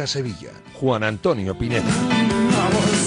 Marca 0.00 0.06
Sevilla. 0.06 0.50
Juan 0.80 1.02
Antonio 1.02 1.54
Pineda. 1.54 1.84
Now 1.84 3.00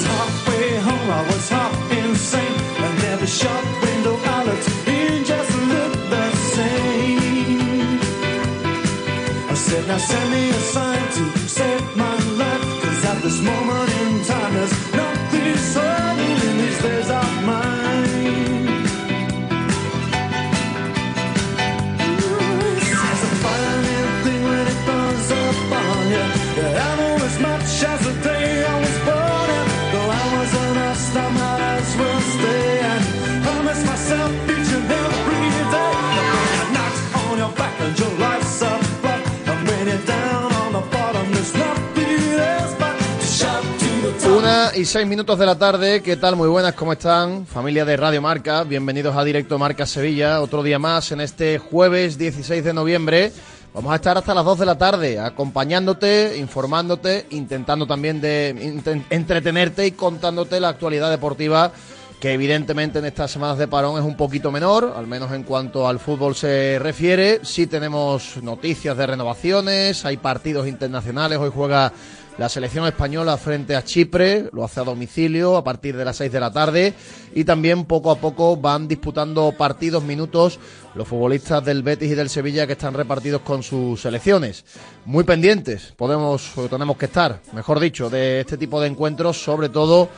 y 44.84 44.86
seis 44.86 45.08
minutos 45.08 45.40
de 45.40 45.46
la 45.46 45.58
tarde, 45.58 46.02
¿qué 46.02 46.18
tal? 46.18 46.36
Muy 46.36 46.50
buenas, 46.50 46.74
¿cómo 46.74 46.92
están? 46.92 47.46
Familia 47.46 47.86
de 47.86 47.96
Radio 47.96 48.22
Marca, 48.22 48.66
bienvenidos 48.66 49.16
a 49.16 49.24
Directo 49.24 49.58
Marca 49.58 49.86
Sevilla, 49.86 50.42
otro 50.42 50.62
día 50.62 50.78
más 50.78 51.10
en 51.14 51.22
este 51.22 51.58
jueves 51.58 52.18
16 52.18 52.66
de 52.66 52.74
noviembre. 52.74 53.32
Vamos 53.74 53.94
a 53.94 53.96
estar 53.96 54.18
hasta 54.18 54.34
las 54.34 54.44
2 54.44 54.60
de 54.60 54.66
la 54.66 54.78
tarde 54.78 55.22
acompañándote, 55.22 56.36
informándote, 56.38 57.28
intentando 57.30 57.88
también 57.88 58.20
de 58.20 58.82
entretenerte 59.10 59.88
y 59.88 59.92
contándote 59.92 60.60
la 60.60 60.68
actualidad 60.68 61.10
deportiva 61.10 61.72
que 62.20 62.32
evidentemente 62.32 63.00
en 63.00 63.06
estas 63.06 63.32
semanas 63.32 63.58
de 63.58 63.68
parón 63.68 63.98
es 63.98 64.06
un 64.06 64.16
poquito 64.16 64.50
menor, 64.50 64.94
al 64.96 65.08
menos 65.08 65.32
en 65.34 65.44
cuanto 65.44 65.88
al 65.90 66.00
fútbol 66.00 66.36
se 66.36 66.80
refiere. 66.80 67.42
Sí 67.44 67.68
tenemos 67.68 68.42
noticias 68.42 68.96
de 68.96 69.08
renovaciones, 69.08 70.06
hay 70.06 70.16
partidos 70.16 70.68
internacionales, 70.68 71.38
hoy 71.38 71.52
juega 71.54 71.92
la 72.38 72.50
selección 72.50 72.86
española 72.88 73.38
frente 73.38 73.76
a 73.76 73.84
Chipre, 73.84 74.50
lo 74.52 74.64
hace 74.64 74.80
a 74.80 74.84
domicilio 74.84 75.56
a 75.56 75.64
partir 75.64 75.96
de 75.96 76.06
las 76.06 76.18
6 76.18 76.32
de 76.32 76.40
la 76.40 76.52
tarde 76.52 76.94
y 77.36 77.44
también 77.44 77.86
poco 77.86 78.12
a 78.12 78.16
poco 78.16 78.58
van 78.58 78.88
disputando 78.88 79.54
partidos, 79.58 80.04
minutos 80.04 80.60
los 80.96 81.08
futbolistas 81.08 81.64
del 81.64 81.84
Betis 81.84 82.12
y 82.12 82.16
del 82.16 82.30
Sevilla 82.30 82.66
que 82.66 82.74
están 82.74 82.94
repartidos 82.94 83.42
con 83.42 83.62
sus 83.62 84.02
selecciones. 84.02 84.66
Muy 85.06 85.24
pendientes, 85.24 85.94
podemos 85.96 86.52
tenemos 86.70 86.98
que 86.98 87.06
estar, 87.06 87.42
mejor 87.54 87.80
dicho, 87.80 88.10
de 88.10 88.42
este 88.42 88.58
tipo 88.58 88.82
de 88.82 88.88
encuentros, 88.88 89.42
sobre 89.42 89.70
todo 89.70 90.10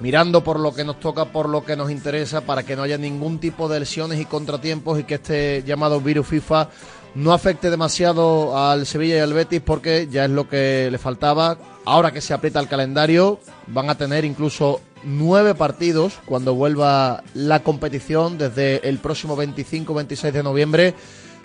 mirando 0.00 0.42
por 0.42 0.58
lo 0.58 0.74
que 0.74 0.84
nos 0.84 0.98
toca, 0.98 1.26
por 1.26 1.48
lo 1.48 1.64
que 1.64 1.76
nos 1.76 1.90
interesa, 1.90 2.40
para 2.40 2.62
que 2.64 2.74
no 2.74 2.82
haya 2.82 2.98
ningún 2.98 3.38
tipo 3.38 3.68
de 3.68 3.80
lesiones 3.80 4.18
y 4.18 4.24
contratiempos 4.24 4.98
y 4.98 5.04
que 5.04 5.14
este 5.14 5.62
llamado 5.64 6.00
virus 6.00 6.26
FIFA 6.26 6.68
no 7.14 7.32
afecte 7.32 7.70
demasiado 7.70 8.56
al 8.56 8.86
Sevilla 8.86 9.16
y 9.16 9.20
al 9.20 9.32
Betis 9.32 9.60
porque 9.60 10.08
ya 10.10 10.24
es 10.24 10.30
lo 10.30 10.48
que 10.48 10.88
le 10.90 10.98
faltaba. 10.98 11.58
Ahora 11.84 12.12
que 12.12 12.20
se 12.20 12.34
aprieta 12.34 12.60
el 12.60 12.68
calendario, 12.68 13.40
van 13.66 13.90
a 13.90 13.96
tener 13.96 14.24
incluso 14.24 14.80
nueve 15.02 15.54
partidos 15.54 16.18
cuando 16.24 16.54
vuelva 16.54 17.22
la 17.34 17.62
competición 17.62 18.38
desde 18.38 18.88
el 18.88 18.98
próximo 18.98 19.36
25-26 19.36 20.30
de 20.30 20.42
noviembre. 20.42 20.94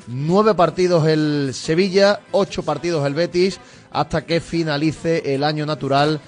Nueve 0.08 0.54
partidos 0.54 1.08
el 1.08 1.52
Sevilla, 1.54 2.20
ocho 2.32 2.64
partidos 2.64 3.06
el 3.08 3.16
Betis, 3.16 3.60
hasta 3.92 4.26
que 4.26 4.40
finalice 4.40 5.34
el 5.34 5.44
año 5.44 5.66
natural 5.66 6.22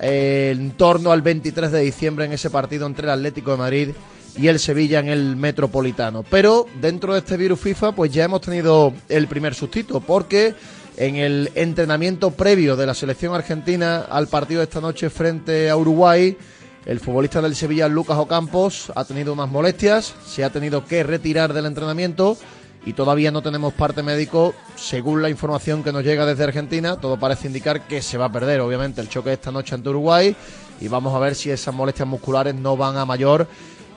en 0.00 0.72
torno 0.72 1.12
al 1.12 1.22
23 1.22 1.70
de 1.70 1.80
diciembre 1.82 2.24
en 2.24 2.32
ese 2.32 2.50
partido 2.50 2.86
entre 2.86 3.04
el 3.04 3.12
Atlético 3.12 3.52
de 3.52 3.56
Madrid 3.56 3.88
y 4.36 4.48
el 4.48 4.58
Sevilla 4.58 5.00
en 5.00 5.08
el 5.08 5.36
Metropolitano. 5.36 6.24
Pero 6.28 6.66
dentro 6.80 7.12
de 7.12 7.20
este 7.20 7.36
virus 7.36 7.60
FIFA, 7.60 7.92
pues 7.92 8.12
ya 8.12 8.24
hemos 8.24 8.40
tenido 8.40 8.92
el 9.08 9.28
primer 9.28 9.54
sustito, 9.54 10.00
porque 10.00 10.54
en 10.96 11.16
el 11.16 11.50
entrenamiento 11.54 12.30
previo 12.30 12.76
de 12.76 12.86
la 12.86 12.94
selección 12.94 13.34
argentina 13.34 14.06
al 14.10 14.28
partido 14.28 14.60
de 14.60 14.64
esta 14.64 14.80
noche 14.80 15.10
frente 15.10 15.70
a 15.70 15.76
Uruguay, 15.76 16.36
el 16.84 17.00
futbolista 17.00 17.40
del 17.40 17.54
Sevilla, 17.54 17.88
Lucas 17.88 18.18
Ocampos, 18.18 18.92
ha 18.94 19.04
tenido 19.04 19.32
unas 19.32 19.48
molestias, 19.48 20.14
se 20.26 20.44
ha 20.44 20.50
tenido 20.50 20.84
que 20.84 21.02
retirar 21.02 21.52
del 21.52 21.66
entrenamiento 21.66 22.36
y 22.84 22.94
todavía 22.94 23.30
no 23.30 23.42
tenemos 23.42 23.72
parte 23.72 24.02
médico, 24.02 24.54
según 24.74 25.22
la 25.22 25.30
información 25.30 25.84
que 25.84 25.92
nos 25.92 26.02
llega 26.02 26.26
desde 26.26 26.42
Argentina, 26.42 26.96
todo 26.96 27.18
parece 27.18 27.46
indicar 27.46 27.86
que 27.86 28.02
se 28.02 28.18
va 28.18 28.24
a 28.24 28.32
perder, 28.32 28.60
obviamente, 28.60 29.00
el 29.00 29.08
choque 29.08 29.28
de 29.28 29.34
esta 29.34 29.52
noche 29.52 29.76
ante 29.76 29.90
Uruguay 29.90 30.34
y 30.80 30.88
vamos 30.88 31.14
a 31.14 31.20
ver 31.20 31.36
si 31.36 31.50
esas 31.50 31.72
molestias 31.72 32.08
musculares 32.08 32.56
no 32.56 32.76
van 32.76 32.96
a 32.96 33.04
mayor 33.04 33.46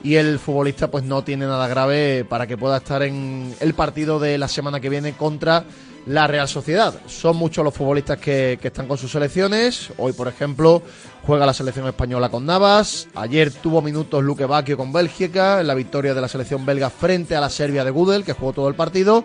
y 0.02 0.16
el 0.16 0.38
futbolista 0.38 0.90
pues 0.90 1.04
no 1.04 1.24
tiene 1.24 1.46
nada 1.46 1.68
grave 1.68 2.24
para 2.28 2.46
que 2.46 2.56
pueda 2.56 2.78
estar 2.78 3.02
en 3.02 3.54
el 3.60 3.74
partido 3.74 4.18
de 4.18 4.38
la 4.38 4.48
semana 4.48 4.80
que 4.80 4.88
viene 4.88 5.12
contra 5.12 5.64
la 6.06 6.26
Real 6.26 6.48
Sociedad. 6.48 6.94
Son 7.06 7.36
muchos 7.36 7.64
los 7.64 7.74
futbolistas 7.74 8.18
que, 8.18 8.58
están 8.62 8.86
con 8.86 8.96
sus 8.96 9.10
selecciones. 9.10 9.90
Hoy, 9.98 10.12
por 10.12 10.28
ejemplo, 10.28 10.82
juega 11.26 11.46
la 11.46 11.52
selección 11.52 11.86
española 11.88 12.28
con 12.28 12.46
Navas. 12.46 13.08
Ayer 13.14 13.50
tuvo 13.50 13.82
minutos 13.82 14.22
Luque 14.22 14.46
Bacchio 14.46 14.76
con 14.76 14.92
Bélgica 14.92 15.60
en 15.60 15.66
la 15.66 15.74
victoria 15.74 16.14
de 16.14 16.20
la 16.20 16.28
selección 16.28 16.64
belga 16.64 16.90
frente 16.90 17.34
a 17.34 17.40
la 17.40 17.50
Serbia 17.50 17.84
de 17.84 17.90
Gudel, 17.90 18.24
que 18.24 18.32
jugó 18.32 18.52
todo 18.52 18.68
el 18.68 18.74
partido. 18.74 19.24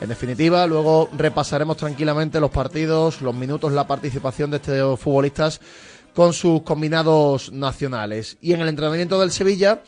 En 0.00 0.08
definitiva, 0.08 0.66
luego 0.66 1.10
repasaremos 1.16 1.76
tranquilamente 1.76 2.40
los 2.40 2.50
partidos, 2.50 3.20
los 3.20 3.34
minutos, 3.34 3.72
la 3.72 3.86
participación 3.86 4.50
de 4.50 4.56
estos 4.56 4.98
futbolistas 4.98 5.60
con 6.14 6.32
sus 6.32 6.62
combinados 6.62 7.52
nacionales. 7.52 8.36
Y 8.40 8.52
en 8.52 8.62
el 8.62 8.68
entrenamiento 8.68 9.20
del 9.20 9.30
Sevilla 9.30 9.82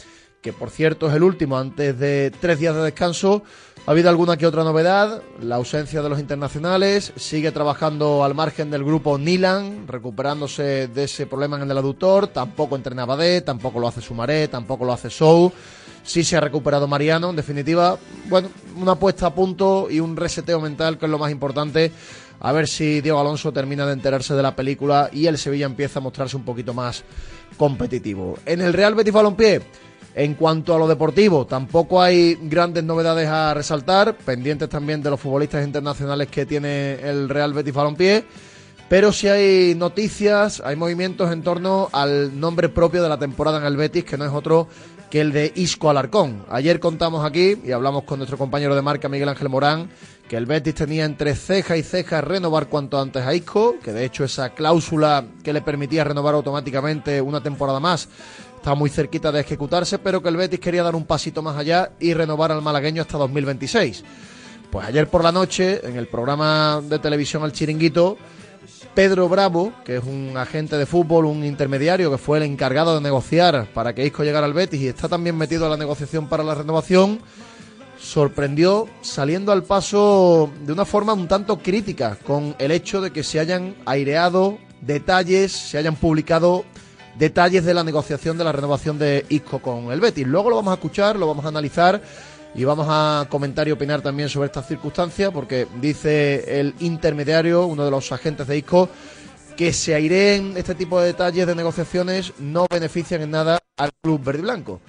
que 0.45 0.53
por 0.53 0.69
cierto 0.69 1.09
es 1.09 1.15
el 1.15 1.23
último 1.23 1.57
antes 1.57 1.99
de 1.99 2.31
tres 2.39 2.59
días 2.59 2.77
de 2.77 2.83
descanso. 2.83 3.43
Ha 3.87 3.93
habido 3.93 4.11
alguna 4.11 4.37
que 4.37 4.47
otra 4.47 4.63
novedad, 4.63 5.23
la 5.41 5.57
ausencia 5.57 6.03
de 6.03 6.11
los 6.11 6.21
internacionales, 6.21 7.15
sigue 7.17 7.51
trabajando 7.51 8.23
al 8.23 8.35
margen 8.35 8.71
del 8.71 8.85
grupo 8.85 9.17
Nilan, 9.17 9.89
recuperándose 9.89 10.89
de 10.89 11.05
ese 11.05 11.27
problema 11.27 11.57
en 11.57 11.71
el 11.71 11.79
aductor, 11.79 12.27
tampoco 12.27 12.77
entrenaba 12.77 13.17
de, 13.17 13.41
tampoco 13.41 13.81
lo 13.81 13.89
hace 13.89 14.03
Sumaré, 14.03 14.49
tampoco 14.49 14.85
lo 14.85 14.93
hace 14.93 15.09
Sou, 15.09 15.51
sí 16.03 16.23
se 16.23 16.37
ha 16.37 16.41
recuperado 16.41 16.87
Mariano, 16.87 17.31
en 17.31 17.37
definitiva, 17.37 17.97
bueno, 18.29 18.51
una 18.77 18.97
puesta 18.97 19.29
a 19.29 19.35
punto 19.35 19.89
y 19.91 19.99
un 19.99 20.15
reseteo 20.15 20.61
mental 20.61 20.99
que 20.99 21.07
es 21.07 21.11
lo 21.11 21.19
más 21.19 21.33
importante, 21.33 21.91
a 22.41 22.53
ver 22.53 22.69
si 22.69 23.01
Diego 23.01 23.19
Alonso 23.19 23.51
termina 23.51 23.87
de 23.87 23.95
enterarse 23.95 24.35
de 24.35 24.43
la 24.43 24.55
película 24.55 25.09
y 25.11 25.27
el 25.27 25.39
Sevilla 25.39 25.65
empieza 25.65 26.01
a 26.01 26.03
mostrarse 26.03 26.37
un 26.37 26.45
poquito 26.45 26.75
más 26.75 27.03
competitivo. 27.57 28.39
En 28.45 28.61
el 28.61 28.75
Real 28.75 28.95
Betis 28.95 29.13
Balompié, 29.13 29.63
en 30.15 30.35
cuanto 30.35 30.75
a 30.75 30.79
lo 30.79 30.87
deportivo, 30.87 31.45
tampoco 31.47 32.01
hay 32.01 32.39
grandes 32.43 32.85
novedades 32.85 33.29
a 33.29 33.53
resaltar, 33.53 34.17
pendientes 34.17 34.69
también 34.69 35.03
de 35.03 35.11
los 35.11 35.21
futbolistas 35.21 35.67
internacionales 35.67 36.29
que 36.29 36.47
tiene 36.47 36.95
el 37.03 37.29
Real 37.29 37.53
Betis 37.53 37.75
Balompié, 37.75 38.25
pero 38.89 39.13
sí 39.13 39.29
hay 39.29 39.75
noticias, 39.75 40.63
hay 40.65 40.77
movimientos 40.77 41.33
en 41.33 41.43
torno 41.43 41.89
al 41.93 42.39
nombre 42.39 42.69
propio 42.69 43.03
de 43.03 43.09
la 43.09 43.19
temporada 43.19 43.59
en 43.59 43.65
el 43.65 43.77
Betis, 43.77 44.05
que 44.05 44.17
no 44.17 44.25
es 44.25 44.33
otro 44.33 44.69
que 45.11 45.21
el 45.21 45.33
de 45.33 45.53
Isco 45.57 45.91
Alarcón. 45.91 46.45
Ayer 46.49 46.81
contamos 46.81 47.25
aquí 47.25 47.57
y 47.65 47.73
hablamos 47.73 48.05
con 48.05 48.19
nuestro 48.19 48.39
compañero 48.39 48.75
de 48.75 48.83
marca 48.83 49.09
Miguel 49.09 49.29
Ángel 49.29 49.49
Morán 49.49 49.89
que 50.29 50.37
el 50.37 50.47
Betis 50.47 50.75
tenía 50.75 51.05
entre 51.05 51.35
ceja 51.35 51.77
y 51.77 51.83
ceja 51.83 52.21
renovar 52.21 52.69
cuanto 52.69 53.01
antes 53.01 53.25
a 53.25 53.35
Isco, 53.35 53.77
que 53.83 53.93
de 53.93 54.05
hecho 54.05 54.25
esa 54.25 54.51
cláusula 54.51 55.25
que 55.43 55.53
le 55.53 55.61
permitía 55.61 56.05
renovar 56.05 56.35
automáticamente 56.35 57.21
una 57.21 57.43
temporada 57.43 57.81
más 57.81 58.09
está 58.57 58.75
muy 58.75 58.89
cerquita 58.89 59.31
de 59.31 59.41
ejecutarse, 59.41 59.99
pero 59.99 60.23
que 60.23 60.31
el 60.31 60.39
Betis 60.39 60.59
quería 60.59 60.83
dar 60.83 60.95
un 60.95 61.05
pasito 61.05 61.43
más 61.43 61.55
allá 61.59 61.93
y 62.01 62.15
renovar 62.15 62.51
al 62.51 62.63
malagueño 62.63 63.03
hasta 63.03 63.19
2026. 63.19 64.03
Pues 64.71 64.87
ayer 64.87 65.07
por 65.07 65.23
la 65.23 65.31
noche, 65.31 65.87
en 65.87 65.97
el 65.99 66.09
programa 66.09 66.81
de 66.83 66.99
televisión 66.99 67.45
El 67.45 67.53
Chiringuito, 67.53 68.17
Pedro 68.95 69.29
Bravo, 69.29 69.75
que 69.85 69.97
es 69.97 70.05
un 70.05 70.37
agente 70.39 70.79
de 70.79 70.87
fútbol, 70.87 71.27
un 71.27 71.45
intermediario 71.45 72.11
que 72.11 72.17
fue 72.17 72.39
el 72.39 72.45
encargado 72.45 72.95
de 72.95 73.03
negociar 73.03 73.69
para 73.75 73.95
que 73.95 74.07
Isco 74.07 74.25
llegara 74.25 74.47
al 74.47 74.55
Betis 74.55 74.81
y 74.81 74.89
está 74.89 75.11
también 75.11 75.37
metido 75.37 75.67
en 75.67 75.73
la 75.73 75.77
negociación 75.77 76.27
para 76.29 76.43
la 76.43 76.55
renovación, 76.55 77.21
sorprendió 77.99 78.89
saliendo 79.01 79.53
al 79.53 79.63
paso 79.63 80.51
de 80.65 80.73
una 80.73 80.85
forma 80.85 81.13
un 81.13 81.29
tanto 81.29 81.59
crítica 81.59 82.17
con 82.27 82.55
el 82.59 82.71
hecho 82.71 83.01
de 83.01 83.13
que 83.13 83.23
se 83.23 83.41
hayan 83.41 83.75
aireado 83.87 84.59
detalles, 84.81 85.53
se 85.53 85.79
hayan 85.79 85.97
publicado 85.97 86.65
detalles 87.19 87.65
de 87.65 87.75
la 87.75 87.85
negociación 87.85 88.37
de 88.39 88.45
la 88.45 88.53
renovación 88.53 88.99
de 88.99 89.25
Isco 89.29 89.61
con 89.61 89.93
el 89.93 90.01
Betis. 90.01 90.27
Luego 90.27 90.51
lo 90.51 90.57
vamos 90.57 90.73
a 90.73 90.75
escuchar, 90.75 91.17
lo 91.17 91.27
vamos 91.27 91.45
a 91.45 91.49
analizar 91.49 92.03
y 92.55 92.65
vamos 92.65 92.87
a 92.89 93.27
comentar 93.29 93.67
y 93.67 93.73
opinar 93.73 94.01
también 94.01 94.29
sobre 94.29 94.47
esta 94.47 94.63
circunstancia 94.63 95.31
porque 95.31 95.67
dice 95.81 96.61
el 96.61 96.75
intermediario, 96.81 97.67
uno 97.67 97.85
de 97.85 97.91
los 97.91 98.13
agentes 98.13 98.47
de 98.47 98.59
Isco, 98.59 98.89
que 99.57 99.73
se 99.73 99.95
aireen 99.95 100.55
este 100.57 100.75
tipo 100.75 101.01
de 101.01 101.07
detalles 101.07 101.47
de 101.47 101.55
negociaciones 101.55 102.33
no 102.39 102.67
benefician 102.71 103.23
en 103.23 103.31
nada 103.31 103.59
al 103.77 103.91
club 104.03 104.23
verde 104.23 104.41
y 104.41 104.43
blanco. 104.43 104.81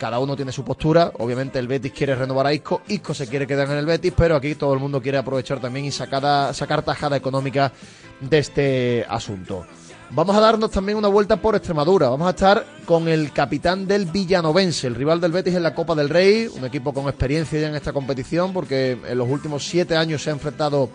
Cada 0.00 0.18
uno 0.18 0.34
tiene 0.34 0.50
su 0.50 0.64
postura, 0.64 1.12
obviamente 1.18 1.58
el 1.58 1.68
Betis 1.68 1.92
quiere 1.92 2.14
renovar 2.14 2.46
a 2.46 2.54
Isco, 2.54 2.80
Isco 2.88 3.12
se 3.12 3.26
quiere 3.26 3.46
quedar 3.46 3.70
en 3.70 3.76
el 3.76 3.84
Betis, 3.84 4.14
pero 4.16 4.34
aquí 4.34 4.54
todo 4.54 4.72
el 4.72 4.80
mundo 4.80 5.02
quiere 5.02 5.18
aprovechar 5.18 5.60
también 5.60 5.84
y 5.84 5.90
sacar, 5.90 6.54
sacar 6.54 6.82
tajada 6.82 7.18
económica 7.18 7.70
de 8.18 8.38
este 8.38 9.04
asunto. 9.06 9.66
Vamos 10.08 10.34
a 10.34 10.40
darnos 10.40 10.70
también 10.70 10.96
una 10.96 11.08
vuelta 11.08 11.36
por 11.36 11.54
Extremadura. 11.54 12.08
Vamos 12.08 12.28
a 12.28 12.30
estar 12.30 12.64
con 12.86 13.08
el 13.08 13.30
capitán 13.30 13.86
del 13.86 14.06
Villanovense, 14.06 14.86
el 14.86 14.94
rival 14.94 15.20
del 15.20 15.32
Betis 15.32 15.54
en 15.54 15.62
la 15.62 15.74
Copa 15.74 15.94
del 15.94 16.08
Rey, 16.08 16.48
un 16.48 16.64
equipo 16.64 16.94
con 16.94 17.06
experiencia 17.06 17.60
ya 17.60 17.68
en 17.68 17.74
esta 17.74 17.92
competición, 17.92 18.54
porque 18.54 18.92
en 19.06 19.18
los 19.18 19.28
últimos 19.28 19.68
siete 19.68 19.98
años 19.98 20.22
se 20.22 20.30
ha 20.30 20.32
enfrentado 20.32 20.88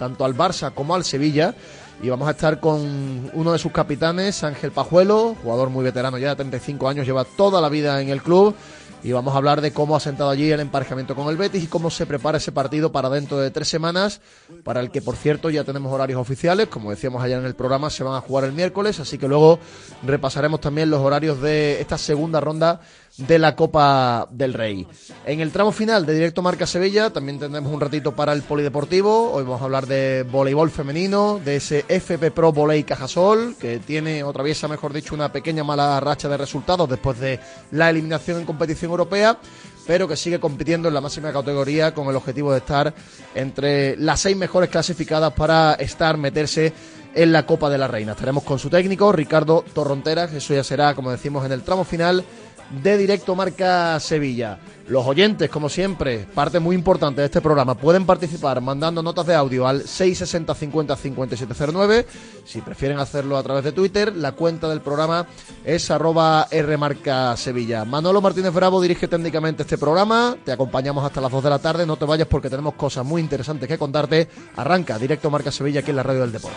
tanto 0.00 0.24
al 0.24 0.36
Barça 0.36 0.74
como 0.74 0.96
al 0.96 1.04
Sevilla. 1.04 1.54
Y 2.00 2.10
vamos 2.10 2.28
a 2.28 2.30
estar 2.30 2.60
con 2.60 3.28
uno 3.34 3.52
de 3.52 3.58
sus 3.58 3.72
capitanes, 3.72 4.44
Ángel 4.44 4.70
Pajuelo, 4.70 5.34
jugador 5.42 5.68
muy 5.70 5.82
veterano 5.82 6.16
ya 6.16 6.30
de 6.30 6.36
35 6.36 6.88
años, 6.88 7.06
lleva 7.06 7.24
toda 7.24 7.60
la 7.60 7.68
vida 7.68 8.00
en 8.00 8.08
el 8.10 8.22
club. 8.22 8.54
Y 9.02 9.12
vamos 9.12 9.34
a 9.34 9.36
hablar 9.36 9.60
de 9.60 9.72
cómo 9.72 9.94
ha 9.94 10.00
sentado 10.00 10.30
allí 10.30 10.50
el 10.50 10.58
emparejamiento 10.58 11.14
con 11.14 11.28
el 11.28 11.36
Betis 11.36 11.62
y 11.62 11.66
cómo 11.68 11.88
se 11.88 12.04
prepara 12.04 12.38
ese 12.38 12.50
partido 12.50 12.90
para 12.90 13.08
dentro 13.08 13.38
de 13.38 13.50
tres 13.52 13.68
semanas, 13.68 14.20
para 14.64 14.80
el 14.80 14.90
que 14.90 15.00
por 15.00 15.14
cierto 15.14 15.50
ya 15.50 15.62
tenemos 15.62 15.92
horarios 15.92 16.20
oficiales, 16.20 16.66
como 16.66 16.90
decíamos 16.90 17.22
ayer 17.22 17.38
en 17.38 17.44
el 17.44 17.54
programa, 17.54 17.90
se 17.90 18.02
van 18.02 18.16
a 18.16 18.20
jugar 18.20 18.44
el 18.44 18.52
miércoles, 18.52 18.98
así 18.98 19.16
que 19.16 19.28
luego 19.28 19.60
repasaremos 20.04 20.60
también 20.60 20.90
los 20.90 21.00
horarios 21.00 21.40
de 21.40 21.80
esta 21.80 21.96
segunda 21.96 22.40
ronda 22.40 22.80
de 23.18 23.38
la 23.38 23.56
Copa 23.56 24.28
del 24.30 24.54
Rey. 24.54 24.86
En 25.26 25.40
el 25.40 25.50
tramo 25.50 25.72
final 25.72 26.06
de 26.06 26.14
Directo 26.14 26.40
Marca 26.40 26.66
Sevilla 26.66 27.10
también 27.10 27.38
tendremos 27.38 27.72
un 27.72 27.80
ratito 27.80 28.12
para 28.12 28.32
el 28.32 28.42
polideportivo. 28.42 29.32
Hoy 29.32 29.42
vamos 29.42 29.60
a 29.60 29.64
hablar 29.64 29.86
de 29.86 30.24
voleibol 30.30 30.70
femenino, 30.70 31.40
de 31.44 31.56
ese 31.56 31.84
FP 31.88 32.30
Pro 32.30 32.52
Voley 32.52 32.84
Cajasol, 32.84 33.56
que 33.58 33.80
tiene 33.80 34.22
otra 34.22 34.42
vez, 34.42 34.62
mejor 34.68 34.92
dicho, 34.92 35.14
una 35.14 35.32
pequeña 35.32 35.64
mala 35.64 35.98
racha 36.00 36.28
de 36.28 36.36
resultados 36.36 36.88
después 36.88 37.18
de 37.18 37.40
la 37.72 37.90
eliminación 37.90 38.38
en 38.38 38.46
competición 38.46 38.92
europea, 38.92 39.38
pero 39.86 40.06
que 40.06 40.16
sigue 40.16 40.38
compitiendo 40.38 40.88
en 40.88 40.94
la 40.94 41.00
máxima 41.00 41.32
categoría 41.32 41.92
con 41.92 42.08
el 42.08 42.16
objetivo 42.16 42.52
de 42.52 42.58
estar 42.58 42.94
entre 43.34 43.96
las 43.96 44.20
seis 44.20 44.36
mejores 44.36 44.70
clasificadas 44.70 45.32
para 45.32 45.74
estar, 45.74 46.16
meterse 46.16 46.72
en 47.14 47.32
la 47.32 47.46
Copa 47.46 47.68
de 47.70 47.78
la 47.78 47.88
Reina. 47.88 48.12
Estaremos 48.12 48.44
con 48.44 48.58
su 48.58 48.70
técnico, 48.70 49.10
Ricardo 49.10 49.64
Torronteras, 49.72 50.32
eso 50.32 50.54
ya 50.54 50.62
será, 50.62 50.94
como 50.94 51.10
decimos, 51.10 51.44
en 51.44 51.52
el 51.52 51.62
tramo 51.62 51.84
final 51.84 52.24
de 52.70 52.96
Directo 52.96 53.34
Marca 53.34 53.98
Sevilla. 54.00 54.58
Los 54.88 55.06
oyentes, 55.06 55.50
como 55.50 55.68
siempre, 55.68 56.26
parte 56.34 56.60
muy 56.60 56.74
importante 56.74 57.20
de 57.20 57.26
este 57.26 57.42
programa, 57.42 57.74
pueden 57.74 58.06
participar 58.06 58.62
mandando 58.62 59.02
notas 59.02 59.26
de 59.26 59.34
audio 59.34 59.68
al 59.68 59.82
660 59.82 60.54
50 60.54 60.96
5709. 60.96 62.06
Si 62.46 62.62
prefieren 62.62 62.98
hacerlo 62.98 63.36
a 63.36 63.42
través 63.42 63.64
de 63.64 63.72
Twitter, 63.72 64.16
la 64.16 64.32
cuenta 64.32 64.66
del 64.66 64.80
programa 64.80 65.26
es 65.62 65.90
arroba 65.90 66.48
Rmarca 66.50 67.36
Sevilla. 67.36 67.84
Manolo 67.84 68.22
Martínez 68.22 68.54
Bravo 68.54 68.80
dirige 68.80 69.08
técnicamente 69.08 69.62
este 69.62 69.76
programa. 69.76 70.36
Te 70.42 70.52
acompañamos 70.52 71.04
hasta 71.04 71.20
las 71.20 71.32
2 71.32 71.44
de 71.44 71.50
la 71.50 71.58
tarde. 71.58 71.84
No 71.84 71.96
te 71.96 72.06
vayas 72.06 72.26
porque 72.26 72.48
tenemos 72.48 72.72
cosas 72.72 73.04
muy 73.04 73.20
interesantes 73.20 73.68
que 73.68 73.76
contarte. 73.76 74.28
Arranca 74.56 74.98
Directo 74.98 75.30
Marca 75.30 75.52
Sevilla 75.52 75.80
aquí 75.80 75.90
en 75.90 75.96
la 75.96 76.02
Radio 76.02 76.22
del 76.22 76.32
Deporte. 76.32 76.56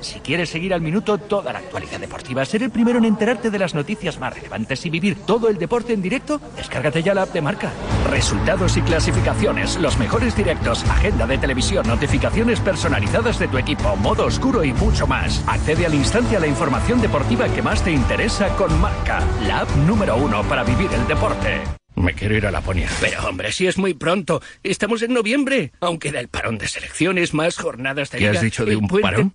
Si 0.00 0.20
quieres 0.20 0.48
seguir 0.50 0.72
al 0.74 0.80
minuto 0.80 1.18
toda 1.18 1.52
la 1.52 1.58
actualidad 1.58 2.00
deportiva, 2.00 2.44
ser 2.44 2.62
el 2.62 2.70
primero 2.70 2.98
en 2.98 3.04
enterarte 3.04 3.50
de 3.50 3.58
las 3.58 3.74
noticias 3.74 4.18
más 4.18 4.34
relevantes 4.34 4.84
y 4.86 4.90
vivir 4.90 5.16
todo 5.26 5.48
el 5.48 5.58
deporte 5.58 5.92
en 5.92 6.02
directo, 6.02 6.40
descárgate 6.56 7.02
ya 7.02 7.14
la 7.14 7.22
app 7.22 7.32
de 7.32 7.40
marca. 7.42 7.70
Resultados 8.10 8.76
y 8.76 8.82
clasificaciones, 8.82 9.76
los 9.78 9.98
mejores 9.98 10.34
directos, 10.36 10.84
agenda 10.84 11.26
de 11.26 11.38
televisión, 11.38 11.86
notificaciones 11.86 12.60
personalizadas 12.60 13.38
de 13.38 13.48
tu 13.48 13.58
equipo, 13.58 13.94
modo 13.96 14.24
oscuro 14.26 14.64
y 14.64 14.72
mucho 14.72 15.06
más. 15.06 15.42
Accede 15.46 15.86
al 15.86 15.94
instante 15.94 16.36
a 16.36 16.40
la 16.40 16.46
información 16.46 17.00
deportiva 17.00 17.48
que 17.48 17.62
más 17.62 17.82
te 17.84 17.92
interesa 17.92 18.48
con 18.56 18.80
marca, 18.80 19.22
la 19.46 19.60
app 19.60 19.70
número 19.86 20.16
uno 20.16 20.42
para 20.44 20.64
vivir 20.64 20.90
el 20.92 21.06
deporte. 21.06 21.60
Me 21.96 22.14
quiero 22.14 22.34
ir 22.36 22.46
a 22.46 22.50
Laponia. 22.50 22.88
Pero 23.00 23.28
hombre, 23.28 23.52
si 23.52 23.66
es 23.66 23.76
muy 23.76 23.92
pronto. 23.92 24.40
Estamos 24.62 25.02
en 25.02 25.12
noviembre. 25.12 25.72
Aunque 25.80 26.10
da 26.10 26.20
el 26.20 26.28
parón 26.28 26.56
de 26.56 26.66
selecciones, 26.66 27.34
más 27.34 27.58
jornadas 27.58 28.10
de 28.10 28.18
¿Qué 28.18 28.24
liga. 28.24 28.38
has 28.38 28.42
dicho 28.44 28.64
de 28.64 28.76
un 28.76 28.88
puente- 28.88 29.02
parón? 29.10 29.34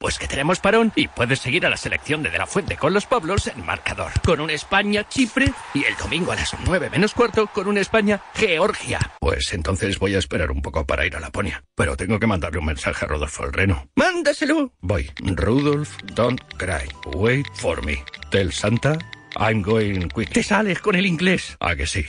Pues 0.00 0.18
que 0.18 0.26
tenemos 0.26 0.60
parón 0.60 0.94
y 0.96 1.08
puedes 1.08 1.40
seguir 1.40 1.66
a 1.66 1.68
la 1.68 1.76
selección 1.76 2.22
de 2.22 2.30
De 2.30 2.38
La 2.38 2.46
Fuente 2.46 2.78
con 2.78 2.94
los 2.94 3.04
Pablos 3.04 3.46
en 3.48 3.66
marcador. 3.66 4.10
Con 4.24 4.40
un 4.40 4.48
España-Chipre 4.48 5.52
y 5.74 5.84
el 5.84 5.94
domingo 5.96 6.32
a 6.32 6.36
las 6.36 6.56
9 6.64 6.88
menos 6.88 7.12
cuarto 7.12 7.48
con 7.48 7.68
un 7.68 7.76
España-Georgia. 7.76 8.98
Pues 9.20 9.52
entonces 9.52 9.98
voy 9.98 10.14
a 10.14 10.18
esperar 10.18 10.52
un 10.52 10.62
poco 10.62 10.86
para 10.86 11.04
ir 11.04 11.16
a 11.16 11.20
Laponia. 11.20 11.62
Pero 11.74 11.98
tengo 11.98 12.18
que 12.18 12.26
mandarle 12.26 12.60
un 12.60 12.64
mensaje 12.64 13.04
a 13.04 13.08
Rodolfo 13.08 13.44
el 13.44 13.52
Reno. 13.52 13.90
¡Mándaselo! 13.94 14.72
Voy. 14.80 15.10
Rudolf, 15.22 15.98
don't 16.14 16.40
cry. 16.56 16.88
Wait 17.14 17.46
for 17.52 17.84
me. 17.84 18.02
Tell 18.30 18.50
Santa, 18.50 18.96
I'm 19.36 19.60
going 19.60 20.08
quick. 20.08 20.30
Te 20.30 20.42
sales 20.42 20.80
con 20.80 20.96
el 20.96 21.04
inglés. 21.04 21.58
¿A 21.60 21.76
que 21.76 21.86
sí? 21.86 22.06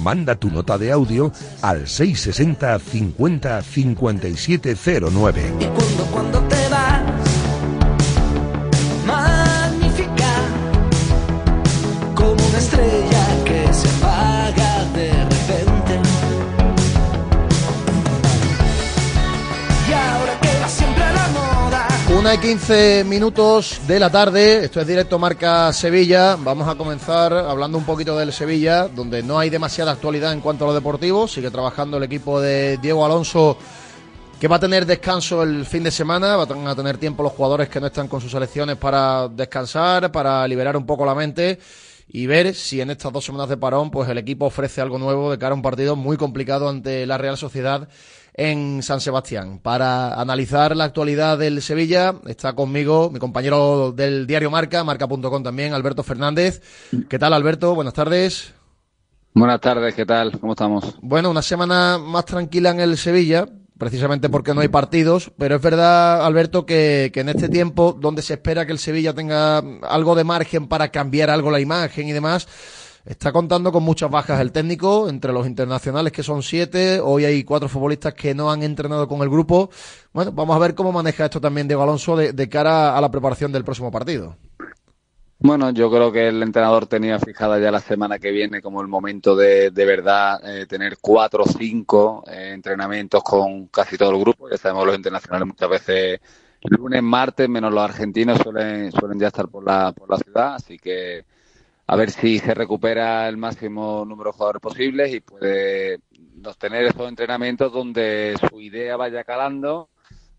Manda 0.00 0.34
tu 0.34 0.50
nota 0.50 0.78
de 0.78 0.92
audio 0.92 1.32
al 1.62 1.86
660 1.86 2.78
50 2.78 3.62
5709. 3.62 5.52
Y 5.60 6.59
Una 22.30 22.36
y 22.36 22.46
15 22.46 23.04
minutos 23.08 23.80
de 23.88 23.98
la 23.98 24.08
tarde, 24.08 24.64
esto 24.64 24.80
es 24.80 24.86
directo 24.86 25.18
Marca 25.18 25.72
Sevilla. 25.72 26.36
Vamos 26.36 26.68
a 26.68 26.76
comenzar 26.76 27.32
hablando 27.32 27.76
un 27.76 27.82
poquito 27.82 28.16
del 28.16 28.32
Sevilla, 28.32 28.86
donde 28.86 29.20
no 29.20 29.36
hay 29.36 29.50
demasiada 29.50 29.90
actualidad 29.90 30.32
en 30.32 30.40
cuanto 30.40 30.62
a 30.62 30.68
lo 30.68 30.74
deportivo. 30.74 31.26
Sigue 31.26 31.50
trabajando 31.50 31.96
el 31.96 32.04
equipo 32.04 32.40
de 32.40 32.78
Diego 32.80 33.04
Alonso, 33.04 33.58
que 34.38 34.46
va 34.46 34.56
a 34.56 34.60
tener 34.60 34.86
descanso 34.86 35.42
el 35.42 35.66
fin 35.66 35.82
de 35.82 35.90
semana. 35.90 36.36
Van 36.36 36.68
a 36.68 36.76
tener 36.76 36.98
tiempo 36.98 37.24
los 37.24 37.32
jugadores 37.32 37.68
que 37.68 37.80
no 37.80 37.88
están 37.88 38.06
con 38.06 38.20
sus 38.20 38.30
selecciones 38.30 38.76
para 38.76 39.26
descansar, 39.26 40.12
para 40.12 40.46
liberar 40.46 40.76
un 40.76 40.86
poco 40.86 41.04
la 41.04 41.16
mente 41.16 41.58
y 42.12 42.26
ver 42.26 42.54
si 42.54 42.80
en 42.80 42.90
estas 42.90 43.12
dos 43.12 43.24
semanas 43.24 43.48
de 43.48 43.56
parón, 43.56 43.90
pues 43.90 44.08
el 44.08 44.18
equipo 44.18 44.46
ofrece 44.46 44.80
algo 44.80 44.98
nuevo 44.98 45.32
de 45.32 45.38
cara 45.38 45.52
a 45.52 45.56
un 45.56 45.62
partido 45.62 45.96
muy 45.96 46.16
complicado 46.16 46.68
ante 46.68 47.06
la 47.06 47.18
Real 47.18 47.36
Sociedad 47.36 47.88
en 48.34 48.82
San 48.82 49.00
Sebastián. 49.00 49.58
Para 49.58 50.20
analizar 50.20 50.76
la 50.76 50.84
actualidad 50.84 51.38
del 51.38 51.62
Sevilla 51.62 52.14
está 52.26 52.54
conmigo 52.54 53.10
mi 53.10 53.18
compañero 53.18 53.92
del 53.92 54.26
diario 54.26 54.50
Marca, 54.50 54.84
marca.com 54.84 55.42
también, 55.42 55.74
Alberto 55.74 56.02
Fernández. 56.02 56.62
¿Qué 57.08 57.18
tal, 57.18 57.32
Alberto? 57.32 57.74
Buenas 57.74 57.94
tardes. 57.94 58.54
Buenas 59.34 59.60
tardes, 59.60 59.94
¿qué 59.94 60.04
tal? 60.04 60.38
¿Cómo 60.40 60.52
estamos? 60.52 60.96
Bueno, 61.00 61.30
una 61.30 61.42
semana 61.42 61.98
más 61.98 62.24
tranquila 62.24 62.70
en 62.70 62.80
el 62.80 62.98
Sevilla, 62.98 63.46
precisamente 63.78 64.28
porque 64.28 64.54
no 64.54 64.60
hay 64.60 64.68
partidos, 64.68 65.30
pero 65.38 65.54
es 65.54 65.62
verdad, 65.62 66.26
Alberto, 66.26 66.66
que, 66.66 67.10
que 67.14 67.20
en 67.20 67.28
este 67.28 67.48
tiempo 67.48 67.96
donde 67.98 68.22
se 68.22 68.34
espera 68.34 68.66
que 68.66 68.72
el 68.72 68.80
Sevilla 68.80 69.14
tenga 69.14 69.58
algo 69.82 70.16
de 70.16 70.24
margen 70.24 70.66
para 70.66 70.88
cambiar 70.88 71.30
algo 71.30 71.50
la 71.52 71.60
imagen 71.60 72.08
y 72.08 72.12
demás, 72.12 72.48
Está 73.04 73.32
contando 73.32 73.72
con 73.72 73.82
muchas 73.82 74.10
bajas 74.10 74.40
el 74.40 74.52
técnico, 74.52 75.08
entre 75.08 75.32
los 75.32 75.46
internacionales 75.46 76.12
que 76.12 76.22
son 76.22 76.42
siete, 76.42 77.00
hoy 77.00 77.24
hay 77.24 77.44
cuatro 77.44 77.68
futbolistas 77.68 78.12
que 78.12 78.34
no 78.34 78.50
han 78.50 78.62
entrenado 78.62 79.08
con 79.08 79.22
el 79.22 79.30
grupo. 79.30 79.70
Bueno, 80.12 80.32
vamos 80.32 80.54
a 80.54 80.58
ver 80.58 80.74
cómo 80.74 80.92
maneja 80.92 81.24
esto 81.24 81.40
también 81.40 81.66
Diego 81.66 81.82
Alonso 81.82 82.14
de, 82.14 82.48
cara 82.50 82.96
a 82.96 83.00
la 83.00 83.10
preparación 83.10 83.52
del 83.52 83.64
próximo 83.64 83.90
partido. 83.90 84.36
Bueno, 85.38 85.70
yo 85.70 85.90
creo 85.90 86.12
que 86.12 86.28
el 86.28 86.42
entrenador 86.42 86.86
tenía 86.86 87.18
fijada 87.18 87.58
ya 87.58 87.70
la 87.70 87.80
semana 87.80 88.18
que 88.18 88.30
viene 88.30 88.60
como 88.60 88.82
el 88.82 88.88
momento 88.88 89.34
de, 89.34 89.70
de 89.70 89.84
verdad 89.86 90.38
eh, 90.44 90.66
tener 90.66 90.98
cuatro 91.00 91.44
o 91.44 91.46
cinco 91.46 92.22
eh, 92.30 92.50
entrenamientos 92.52 93.22
con 93.24 93.68
casi 93.68 93.96
todo 93.96 94.10
el 94.10 94.20
grupo. 94.20 94.50
Ya 94.50 94.58
sabemos 94.58 94.84
los 94.84 94.96
internacionales 94.96 95.48
muchas 95.48 95.70
veces 95.70 96.20
lunes, 96.62 97.02
martes, 97.02 97.48
menos 97.48 97.72
los 97.72 97.82
argentinos 97.82 98.38
suelen, 98.42 98.92
suelen 98.92 99.18
ya 99.18 99.28
estar 99.28 99.48
por 99.48 99.64
la, 99.64 99.92
por 99.92 100.10
la 100.10 100.18
ciudad, 100.18 100.56
así 100.56 100.78
que 100.78 101.24
a 101.90 101.96
ver 101.96 102.12
si 102.12 102.38
se 102.38 102.54
recupera 102.54 103.28
el 103.28 103.36
máximo 103.36 104.04
número 104.06 104.30
de 104.30 104.34
jugadores 104.34 104.62
posibles 104.62 105.12
y 105.12 105.18
puede 105.18 105.98
tener 106.56 106.84
esos 106.84 107.08
entrenamientos 107.08 107.72
donde 107.72 108.36
su 108.48 108.60
idea 108.60 108.96
vaya 108.96 109.24
calando, 109.24 109.90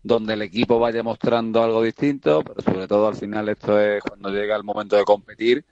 donde 0.02 0.32
el 0.32 0.40
equipo 0.40 0.78
vaya 0.78 1.02
mostrando 1.02 1.62
algo 1.62 1.82
distinto, 1.82 2.42
pero 2.42 2.62
sobre 2.62 2.88
todo 2.88 3.06
al 3.06 3.16
final 3.16 3.50
esto 3.50 3.78
es 3.78 4.02
cuando 4.02 4.30
llega 4.30 4.56
el 4.56 4.64
momento 4.64 4.96
de 4.96 5.04
competir, 5.04 5.62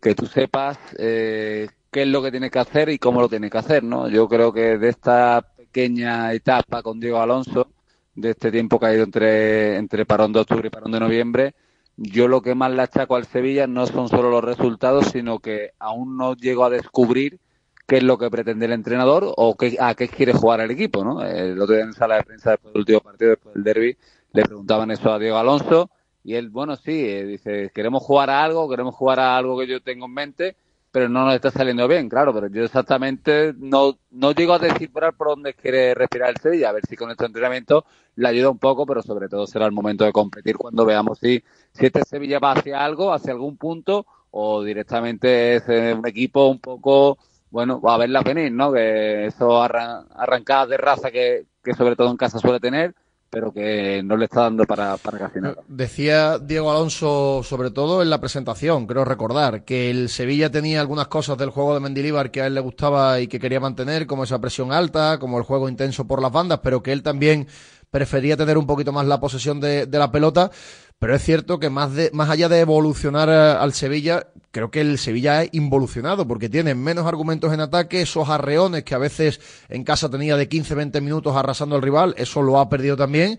que 0.00 0.14
tú 0.14 0.24
sepas 0.24 0.78
eh, 0.98 1.68
qué 1.90 2.02
es 2.02 2.08
lo 2.08 2.22
que 2.22 2.30
tienes 2.30 2.50
que 2.50 2.60
hacer 2.60 2.88
y 2.88 2.98
cómo 2.98 3.20
lo 3.20 3.28
tienes 3.28 3.50
que 3.50 3.58
hacer, 3.58 3.84
¿no? 3.84 4.08
Yo 4.08 4.26
creo 4.28 4.50
que 4.50 4.78
de 4.78 4.88
esta 4.88 5.42
pequeña 5.42 6.32
etapa 6.32 6.82
con 6.82 6.98
Diego 6.98 7.20
Alonso, 7.20 7.68
de 8.14 8.30
este 8.30 8.50
tiempo 8.50 8.80
que 8.80 8.86
ha 8.86 8.94
ido 8.94 9.04
entre, 9.04 9.76
entre 9.76 10.06
parón 10.06 10.32
de 10.32 10.40
octubre 10.40 10.68
y 10.68 10.70
parón 10.70 10.92
de 10.92 11.00
noviembre, 11.00 11.54
yo 11.98 12.28
lo 12.28 12.42
que 12.42 12.54
más 12.54 12.70
le 12.72 12.82
achaco 12.82 13.16
al 13.16 13.26
Sevilla 13.26 13.66
no 13.66 13.86
son 13.86 14.08
solo 14.08 14.30
los 14.30 14.44
resultados, 14.44 15.06
sino 15.08 15.40
que 15.40 15.72
aún 15.80 16.16
no 16.16 16.34
llego 16.34 16.64
a 16.64 16.70
descubrir 16.70 17.40
qué 17.86 17.96
es 17.96 18.02
lo 18.04 18.18
que 18.18 18.30
pretende 18.30 18.66
el 18.66 18.72
entrenador 18.72 19.32
o 19.36 19.56
qué, 19.56 19.76
a 19.80 19.94
qué 19.94 20.08
quiere 20.08 20.32
jugar 20.32 20.60
el 20.60 20.70
equipo. 20.70 21.04
¿no? 21.04 21.24
El 21.24 21.60
otro 21.60 21.74
día 21.74 21.84
en 21.84 21.92
sala 21.92 22.16
de 22.16 22.22
prensa 22.22 22.52
después 22.52 22.72
del 22.72 22.80
último 22.80 23.00
partido, 23.00 23.30
después 23.30 23.54
del 23.54 23.64
derby, 23.64 23.96
le 24.32 24.42
preguntaban 24.42 24.90
eso 24.92 25.12
a 25.12 25.18
Diego 25.18 25.36
Alonso 25.36 25.90
y 26.22 26.34
él, 26.34 26.50
bueno, 26.50 26.76
sí, 26.76 26.92
eh, 26.92 27.24
dice, 27.24 27.72
queremos 27.74 28.02
jugar 28.02 28.30
a 28.30 28.44
algo, 28.44 28.68
queremos 28.68 28.94
jugar 28.94 29.18
a 29.18 29.36
algo 29.36 29.58
que 29.58 29.66
yo 29.66 29.80
tengo 29.80 30.06
en 30.06 30.14
mente, 30.14 30.56
pero 30.90 31.08
no 31.08 31.24
nos 31.24 31.34
está 31.34 31.50
saliendo 31.50 31.86
bien, 31.86 32.08
claro, 32.08 32.32
pero 32.32 32.48
yo 32.48 32.64
exactamente 32.64 33.54
no, 33.58 33.98
no 34.10 34.32
llego 34.32 34.54
a 34.54 34.58
descifrar 34.58 35.14
por 35.14 35.28
dónde 35.28 35.54
quiere 35.54 35.94
respirar 35.94 36.30
el 36.30 36.38
Sevilla, 36.38 36.70
a 36.70 36.72
ver 36.72 36.86
si 36.86 36.96
con 36.96 37.10
este 37.10 37.26
entrenamiento 37.26 37.84
le 38.16 38.28
ayuda 38.28 38.50
un 38.50 38.58
poco, 38.58 38.86
pero 38.86 39.02
sobre 39.02 39.28
todo 39.28 39.46
será 39.46 39.66
el 39.66 39.72
momento 39.72 40.04
de 40.04 40.12
competir 40.12 40.56
cuando 40.56 40.84
veamos 40.84 41.18
si, 41.18 41.42
si 41.72 41.86
este 41.86 42.02
Sevilla 42.04 42.38
va 42.38 42.52
hacia 42.52 42.84
algo, 42.84 43.12
hacia 43.12 43.32
algún 43.32 43.56
punto, 43.56 44.06
o 44.30 44.62
directamente 44.62 45.56
es 45.56 45.68
eh, 45.68 45.94
un 45.94 46.06
equipo 46.06 46.48
un 46.48 46.58
poco, 46.58 47.18
bueno, 47.50 47.80
va 47.80 47.94
a 47.94 47.98
verla 47.98 48.22
venir, 48.22 48.52
¿no? 48.52 48.72
Que 48.72 49.26
eso 49.26 49.62
arran 49.62 50.06
arrancadas 50.14 50.68
de 50.70 50.76
raza 50.76 51.10
que, 51.10 51.46
que 51.62 51.74
sobre 51.74 51.96
todo 51.96 52.10
en 52.10 52.16
casa 52.16 52.38
suele 52.38 52.60
tener, 52.60 52.94
pero 53.30 53.52
que 53.52 54.02
no 54.02 54.16
le 54.16 54.24
está 54.24 54.42
dando 54.42 54.64
para, 54.64 54.96
para 54.96 55.18
casi 55.18 55.40
nada. 55.40 55.56
Decía 55.68 56.38
Diego 56.38 56.70
Alonso, 56.70 57.42
sobre 57.42 57.70
todo 57.70 58.02
en 58.02 58.10
la 58.10 58.20
presentación, 58.20 58.86
creo 58.86 59.04
recordar, 59.04 59.64
que 59.64 59.90
el 59.90 60.08
Sevilla 60.08 60.50
tenía 60.50 60.80
algunas 60.80 61.08
cosas 61.08 61.36
del 61.38 61.50
juego 61.50 61.74
de 61.74 61.80
Mendilíbar 61.80 62.30
que 62.30 62.42
a 62.42 62.46
él 62.46 62.54
le 62.54 62.60
gustaba 62.60 63.20
y 63.20 63.26
que 63.26 63.40
quería 63.40 63.60
mantener, 63.60 64.06
como 64.06 64.24
esa 64.24 64.40
presión 64.40 64.72
alta, 64.72 65.18
como 65.18 65.38
el 65.38 65.44
juego 65.44 65.68
intenso 65.68 66.06
por 66.06 66.22
las 66.22 66.32
bandas, 66.32 66.60
pero 66.62 66.82
que 66.82 66.92
él 66.92 67.02
también 67.02 67.46
prefería 67.90 68.36
tener 68.36 68.58
un 68.58 68.66
poquito 68.66 68.92
más 68.92 69.06
la 69.06 69.20
posesión 69.20 69.60
de, 69.60 69.86
de 69.86 69.98
la 69.98 70.10
pelota. 70.10 70.50
Pero 70.98 71.14
es 71.14 71.22
cierto 71.22 71.60
que 71.60 71.70
más, 71.70 71.94
de, 71.94 72.10
más 72.12 72.28
allá 72.28 72.48
de 72.48 72.58
evolucionar 72.58 73.30
al 73.30 73.72
Sevilla, 73.72 74.26
creo 74.50 74.70
que 74.70 74.80
el 74.80 74.98
Sevilla 74.98 75.38
ha 75.38 75.44
involucionado 75.52 76.26
porque 76.26 76.48
tiene 76.48 76.74
menos 76.74 77.06
argumentos 77.06 77.52
en 77.52 77.60
ataque, 77.60 78.02
esos 78.02 78.28
arreones 78.28 78.82
que 78.82 78.96
a 78.96 78.98
veces 78.98 79.40
en 79.68 79.84
casa 79.84 80.10
tenía 80.10 80.36
de 80.36 80.48
15-20 80.48 81.00
minutos 81.00 81.36
arrasando 81.36 81.76
al 81.76 81.82
rival, 81.82 82.14
eso 82.18 82.42
lo 82.42 82.58
ha 82.58 82.68
perdido 82.68 82.96
también. 82.96 83.38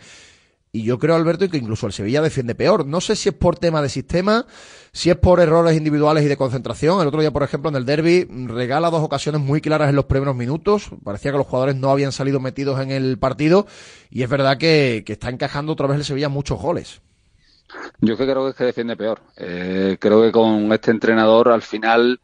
Y 0.72 0.84
yo 0.84 1.00
creo, 1.00 1.16
Alberto, 1.16 1.50
que 1.50 1.58
incluso 1.58 1.88
el 1.88 1.94
Sevilla 1.94 2.22
defiende 2.22 2.54
peor. 2.54 2.86
No 2.86 3.02
sé 3.02 3.16
si 3.16 3.30
es 3.30 3.36
por 3.36 3.58
tema 3.58 3.82
de 3.82 3.90
sistema, 3.90 4.46
si 4.92 5.10
es 5.10 5.16
por 5.16 5.40
errores 5.40 5.76
individuales 5.76 6.24
y 6.24 6.28
de 6.28 6.38
concentración. 6.38 7.02
El 7.02 7.08
otro 7.08 7.22
día, 7.22 7.32
por 7.32 7.42
ejemplo, 7.42 7.70
en 7.70 7.76
el 7.76 7.86
derby, 7.86 8.26
regala 8.46 8.92
dos 8.92 9.04
ocasiones 9.04 9.42
muy 9.42 9.62
claras 9.62 9.90
en 9.90 9.96
los 9.96 10.06
primeros 10.06 10.36
minutos. 10.36 10.92
Parecía 11.04 11.32
que 11.32 11.40
los 11.40 11.48
jugadores 11.48 11.76
no 11.76 11.90
habían 11.90 12.12
salido 12.12 12.40
metidos 12.40 12.80
en 12.82 12.92
el 12.92 13.18
partido. 13.18 13.66
Y 14.12 14.22
es 14.22 14.30
verdad 14.30 14.60
que, 14.60 15.02
que 15.06 15.14
está 15.14 15.30
encajando 15.30 15.74
otra 15.74 15.88
vez 15.88 15.98
el 15.98 16.06
Sevilla 16.06 16.30
muchos 16.30 16.62
goles. 16.62 17.02
Yo 18.02 18.18
que 18.18 18.24
creo 18.24 18.44
que 18.46 18.50
es 18.52 18.56
que 18.56 18.64
defiende 18.66 18.96
peor. 18.98 19.22
Eh, 19.38 19.98
creo 20.00 20.22
que 20.22 20.32
con 20.32 20.72
este 20.72 20.92
entrenador 20.92 21.50
al 21.50 21.62
final 21.62 22.20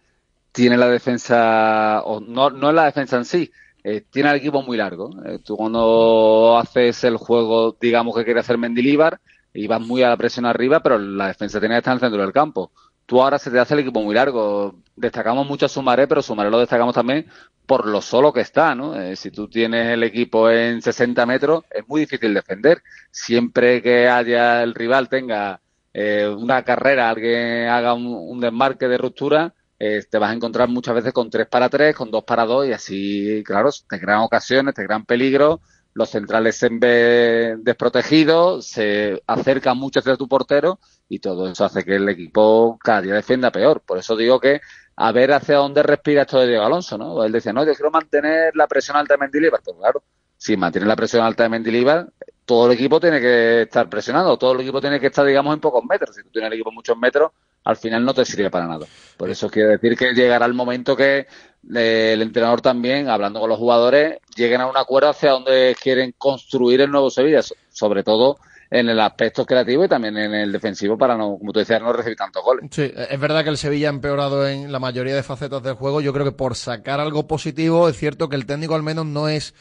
tiene 0.51 0.77
la 0.77 0.87
defensa, 0.87 2.01
o 2.05 2.19
no, 2.19 2.49
no 2.49 2.69
es 2.69 2.75
la 2.75 2.85
defensa 2.85 3.17
en 3.17 3.25
sí, 3.25 3.51
eh, 3.83 4.05
tiene 4.09 4.29
el 4.31 4.37
equipo 4.37 4.61
muy 4.63 4.77
largo. 4.77 5.11
Eh, 5.25 5.39
tú 5.43 5.57
cuando 5.57 6.57
haces 6.57 7.03
el 7.03 7.17
juego, 7.17 7.77
digamos 7.79 8.15
que 8.15 8.23
quiere 8.25 8.39
hacer 8.39 8.57
Mendilíbar, 8.57 9.19
y 9.53 9.67
vas 9.67 9.81
muy 9.81 10.03
a 10.03 10.09
la 10.09 10.17
presión 10.17 10.45
arriba, 10.45 10.81
pero 10.81 10.97
la 10.99 11.27
defensa 11.27 11.59
tiene 11.59 11.75
que 11.75 11.79
estar 11.79 11.93
en 11.93 11.95
el 11.95 12.01
centro 12.01 12.21
del 12.21 12.33
campo. 12.33 12.71
Tú 13.05 13.21
ahora 13.21 13.37
se 13.37 13.51
te 13.51 13.59
hace 13.59 13.73
el 13.75 13.81
equipo 13.81 14.01
muy 14.01 14.15
largo. 14.15 14.75
Destacamos 14.95 15.47
mucho 15.47 15.65
a 15.67 15.69
Sumaré, 15.69 16.07
pero 16.07 16.21
Sumaré 16.21 16.49
lo 16.49 16.59
destacamos 16.59 16.95
también 16.95 17.27
por 17.65 17.85
lo 17.87 18.01
solo 18.01 18.31
que 18.33 18.41
está, 18.41 18.75
¿no? 18.75 18.99
Eh, 18.99 19.15
si 19.15 19.31
tú 19.31 19.47
tienes 19.47 19.87
el 19.89 20.03
equipo 20.03 20.49
en 20.49 20.81
60 20.81 21.25
metros, 21.25 21.63
es 21.69 21.87
muy 21.87 22.01
difícil 22.01 22.33
defender. 22.33 22.81
Siempre 23.11 23.81
que 23.81 24.07
haya 24.07 24.63
el 24.63 24.73
rival 24.75 25.09
tenga 25.09 25.61
eh, 25.93 26.27
una 26.27 26.63
carrera, 26.63 27.09
alguien 27.09 27.67
haga 27.69 27.93
un, 27.93 28.05
un 28.07 28.39
desmarque 28.39 28.87
de 28.87 28.97
ruptura, 28.97 29.53
eh, 29.79 30.03
te 30.09 30.17
vas 30.17 30.31
a 30.31 30.33
encontrar 30.33 30.69
muchas 30.69 30.95
veces 30.95 31.13
con 31.13 31.29
3 31.29 31.47
para 31.47 31.69
3, 31.69 31.95
con 31.95 32.11
2 32.11 32.23
para 32.23 32.45
2 32.45 32.67
y 32.67 32.71
así, 32.73 33.43
claro, 33.45 33.69
te 33.89 33.99
crean 33.99 34.19
ocasiones, 34.19 34.73
te 34.73 34.85
crean 34.85 35.05
peligro, 35.05 35.61
los 35.93 36.09
centrales 36.09 36.55
se 36.57 36.69
ven 36.71 37.63
desprotegidos, 37.63 38.67
se 38.67 39.21
acercan 39.27 39.77
mucho 39.77 39.99
hacia 39.99 40.17
tu 40.17 40.27
portero 40.27 40.79
y 41.07 41.19
todo 41.19 41.47
eso 41.47 41.65
hace 41.65 41.83
que 41.83 41.95
el 41.95 42.09
equipo 42.09 42.77
cada 42.81 43.01
día 43.01 43.13
defienda 43.13 43.51
peor. 43.51 43.81
Por 43.81 43.97
eso 43.97 44.15
digo 44.15 44.39
que 44.39 44.61
a 44.95 45.11
ver 45.11 45.33
hacia 45.33 45.57
dónde 45.57 45.83
respira 45.83 46.23
esto 46.23 46.39
de 46.39 46.47
Diego 46.47 46.63
Alonso, 46.63 46.97
¿no? 46.97 47.23
Él 47.23 47.31
decía, 47.31 47.53
no, 47.53 47.65
yo 47.65 47.73
quiero 47.73 47.91
mantener 47.91 48.55
la 48.55 48.67
presión 48.67 48.97
alta 48.97 49.15
de 49.15 49.19
Mendilibar. 49.19 49.61
Pues 49.63 49.77
claro, 49.77 50.03
si 50.37 50.57
mantiene 50.57 50.87
la 50.87 50.95
presión 50.95 51.23
alta 51.23 51.43
de 51.43 51.49
Mendilibar, 51.49 52.07
todo 52.45 52.67
el 52.67 52.73
equipo 52.73 52.99
tiene 52.99 53.19
que 53.19 53.63
estar 53.63 53.89
presionado, 53.89 54.37
todo 54.37 54.53
el 54.53 54.61
equipo 54.61 54.79
tiene 54.79 54.99
que 54.99 55.07
estar, 55.07 55.25
digamos, 55.25 55.53
en 55.53 55.59
pocos 55.59 55.83
metros. 55.83 56.15
Si 56.15 56.23
tú 56.23 56.29
tienes 56.29 56.47
el 56.47 56.53
equipo 56.53 56.69
en 56.69 56.75
muchos 56.75 56.97
metros, 56.97 57.31
al 57.63 57.77
final 57.77 58.05
no 58.05 58.13
te 58.13 58.23
sirve 58.23 58.49
para 58.49 58.67
nada. 58.67 58.85
Por 59.17 59.29
eso 59.29 59.49
quiero 59.49 59.69
decir 59.69 59.97
que 59.97 60.13
llegará 60.13 60.45
el 60.45 60.53
momento 60.53 60.95
que 60.95 61.27
eh, 61.75 62.11
el 62.13 62.21
entrenador 62.21 62.61
también, 62.61 63.09
hablando 63.09 63.39
con 63.39 63.49
los 63.49 63.57
jugadores, 63.57 64.19
lleguen 64.35 64.61
a 64.61 64.67
un 64.67 64.77
acuerdo 64.77 65.09
hacia 65.09 65.31
dónde 65.31 65.75
quieren 65.81 66.13
construir 66.17 66.81
el 66.81 66.91
nuevo 66.91 67.09
Sevilla, 67.09 67.41
sobre 67.69 68.03
todo 68.03 68.37
en 68.69 68.89
el 68.89 68.99
aspecto 68.99 69.45
creativo 69.45 69.85
y 69.85 69.87
también 69.87 70.17
en 70.17 70.33
el 70.33 70.51
defensivo 70.51 70.97
para 70.97 71.17
no, 71.17 71.37
como 71.37 71.51
tú 71.51 71.59
decías, 71.59 71.81
no 71.81 71.93
recibir 71.93 72.17
tantos 72.17 72.43
goles. 72.43 72.65
Sí, 72.71 72.91
es 72.95 73.19
verdad 73.19 73.43
que 73.43 73.49
el 73.49 73.57
Sevilla 73.57 73.87
ha 73.87 73.93
empeorado 73.93 74.47
en 74.47 74.71
la 74.71 74.79
mayoría 74.79 75.15
de 75.15 75.23
facetas 75.23 75.63
del 75.63 75.75
juego. 75.75 76.01
Yo 76.01 76.13
creo 76.13 76.25
que 76.25 76.31
por 76.31 76.55
sacar 76.55 76.99
algo 76.99 77.27
positivo 77.27 77.89
es 77.89 77.97
cierto 77.97 78.29
que 78.29 78.35
el 78.35 78.45
técnico 78.45 78.75
al 78.75 78.83
menos 78.83 79.05
no 79.05 79.29
es 79.29 79.53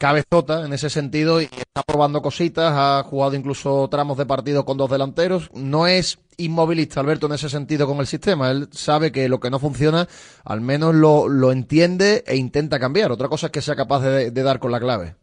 cabezota 0.00 0.64
en 0.64 0.72
ese 0.72 0.88
sentido 0.88 1.42
y 1.42 1.44
está 1.44 1.82
probando 1.86 2.22
cositas, 2.22 2.72
ha 2.74 3.02
jugado 3.02 3.34
incluso 3.34 3.86
tramos 3.90 4.16
de 4.16 4.24
partido 4.24 4.64
con 4.64 4.78
dos 4.78 4.90
delanteros. 4.90 5.50
No 5.52 5.86
es 5.86 6.18
inmovilista 6.38 7.00
Alberto 7.00 7.26
en 7.26 7.34
ese 7.34 7.50
sentido 7.50 7.86
con 7.86 7.98
el 7.98 8.06
sistema. 8.06 8.50
Él 8.50 8.68
sabe 8.72 9.12
que 9.12 9.28
lo 9.28 9.40
que 9.40 9.50
no 9.50 9.58
funciona, 9.58 10.08
al 10.42 10.62
menos 10.62 10.94
lo, 10.94 11.28
lo 11.28 11.52
entiende 11.52 12.24
e 12.26 12.36
intenta 12.36 12.78
cambiar. 12.78 13.12
Otra 13.12 13.28
cosa 13.28 13.48
es 13.48 13.52
que 13.52 13.60
sea 13.60 13.76
capaz 13.76 14.00
de, 14.00 14.30
de 14.30 14.42
dar 14.42 14.58
con 14.58 14.72
la 14.72 14.80
clave. 14.80 15.16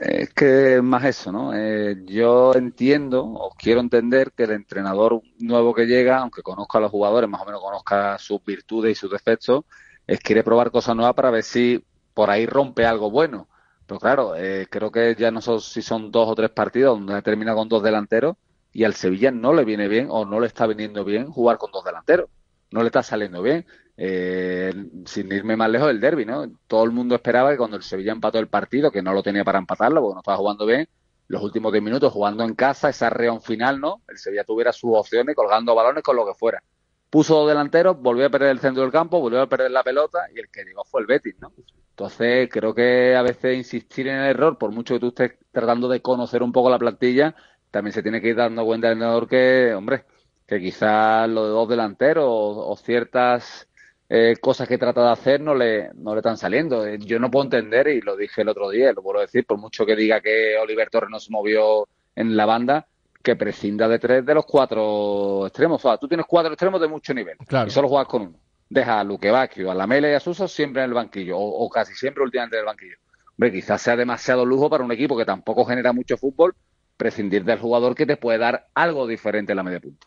Es 0.00 0.34
que 0.34 0.80
más 0.82 1.04
eso, 1.04 1.30
¿no? 1.30 1.54
Eh, 1.54 2.02
yo 2.04 2.52
entiendo 2.54 3.24
o 3.24 3.54
quiero 3.56 3.80
entender 3.80 4.32
que 4.32 4.42
el 4.42 4.50
entrenador 4.50 5.22
nuevo 5.38 5.72
que 5.72 5.86
llega, 5.86 6.18
aunque 6.18 6.42
conozca 6.42 6.78
a 6.78 6.80
los 6.80 6.90
jugadores, 6.90 7.30
más 7.30 7.42
o 7.42 7.44
menos 7.44 7.60
conozca 7.60 8.18
sus 8.18 8.44
virtudes 8.44 8.92
y 8.92 8.94
sus 8.96 9.10
defectos, 9.10 9.64
es 10.06 10.18
quiere 10.20 10.42
probar 10.42 10.72
cosas 10.72 10.96
nuevas 10.96 11.14
para 11.14 11.30
ver 11.30 11.44
si 11.44 11.84
por 12.12 12.28
ahí 12.30 12.44
rompe 12.46 12.84
algo 12.86 13.10
bueno. 13.10 13.48
Pero 13.86 14.00
claro, 14.00 14.34
eh, 14.36 14.66
creo 14.68 14.90
que 14.90 15.14
ya 15.16 15.30
no 15.30 15.40
sé 15.40 15.60
si 15.60 15.80
son 15.82 16.10
dos 16.10 16.28
o 16.28 16.34
tres 16.34 16.50
partidos 16.50 16.98
donde 16.98 17.22
termina 17.22 17.54
con 17.54 17.68
dos 17.68 17.82
delanteros 17.82 18.36
y 18.72 18.84
al 18.84 18.94
Sevilla 18.94 19.30
no 19.30 19.52
le 19.52 19.64
viene 19.64 19.86
bien 19.88 20.08
o 20.10 20.24
no 20.24 20.40
le 20.40 20.48
está 20.48 20.66
viniendo 20.66 21.04
bien 21.04 21.30
jugar 21.30 21.58
con 21.58 21.70
dos 21.70 21.84
delanteros. 21.84 22.28
No 22.72 22.80
le 22.80 22.86
está 22.86 23.02
saliendo 23.04 23.42
bien. 23.42 23.64
Eh, 23.96 24.72
sin 25.06 25.30
irme 25.30 25.56
más 25.56 25.70
lejos 25.70 25.88
del 25.88 26.00
derby, 26.00 26.24
¿no? 26.24 26.50
Todo 26.66 26.84
el 26.84 26.90
mundo 26.90 27.14
esperaba 27.14 27.52
que 27.52 27.56
cuando 27.56 27.76
el 27.76 27.82
Sevilla 27.82 28.12
empató 28.12 28.38
el 28.38 28.48
partido, 28.48 28.90
que 28.90 29.02
no 29.02 29.12
lo 29.12 29.22
tenía 29.22 29.44
para 29.44 29.58
empatarlo 29.58 30.00
porque 30.00 30.14
no 30.14 30.20
estaba 30.20 30.36
jugando 30.36 30.66
bien, 30.66 30.88
los 31.28 31.42
últimos 31.42 31.72
10 31.72 31.82
minutos 31.82 32.12
jugando 32.12 32.44
en 32.44 32.54
casa, 32.54 32.88
esa 32.88 33.08
reón 33.10 33.40
final, 33.40 33.80
¿no? 33.80 34.02
El 34.08 34.18
Sevilla 34.18 34.44
tuviera 34.44 34.72
sus 34.72 34.90
opciones 34.94 35.34
colgando 35.36 35.74
balones 35.74 36.02
con 36.02 36.16
lo 36.16 36.26
que 36.26 36.34
fuera. 36.34 36.62
Puso 37.08 37.36
dos 37.36 37.48
delanteros, 37.48 38.00
volvió 38.00 38.26
a 38.26 38.30
perder 38.30 38.50
el 38.50 38.58
centro 38.58 38.82
del 38.82 38.90
campo, 38.90 39.20
volvió 39.20 39.40
a 39.40 39.48
perder 39.48 39.70
la 39.70 39.84
pelota 39.84 40.26
y 40.34 40.40
el 40.40 40.50
que 40.50 40.64
llegó 40.64 40.84
fue 40.84 41.00
el 41.00 41.06
Betis, 41.06 41.36
¿no? 41.40 41.52
Entonces, 41.90 42.48
creo 42.50 42.74
que 42.74 43.14
a 43.14 43.22
veces 43.22 43.56
insistir 43.56 44.08
en 44.08 44.16
el 44.16 44.30
error, 44.30 44.58
por 44.58 44.72
mucho 44.72 44.94
que 44.94 45.00
tú 45.00 45.08
estés 45.08 45.38
tratando 45.52 45.88
de 45.88 46.02
conocer 46.02 46.42
un 46.42 46.50
poco 46.50 46.68
la 46.68 46.78
plantilla, 46.78 47.36
también 47.70 47.92
se 47.92 48.02
tiene 48.02 48.20
que 48.20 48.28
ir 48.28 48.36
dando 48.36 48.64
cuenta 48.64 48.88
el 48.88 48.94
entrenador 48.94 49.28
que, 49.28 49.72
hombre, 49.74 50.04
que 50.46 50.60
quizás 50.60 51.28
lo 51.28 51.44
de 51.44 51.50
dos 51.50 51.68
delanteros 51.68 52.26
o, 52.28 52.76
ciertas 52.76 53.68
eh, 54.16 54.36
cosas 54.40 54.68
que 54.68 54.78
trata 54.78 55.04
de 55.04 55.10
hacer 55.10 55.40
no 55.40 55.56
le, 55.56 55.90
no 55.94 56.14
le 56.14 56.20
están 56.20 56.36
saliendo. 56.36 56.86
Eh, 56.86 56.98
yo 57.00 57.18
no 57.18 57.32
puedo 57.32 57.46
entender, 57.46 57.88
y 57.88 58.00
lo 58.00 58.16
dije 58.16 58.42
el 58.42 58.48
otro 58.48 58.70
día, 58.70 58.92
lo 58.92 59.02
puedo 59.02 59.20
decir, 59.20 59.44
por 59.44 59.58
mucho 59.58 59.84
que 59.84 59.96
diga 59.96 60.20
que 60.20 60.56
Oliver 60.56 60.88
Torres 60.88 61.10
no 61.10 61.18
se 61.18 61.32
movió 61.32 61.88
en 62.14 62.36
la 62.36 62.46
banda, 62.46 62.86
que 63.24 63.34
prescinda 63.34 63.88
de 63.88 63.98
tres 63.98 64.24
de 64.24 64.34
los 64.34 64.46
cuatro 64.46 65.48
extremos. 65.48 65.84
O 65.84 65.88
sea, 65.88 65.98
tú 65.98 66.06
tienes 66.06 66.26
cuatro 66.28 66.52
extremos 66.52 66.80
de 66.80 66.86
mucho 66.86 67.12
nivel 67.12 67.36
y 67.66 67.70
solo 67.70 67.88
juegas 67.88 68.06
con 68.06 68.22
uno. 68.22 68.38
Deja 68.68 69.00
a 69.00 69.04
Luque 69.04 69.32
Bacchio, 69.32 69.68
a 69.68 69.74
Lamela 69.74 70.08
y 70.08 70.14
a 70.14 70.20
Suso 70.20 70.46
siempre 70.46 70.82
en 70.82 70.90
el 70.90 70.94
banquillo, 70.94 71.36
o, 71.36 71.64
o 71.64 71.68
casi 71.68 71.92
siempre 71.94 72.22
últimamente 72.22 72.56
en 72.56 72.60
el 72.60 72.66
banquillo. 72.66 72.96
Hombre, 73.36 73.50
quizás 73.50 73.82
sea 73.82 73.96
demasiado 73.96 74.46
lujo 74.46 74.70
para 74.70 74.84
un 74.84 74.92
equipo 74.92 75.16
que 75.16 75.24
tampoco 75.24 75.64
genera 75.64 75.92
mucho 75.92 76.16
fútbol 76.16 76.54
prescindir 76.96 77.44
del 77.44 77.58
jugador 77.58 77.96
que 77.96 78.06
te 78.06 78.16
puede 78.16 78.38
dar 78.38 78.68
algo 78.74 79.08
diferente 79.08 79.52
en 79.52 79.56
la 79.56 79.64
media 79.64 79.80
punta. 79.80 80.06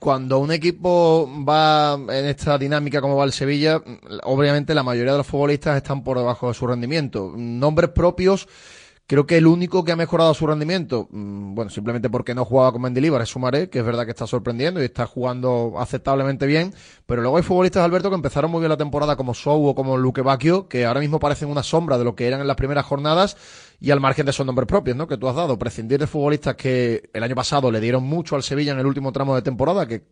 Cuando 0.00 0.38
un 0.38 0.52
equipo 0.52 1.30
va 1.46 1.94
en 1.94 2.24
esta 2.24 2.56
dinámica 2.56 3.02
como 3.02 3.16
va 3.16 3.24
el 3.24 3.32
Sevilla, 3.32 3.82
obviamente 4.22 4.74
la 4.74 4.82
mayoría 4.82 5.12
de 5.12 5.18
los 5.18 5.26
futbolistas 5.26 5.76
están 5.76 6.02
por 6.02 6.16
debajo 6.16 6.48
de 6.48 6.54
su 6.54 6.66
rendimiento. 6.66 7.34
Nombres 7.36 7.90
propios 7.90 8.48
Creo 9.08 9.24
que 9.24 9.36
el 9.36 9.46
único 9.46 9.84
que 9.84 9.92
ha 9.92 9.96
mejorado 9.96 10.34
su 10.34 10.48
rendimiento, 10.48 11.06
mm, 11.12 11.54
bueno, 11.54 11.70
simplemente 11.70 12.10
porque 12.10 12.34
no 12.34 12.44
jugaba 12.44 12.72
con 12.72 12.82
Mendilibar 12.82 13.22
es 13.22 13.28
Sumaré, 13.28 13.70
que 13.70 13.78
es 13.78 13.84
verdad 13.84 14.04
que 14.04 14.10
está 14.10 14.26
sorprendiendo 14.26 14.82
y 14.82 14.86
está 14.86 15.06
jugando 15.06 15.74
aceptablemente 15.78 16.44
bien, 16.44 16.74
pero 17.06 17.22
luego 17.22 17.36
hay 17.36 17.44
futbolistas, 17.44 17.84
Alberto, 17.84 18.10
que 18.10 18.16
empezaron 18.16 18.50
muy 18.50 18.58
bien 18.58 18.70
la 18.70 18.76
temporada 18.76 19.14
como 19.14 19.32
Sou 19.32 19.68
o 19.68 19.74
como 19.76 19.96
Luque 19.96 20.22
Bacchio, 20.22 20.66
que 20.66 20.86
ahora 20.86 20.98
mismo 20.98 21.20
parecen 21.20 21.48
una 21.48 21.62
sombra 21.62 21.98
de 21.98 22.04
lo 22.04 22.16
que 22.16 22.26
eran 22.26 22.40
en 22.40 22.48
las 22.48 22.56
primeras 22.56 22.84
jornadas 22.84 23.36
y 23.78 23.92
al 23.92 24.00
margen 24.00 24.26
de 24.26 24.30
esos 24.30 24.44
nombres 24.44 24.66
propios, 24.66 24.96
¿no? 24.96 25.06
Que 25.06 25.18
tú 25.18 25.28
has 25.28 25.36
dado, 25.36 25.56
prescindir 25.56 26.00
de 26.00 26.08
futbolistas 26.08 26.56
que 26.56 27.08
el 27.12 27.22
año 27.22 27.36
pasado 27.36 27.70
le 27.70 27.80
dieron 27.80 28.02
mucho 28.02 28.34
al 28.34 28.42
Sevilla 28.42 28.72
en 28.72 28.80
el 28.80 28.86
último 28.86 29.12
tramo 29.12 29.36
de 29.36 29.42
temporada, 29.42 29.86
que 29.86 30.02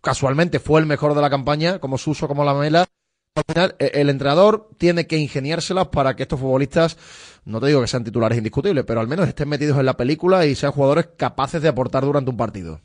casualmente 0.00 0.58
fue 0.58 0.80
el 0.80 0.86
mejor 0.86 1.14
de 1.14 1.20
la 1.20 1.30
campaña, 1.30 1.78
como 1.78 1.96
Suso, 1.96 2.26
como 2.26 2.44
Lamela, 2.44 2.88
al 3.34 3.44
final 3.48 3.76
e, 3.78 3.92
el 3.94 4.10
entrenador 4.10 4.68
tiene 4.76 5.06
que 5.06 5.16
ingeniárselas 5.16 5.88
para 5.88 6.14
que 6.14 6.24
estos 6.24 6.38
futbolistas, 6.38 6.98
no 7.44 7.60
te 7.60 7.66
digo 7.66 7.80
que 7.80 7.86
sean 7.86 8.04
titulares 8.04 8.38
indiscutibles, 8.38 8.84
pero 8.84 9.00
al 9.00 9.08
menos 9.08 9.28
estén 9.28 9.48
metidos 9.48 9.78
en 9.78 9.86
la 9.86 9.96
película 9.96 10.46
y 10.46 10.54
sean 10.54 10.72
jugadores 10.72 11.08
capaces 11.16 11.60
de 11.60 11.68
aportar 11.68 12.04
durante 12.04 12.30
un 12.30 12.36
partido. 12.36 12.80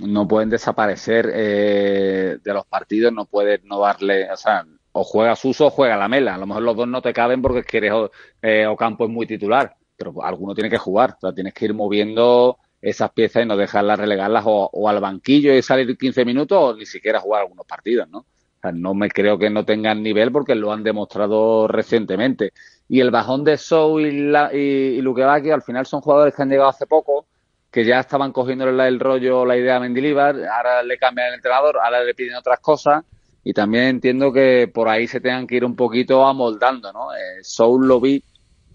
No 0.00 0.26
pueden 0.26 0.50
desaparecer 0.50 1.30
eh, 1.32 2.38
de 2.42 2.52
los 2.52 2.66
partidos, 2.66 3.12
no 3.12 3.26
pueden 3.26 3.60
no 3.64 3.80
darle, 3.80 4.30
o 4.30 4.36
sea, 4.36 4.66
o 4.92 5.04
juega 5.04 5.36
Suso 5.36 5.66
o 5.66 5.70
juega 5.70 5.96
la 5.96 6.08
Mela. 6.08 6.34
A 6.34 6.38
lo 6.38 6.46
mejor 6.46 6.62
los 6.62 6.76
dos 6.76 6.88
no 6.88 7.02
te 7.02 7.12
caben 7.12 7.42
porque 7.42 7.62
quieres 7.62 7.92
eh, 8.42 8.66
Ocampo 8.66 9.04
es 9.04 9.10
muy 9.10 9.26
titular, 9.26 9.76
pero 9.96 10.24
alguno 10.24 10.54
tiene 10.54 10.70
que 10.70 10.78
jugar. 10.78 11.12
O 11.16 11.20
sea, 11.20 11.32
tienes 11.32 11.54
que 11.54 11.66
ir 11.66 11.74
moviendo 11.74 12.58
esas 12.80 13.12
piezas 13.12 13.44
y 13.44 13.46
no 13.46 13.56
dejarlas 13.56 13.98
relegarlas 13.98 14.44
o, 14.46 14.70
o 14.72 14.88
al 14.88 15.00
banquillo 15.00 15.54
y 15.54 15.62
salir 15.62 15.96
15 15.96 16.24
minutos 16.24 16.58
o 16.60 16.76
ni 16.76 16.86
siquiera 16.86 17.20
jugar 17.20 17.42
algunos 17.42 17.66
partidos, 17.66 18.08
¿no? 18.08 18.26
no 18.72 18.94
me 18.94 19.08
creo 19.08 19.38
que 19.38 19.50
no 19.50 19.64
tengan 19.64 20.02
nivel 20.02 20.32
porque 20.32 20.54
lo 20.54 20.72
han 20.72 20.82
demostrado 20.82 21.68
recientemente. 21.68 22.52
Y 22.88 23.00
el 23.00 23.10
bajón 23.10 23.44
de 23.44 23.56
Sou 23.56 23.98
y, 23.98 24.30
la, 24.30 24.50
y, 24.54 25.00
al 25.50 25.62
final 25.62 25.86
son 25.86 26.00
jugadores 26.00 26.34
que 26.34 26.42
han 26.42 26.48
llegado 26.48 26.68
hace 26.68 26.86
poco, 26.86 27.26
que 27.70 27.84
ya 27.84 28.00
estaban 28.00 28.32
cogiendo 28.32 28.68
el 28.68 29.00
rollo, 29.00 29.44
la 29.44 29.56
idea 29.56 29.76
a 29.76 29.80
Mendilibar, 29.80 30.36
ahora 30.36 30.82
le 30.82 30.96
cambian 30.96 31.28
el 31.28 31.34
entrenador, 31.34 31.78
ahora 31.82 32.02
le 32.04 32.14
piden 32.14 32.36
otras 32.36 32.60
cosas. 32.60 33.04
Y 33.42 33.52
también 33.52 33.84
entiendo 33.84 34.32
que 34.32 34.70
por 34.72 34.88
ahí 34.88 35.06
se 35.06 35.20
tengan 35.20 35.46
que 35.46 35.56
ir 35.56 35.64
un 35.64 35.76
poquito 35.76 36.24
amoldando, 36.26 36.92
¿no? 36.92 37.14
Eh, 37.14 37.42
Soul 37.42 37.86
lo 37.86 38.00
vi 38.00 38.22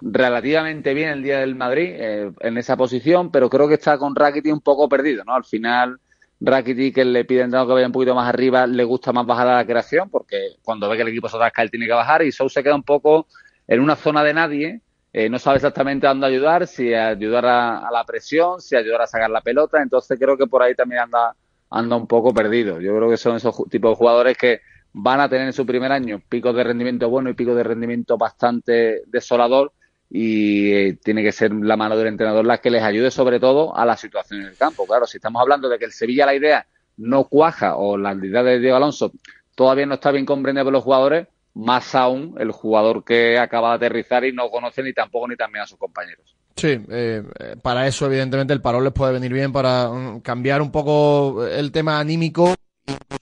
relativamente 0.02 0.94
bien 0.94 1.10
el 1.10 1.24
día 1.24 1.40
del 1.40 1.56
Madrid 1.56 1.90
eh, 1.94 2.32
en 2.40 2.58
esa 2.58 2.78
posición, 2.78 3.32
pero 3.32 3.50
creo 3.50 3.68
que 3.68 3.76
está 3.76 3.98
con 3.98 4.16
Rakitic 4.16 4.54
un 4.54 4.62
poco 4.62 4.90
perdido, 4.90 5.24
¿no? 5.24 5.36
Al 5.36 5.44
final 5.44 6.00
Rakitic, 6.40 6.96
que 6.96 7.06
le 7.06 7.24
piden 7.24 7.52
que 7.52 7.58
vaya 7.58 7.86
un 7.86 7.92
poquito 7.92 8.16
más 8.16 8.28
arriba, 8.28 8.66
le 8.66 8.84
gusta 8.84 9.14
más 9.14 9.26
bajar 9.26 9.48
a 9.48 9.58
la 9.58 9.66
creación, 9.66 10.10
porque 10.10 10.56
cuando 10.64 10.90
ve 10.90 10.96
que 10.96 11.04
el 11.04 11.10
equipo 11.10 11.30
se 11.30 11.38
atasca, 11.38 11.62
él 11.62 11.70
tiene 11.70 11.86
que 11.86 11.94
bajar, 11.94 12.24
y 12.24 12.32
Sou 12.32 12.50
se 12.50 12.64
queda 12.64 12.76
un 12.76 12.84
poco 12.84 13.28
en 13.72 13.80
una 13.80 13.96
zona 13.96 14.22
de 14.22 14.34
nadie, 14.34 14.82
eh, 15.14 15.30
no 15.30 15.40
sabe 15.40 15.56
exactamente 15.56 16.06
dónde 16.06 16.28
ayudar, 16.28 16.68
si 16.68 16.94
ayudar 16.94 17.46
a, 17.46 17.90
la 17.90 18.04
presión, 18.04 18.60
si 18.60 18.76
ayudar 18.76 19.04
a 19.04 19.08
sacar 19.08 19.30
la 19.30 19.40
pelota, 19.40 19.82
entonces 19.82 20.20
creo 20.20 20.38
que 20.38 20.46
por 20.46 20.62
ahí 20.62 20.76
también 20.76 21.04
anda, 21.04 21.34
anda 21.70 21.96
un 21.96 22.06
poco 22.06 22.34
perdido. 22.34 22.82
Yo 22.82 22.94
creo 22.98 23.10
que 23.10 23.16
son 23.16 23.38
esos 23.38 23.56
tipos 23.70 23.92
de 23.92 23.96
jugadores 23.96 24.38
que 24.38 24.60
van 24.92 25.22
a 25.22 25.30
tener 25.30 25.48
en 25.48 25.54
su 25.54 25.66
primer 25.66 25.90
año 25.90 26.22
picos 26.28 26.54
de 26.54 26.66
rendimiento 26.66 27.10
bueno 27.10 27.30
y 27.30 27.34
picos 27.34 27.56
de 27.56 27.64
rendimiento 27.64 28.18
bastante 28.18 29.04
desolador, 29.08 29.72
y 30.10 30.74
eh, 30.74 30.98
tiene 31.02 31.24
que 31.24 31.32
ser 31.32 31.54
la 31.54 31.78
mano 31.78 31.96
del 31.96 32.08
entrenador 32.08 32.44
la 32.44 32.58
que 32.58 32.72
les 32.72 32.84
ayude 32.84 33.10
sobre 33.10 33.40
todo 33.40 33.74
a 33.74 33.86
la 33.86 33.96
situación 33.96 34.42
en 34.42 34.48
el 34.48 34.58
campo. 34.58 34.86
Claro, 34.86 35.08
si 35.08 35.16
estamos 35.16 35.42
hablando 35.42 35.70
de 35.70 35.80
que 35.80 35.86
el 35.86 35.94
Sevilla 35.94 36.26
la 36.26 36.36
idea 36.36 36.68
no 36.98 37.24
cuaja 37.24 37.78
o 37.78 37.98
la 37.98 38.14
idea 38.16 38.44
de 38.44 38.60
Diego 38.60 38.76
Alonso 38.76 39.14
todavía 39.56 39.86
no 39.86 39.94
está 39.94 40.12
bien 40.12 40.26
comprendida 40.26 40.66
por 40.66 40.74
los 40.74 40.84
jugadores, 40.84 41.30
más 41.54 41.96
aún 41.96 42.36
el 42.40 42.52
jugador 42.52 43.04
que 43.04 43.38
acaba 43.38 43.70
de 43.70 43.88
aterrizar 43.88 44.24
y 44.26 44.34
no 44.34 44.50
conoce 44.50 44.84
ni 44.84 44.94
tampoco 44.94 45.28
ni 45.28 45.36
también 45.36 45.64
a 45.64 45.68
sus 45.68 45.78
compañeros. 45.78 46.36
Sí, 46.56 46.80
eh, 46.90 47.24
para 47.62 47.88
eso 47.88 48.06
evidentemente 48.06 48.54
el 48.54 48.62
parón 48.62 48.84
les 48.84 48.94
puede 48.94 49.14
venir 49.14 49.34
bien 49.34 49.52
para 49.52 49.90
mm, 49.90 50.20
cambiar 50.22 50.62
un 50.62 50.72
poco 50.72 51.46
el 51.46 51.72
tema 51.72 52.00
anímico. 52.00 52.54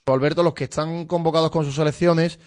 Alberto, 0.05 0.41
los 0.41 0.53
que 0.53 0.63
están 0.65 1.05
convocados 1.05 1.51
con 1.51 1.63
sus 1.65 1.75
selecciones, 1.75 2.39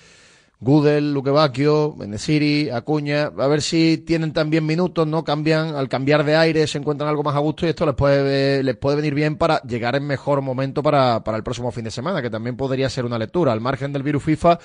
Gudel, 0.64 1.12
Luque 1.12 1.30
Bacchio, 1.30 1.92
Benesiri, 1.96 2.70
Acuña, 2.70 3.32
a 3.36 3.48
ver 3.48 3.62
si 3.62 3.98
tienen 3.98 4.32
también 4.32 4.64
minutos, 4.64 5.08
¿no? 5.08 5.24
Cambian, 5.24 5.74
al 5.74 5.88
cambiar 5.88 6.22
de 6.22 6.36
aire 6.36 6.68
se 6.68 6.78
encuentran 6.78 7.10
algo 7.10 7.24
más 7.24 7.34
a 7.34 7.40
gusto 7.40 7.66
y 7.66 7.70
esto 7.70 7.84
les 7.84 7.96
puede, 7.96 8.62
les 8.62 8.76
puede 8.76 8.94
venir 8.94 9.12
bien 9.12 9.34
para 9.34 9.60
llegar 9.62 9.96
en 9.96 10.06
mejor 10.06 10.40
momento 10.40 10.80
para, 10.80 11.24
para 11.24 11.36
el 11.36 11.42
próximo 11.42 11.72
fin 11.72 11.82
de 11.82 11.90
semana, 11.90 12.22
que 12.22 12.30
también 12.30 12.56
podría 12.56 12.88
ser 12.88 13.04
una 13.04 13.18
lectura. 13.18 13.50
Al 13.50 13.60
margen 13.60 13.92
del 13.92 14.04
virus 14.04 14.22
FIFA, 14.22 14.60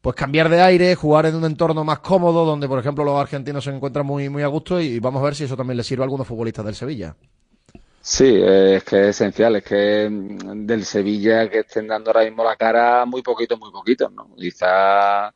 pues 0.00 0.16
cambiar 0.16 0.48
de 0.48 0.62
aire, 0.62 0.94
jugar 0.94 1.26
en 1.26 1.34
un 1.34 1.44
entorno 1.44 1.84
más 1.84 1.98
cómodo, 1.98 2.46
donde 2.46 2.66
por 2.66 2.78
ejemplo 2.78 3.04
los 3.04 3.20
argentinos 3.20 3.62
se 3.62 3.72
encuentran 3.72 4.06
muy, 4.06 4.30
muy 4.30 4.42
a 4.42 4.46
gusto 4.46 4.80
y 4.80 5.00
vamos 5.00 5.20
a 5.20 5.26
ver 5.26 5.34
si 5.34 5.44
eso 5.44 5.54
también 5.54 5.76
les 5.76 5.86
sirve 5.86 6.02
a 6.02 6.04
algunos 6.04 6.26
futbolistas 6.26 6.64
del 6.64 6.74
Sevilla. 6.74 7.14
Sí, 8.04 8.24
es 8.42 8.82
que 8.84 9.00
es 9.02 9.08
esencial, 9.20 9.56
es 9.56 9.64
que 9.64 10.08
mm, 10.10 10.66
del 10.66 10.84
Sevilla 10.84 11.48
que 11.48 11.60
estén 11.60 11.86
dando 11.86 12.10
ahora 12.10 12.24
mismo 12.24 12.42
la 12.42 12.56
cara 12.56 13.04
muy 13.06 13.22
poquito, 13.22 13.56
muy 13.56 13.70
poquito, 13.70 14.10
¿no? 14.10 14.34
Quizá 14.36 15.28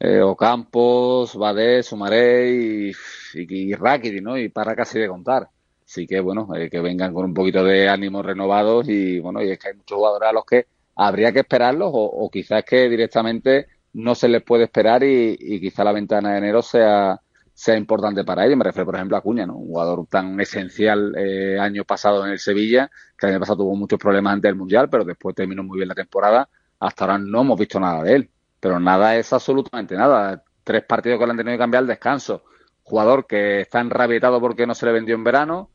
eh, 0.00 0.20
Ocampos, 0.20 1.36
Badé, 1.36 1.82
Sumaré 1.82 2.50
y, 2.50 2.92
y, 3.34 3.72
y 3.72 4.20
¿no? 4.20 4.36
Y 4.36 4.48
para 4.48 4.74
casi 4.74 4.98
de 4.98 5.08
contar. 5.08 5.48
Así 5.84 6.06
que, 6.06 6.18
bueno, 6.20 6.48
eh, 6.56 6.68
que 6.68 6.80
vengan 6.80 7.14
con 7.14 7.24
un 7.26 7.34
poquito 7.34 7.62
de 7.64 7.88
ánimos 7.88 8.26
renovados 8.26 8.88
y, 8.88 9.20
bueno, 9.20 9.40
y 9.42 9.50
es 9.52 9.58
que 9.58 9.68
hay 9.68 9.74
muchos 9.76 9.96
jugadores 9.96 10.28
a 10.28 10.32
los 10.32 10.44
que 10.44 10.66
habría 10.96 11.32
que 11.32 11.40
esperarlos 11.40 11.90
o, 11.94 12.02
o 12.04 12.30
quizás 12.30 12.64
que 12.64 12.88
directamente 12.88 13.66
no 13.92 14.14
se 14.16 14.28
les 14.28 14.42
puede 14.42 14.64
esperar 14.64 15.02
y, 15.04 15.36
y 15.38 15.60
quizá 15.60 15.84
la 15.84 15.92
ventana 15.92 16.32
de 16.32 16.38
enero 16.38 16.62
sea 16.62 17.20
sea 17.58 17.76
importante 17.76 18.22
para 18.22 18.46
ellos. 18.46 18.56
Me 18.56 18.62
refiero, 18.62 18.86
por 18.86 18.94
ejemplo, 18.94 19.16
a 19.16 19.18
Acuña, 19.18 19.44
¿no? 19.44 19.56
un 19.56 19.66
jugador 19.66 20.06
tan 20.06 20.40
esencial 20.40 21.12
eh, 21.18 21.58
año 21.58 21.84
pasado 21.84 22.24
en 22.24 22.30
el 22.30 22.38
Sevilla, 22.38 22.88
que 23.18 23.26
el 23.26 23.32
año 23.32 23.40
pasado 23.40 23.58
tuvo 23.58 23.74
muchos 23.74 23.98
problemas 23.98 24.34
antes 24.34 24.48
del 24.48 24.54
Mundial, 24.54 24.88
pero 24.88 25.04
después 25.04 25.34
terminó 25.34 25.64
muy 25.64 25.78
bien 25.78 25.88
la 25.88 25.96
temporada. 25.96 26.48
Hasta 26.78 27.04
ahora 27.04 27.18
no 27.18 27.40
hemos 27.40 27.58
visto 27.58 27.80
nada 27.80 28.04
de 28.04 28.14
él, 28.14 28.30
pero 28.60 28.78
nada 28.78 29.16
es 29.16 29.32
absolutamente 29.32 29.96
nada. 29.96 30.40
Tres 30.62 30.84
partidos 30.84 31.18
que 31.18 31.24
le 31.26 31.32
han 31.32 31.36
tenido 31.36 31.54
que 31.54 31.58
cambiar 31.58 31.82
al 31.82 31.88
descanso. 31.88 32.44
Jugador 32.84 33.26
que 33.26 33.62
está 33.62 33.80
enrabietado 33.80 34.40
porque 34.40 34.64
no 34.64 34.76
se 34.76 34.86
le 34.86 34.92
vendió 34.92 35.16
en 35.16 35.24
verano, 35.24 35.68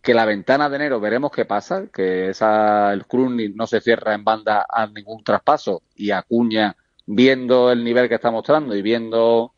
que 0.00 0.14
la 0.14 0.24
ventana 0.24 0.70
de 0.70 0.76
enero 0.76 1.00
veremos 1.00 1.32
qué 1.32 1.44
pasa, 1.44 1.88
que 1.92 2.30
esa, 2.30 2.94
el 2.94 3.04
Cruni 3.04 3.50
no 3.50 3.66
se 3.66 3.82
cierra 3.82 4.14
en 4.14 4.24
banda 4.24 4.64
a 4.66 4.86
ningún 4.86 5.22
traspaso 5.22 5.82
y 5.94 6.12
Acuña, 6.12 6.74
viendo 7.04 7.70
el 7.70 7.84
nivel 7.84 8.08
que 8.08 8.14
está 8.14 8.30
mostrando 8.30 8.74
y 8.74 8.80
viendo 8.80 9.52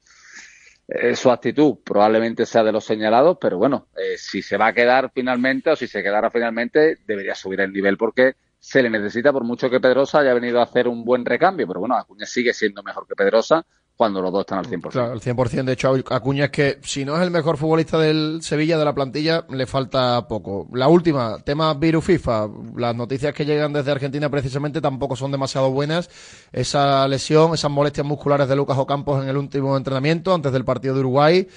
eh, 0.94 1.16
su 1.16 1.30
actitud 1.30 1.78
probablemente 1.82 2.44
sea 2.44 2.62
de 2.62 2.72
los 2.72 2.84
señalados, 2.84 3.38
pero 3.40 3.56
bueno, 3.56 3.88
eh, 3.96 4.18
si 4.18 4.42
se 4.42 4.58
va 4.58 4.68
a 4.68 4.72
quedar 4.72 5.10
finalmente 5.14 5.70
o 5.70 5.76
si 5.76 5.86
se 5.86 6.02
quedara 6.02 6.30
finalmente, 6.30 6.98
debería 7.06 7.34
subir 7.34 7.60
el 7.60 7.72
nivel 7.72 7.96
porque 7.96 8.34
se 8.58 8.82
le 8.82 8.90
necesita 8.90 9.32
por 9.32 9.44
mucho 9.44 9.70
que 9.70 9.80
Pedrosa 9.80 10.20
haya 10.20 10.34
venido 10.34 10.60
a 10.60 10.64
hacer 10.64 10.88
un 10.88 11.04
buen 11.04 11.24
recambio, 11.24 11.66
pero 11.66 11.80
bueno, 11.80 11.96
Acuña 11.96 12.26
sigue 12.26 12.52
siendo 12.52 12.82
mejor 12.82 13.06
que 13.08 13.14
Pedrosa 13.14 13.64
cuando 14.02 14.20
los 14.20 14.32
dos 14.32 14.40
están 14.40 14.58
al 14.58 14.66
100%. 14.66 14.90
Claro, 14.90 15.12
al 15.12 15.20
100%. 15.20 15.62
De 15.62 15.74
hecho, 15.74 15.94
Acuña 16.10 16.46
es 16.46 16.50
que 16.50 16.80
si 16.82 17.04
no 17.04 17.14
es 17.14 17.22
el 17.22 17.30
mejor 17.30 17.56
futbolista 17.56 18.00
del 18.00 18.40
Sevilla 18.42 18.76
de 18.76 18.84
la 18.84 18.92
plantilla, 18.92 19.46
le 19.48 19.64
falta 19.64 20.26
poco. 20.26 20.66
La 20.72 20.88
última, 20.88 21.38
tema 21.44 21.72
virus 21.74 22.04
FIFA. 22.06 22.48
Las 22.74 22.96
noticias 22.96 23.32
que 23.32 23.44
llegan 23.44 23.72
desde 23.72 23.92
Argentina 23.92 24.28
precisamente 24.28 24.80
tampoco 24.80 25.14
son 25.14 25.30
demasiado 25.30 25.70
buenas. 25.70 26.10
Esa 26.50 27.06
lesión, 27.06 27.54
esas 27.54 27.70
molestias 27.70 28.04
musculares 28.04 28.48
de 28.48 28.56
Lucas 28.56 28.76
Ocampos 28.76 29.22
en 29.22 29.28
el 29.28 29.36
último 29.36 29.76
entrenamiento 29.76 30.34
antes 30.34 30.50
del 30.50 30.64
partido 30.64 30.94
de 30.94 31.00
Uruguay. 31.00 31.48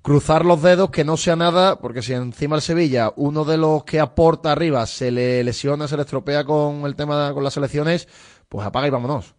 Cruzar 0.00 0.46
los 0.46 0.62
dedos, 0.62 0.88
que 0.88 1.04
no 1.04 1.18
sea 1.18 1.36
nada, 1.36 1.80
porque 1.80 2.00
si 2.00 2.14
encima 2.14 2.56
el 2.56 2.62
Sevilla, 2.62 3.12
uno 3.16 3.44
de 3.44 3.58
los 3.58 3.84
que 3.84 4.00
aporta 4.00 4.52
arriba, 4.52 4.86
se 4.86 5.10
le 5.10 5.44
lesiona, 5.44 5.86
se 5.86 5.96
le 5.98 6.04
estropea 6.04 6.44
con 6.44 6.86
el 6.86 6.96
tema 6.96 7.34
con 7.34 7.44
las 7.44 7.52
selecciones, 7.52 8.08
pues 8.48 8.66
apaga 8.66 8.86
y 8.86 8.90
vámonos. 8.90 9.34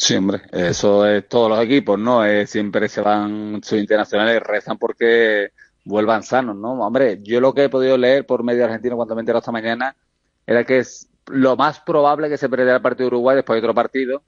Sí, 0.00 0.16
hombre, 0.16 0.40
eso 0.52 1.06
es 1.06 1.28
todos 1.28 1.50
los 1.50 1.60
equipos, 1.60 1.98
¿no? 1.98 2.22
siempre 2.46 2.88
se 2.88 3.02
van 3.02 3.60
sus 3.62 3.78
internacionales 3.78 4.42
rezan 4.42 4.78
porque 4.78 5.50
vuelvan 5.84 6.22
sanos, 6.22 6.56
¿no? 6.56 6.72
Hombre, 6.80 7.18
yo 7.22 7.38
lo 7.38 7.52
que 7.52 7.64
he 7.64 7.68
podido 7.68 7.98
leer 7.98 8.24
por 8.24 8.42
medio 8.42 8.64
argentino 8.64 8.96
cuando 8.96 9.14
me 9.14 9.20
enteré 9.20 9.38
esta 9.38 9.52
mañana 9.52 9.94
era 10.46 10.64
que 10.64 10.78
es 10.78 11.06
lo 11.26 11.54
más 11.54 11.80
probable 11.80 12.30
que 12.30 12.38
se 12.38 12.48
perdiera 12.48 12.76
el 12.76 12.82
partido 12.82 13.10
de 13.10 13.16
Uruguay 13.16 13.36
después 13.36 13.56
de 13.56 13.66
otro 13.66 13.74
partido. 13.74 14.22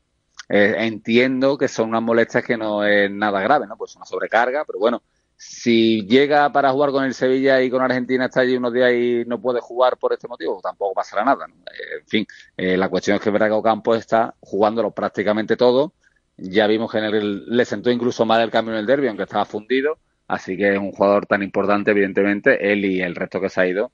Eh, 0.51 0.75
entiendo 0.81 1.57
que 1.57 1.69
son 1.69 1.89
unas 1.89 2.03
molestias 2.03 2.45
que 2.45 2.59
no 2.59 2.85
es 2.85 3.11
nada 3.11 3.41
grave, 3.41 3.67
¿no? 3.67 3.79
Pues 3.79 3.97
una 3.97 4.05
sobrecarga, 4.05 4.67
pero 4.67 4.79
bueno, 4.79 5.03
si 5.45 6.07
llega 6.07 6.53
para 6.53 6.71
jugar 6.71 6.93
con 6.93 7.03
el 7.03 7.15
Sevilla 7.15 7.61
y 7.61 7.69
con 7.69 7.83
Argentina 7.83 8.27
está 8.27 8.43
allí 8.43 8.57
unos 8.57 8.73
días 8.73 8.93
y 8.93 9.25
no 9.27 9.41
puede 9.41 9.61
jugar 9.61 9.97
por 9.97 10.13
este 10.13 10.29
motivo, 10.29 10.61
tampoco 10.63 10.95
pasará 10.95 11.25
nada. 11.25 11.47
Eh, 11.47 11.99
en 12.01 12.07
fin, 12.07 12.27
eh, 12.57 12.77
la 12.77 12.89
cuestión 12.89 13.17
es 13.17 13.23
que 13.23 13.31
Braga 13.31 13.57
Ocampo 13.57 13.97
está 13.97 14.37
jugándolo 14.39 14.93
prácticamente 14.93 15.57
todo. 15.57 15.95
Ya 16.37 16.69
vimos 16.69 16.93
que 16.93 17.01
le 17.01 17.65
sentó 17.65 17.91
incluso 17.91 18.25
mal 18.25 18.41
el 18.41 18.53
cambio 18.53 18.75
en 18.75 18.81
el 18.81 18.87
derby, 18.87 19.09
aunque 19.09 19.25
estaba 19.25 19.45
fundido. 19.45 19.99
Así 20.29 20.57
que 20.57 20.75
es 20.75 20.79
un 20.79 20.93
jugador 20.93 21.27
tan 21.27 21.43
importante, 21.43 21.91
evidentemente, 21.91 22.73
él 22.73 22.85
y 22.85 23.03
el 23.03 23.17
resto 23.17 23.41
que 23.41 23.49
se 23.49 23.61
ha 23.61 23.67
ido. 23.67 23.91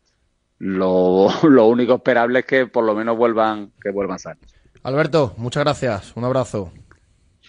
Lo, 0.58 1.28
lo 1.44 1.66
único 1.66 1.94
esperable 1.94 2.40
es 2.40 2.44
que 2.44 2.66
por 2.66 2.84
lo 2.84 2.94
menos 2.94 3.16
vuelvan, 3.16 3.72
que 3.82 3.90
vuelvan 3.90 4.18
sanos. 4.18 4.44
Alberto, 4.82 5.32
muchas 5.38 5.64
gracias. 5.64 6.14
Un 6.14 6.24
abrazo. 6.24 6.72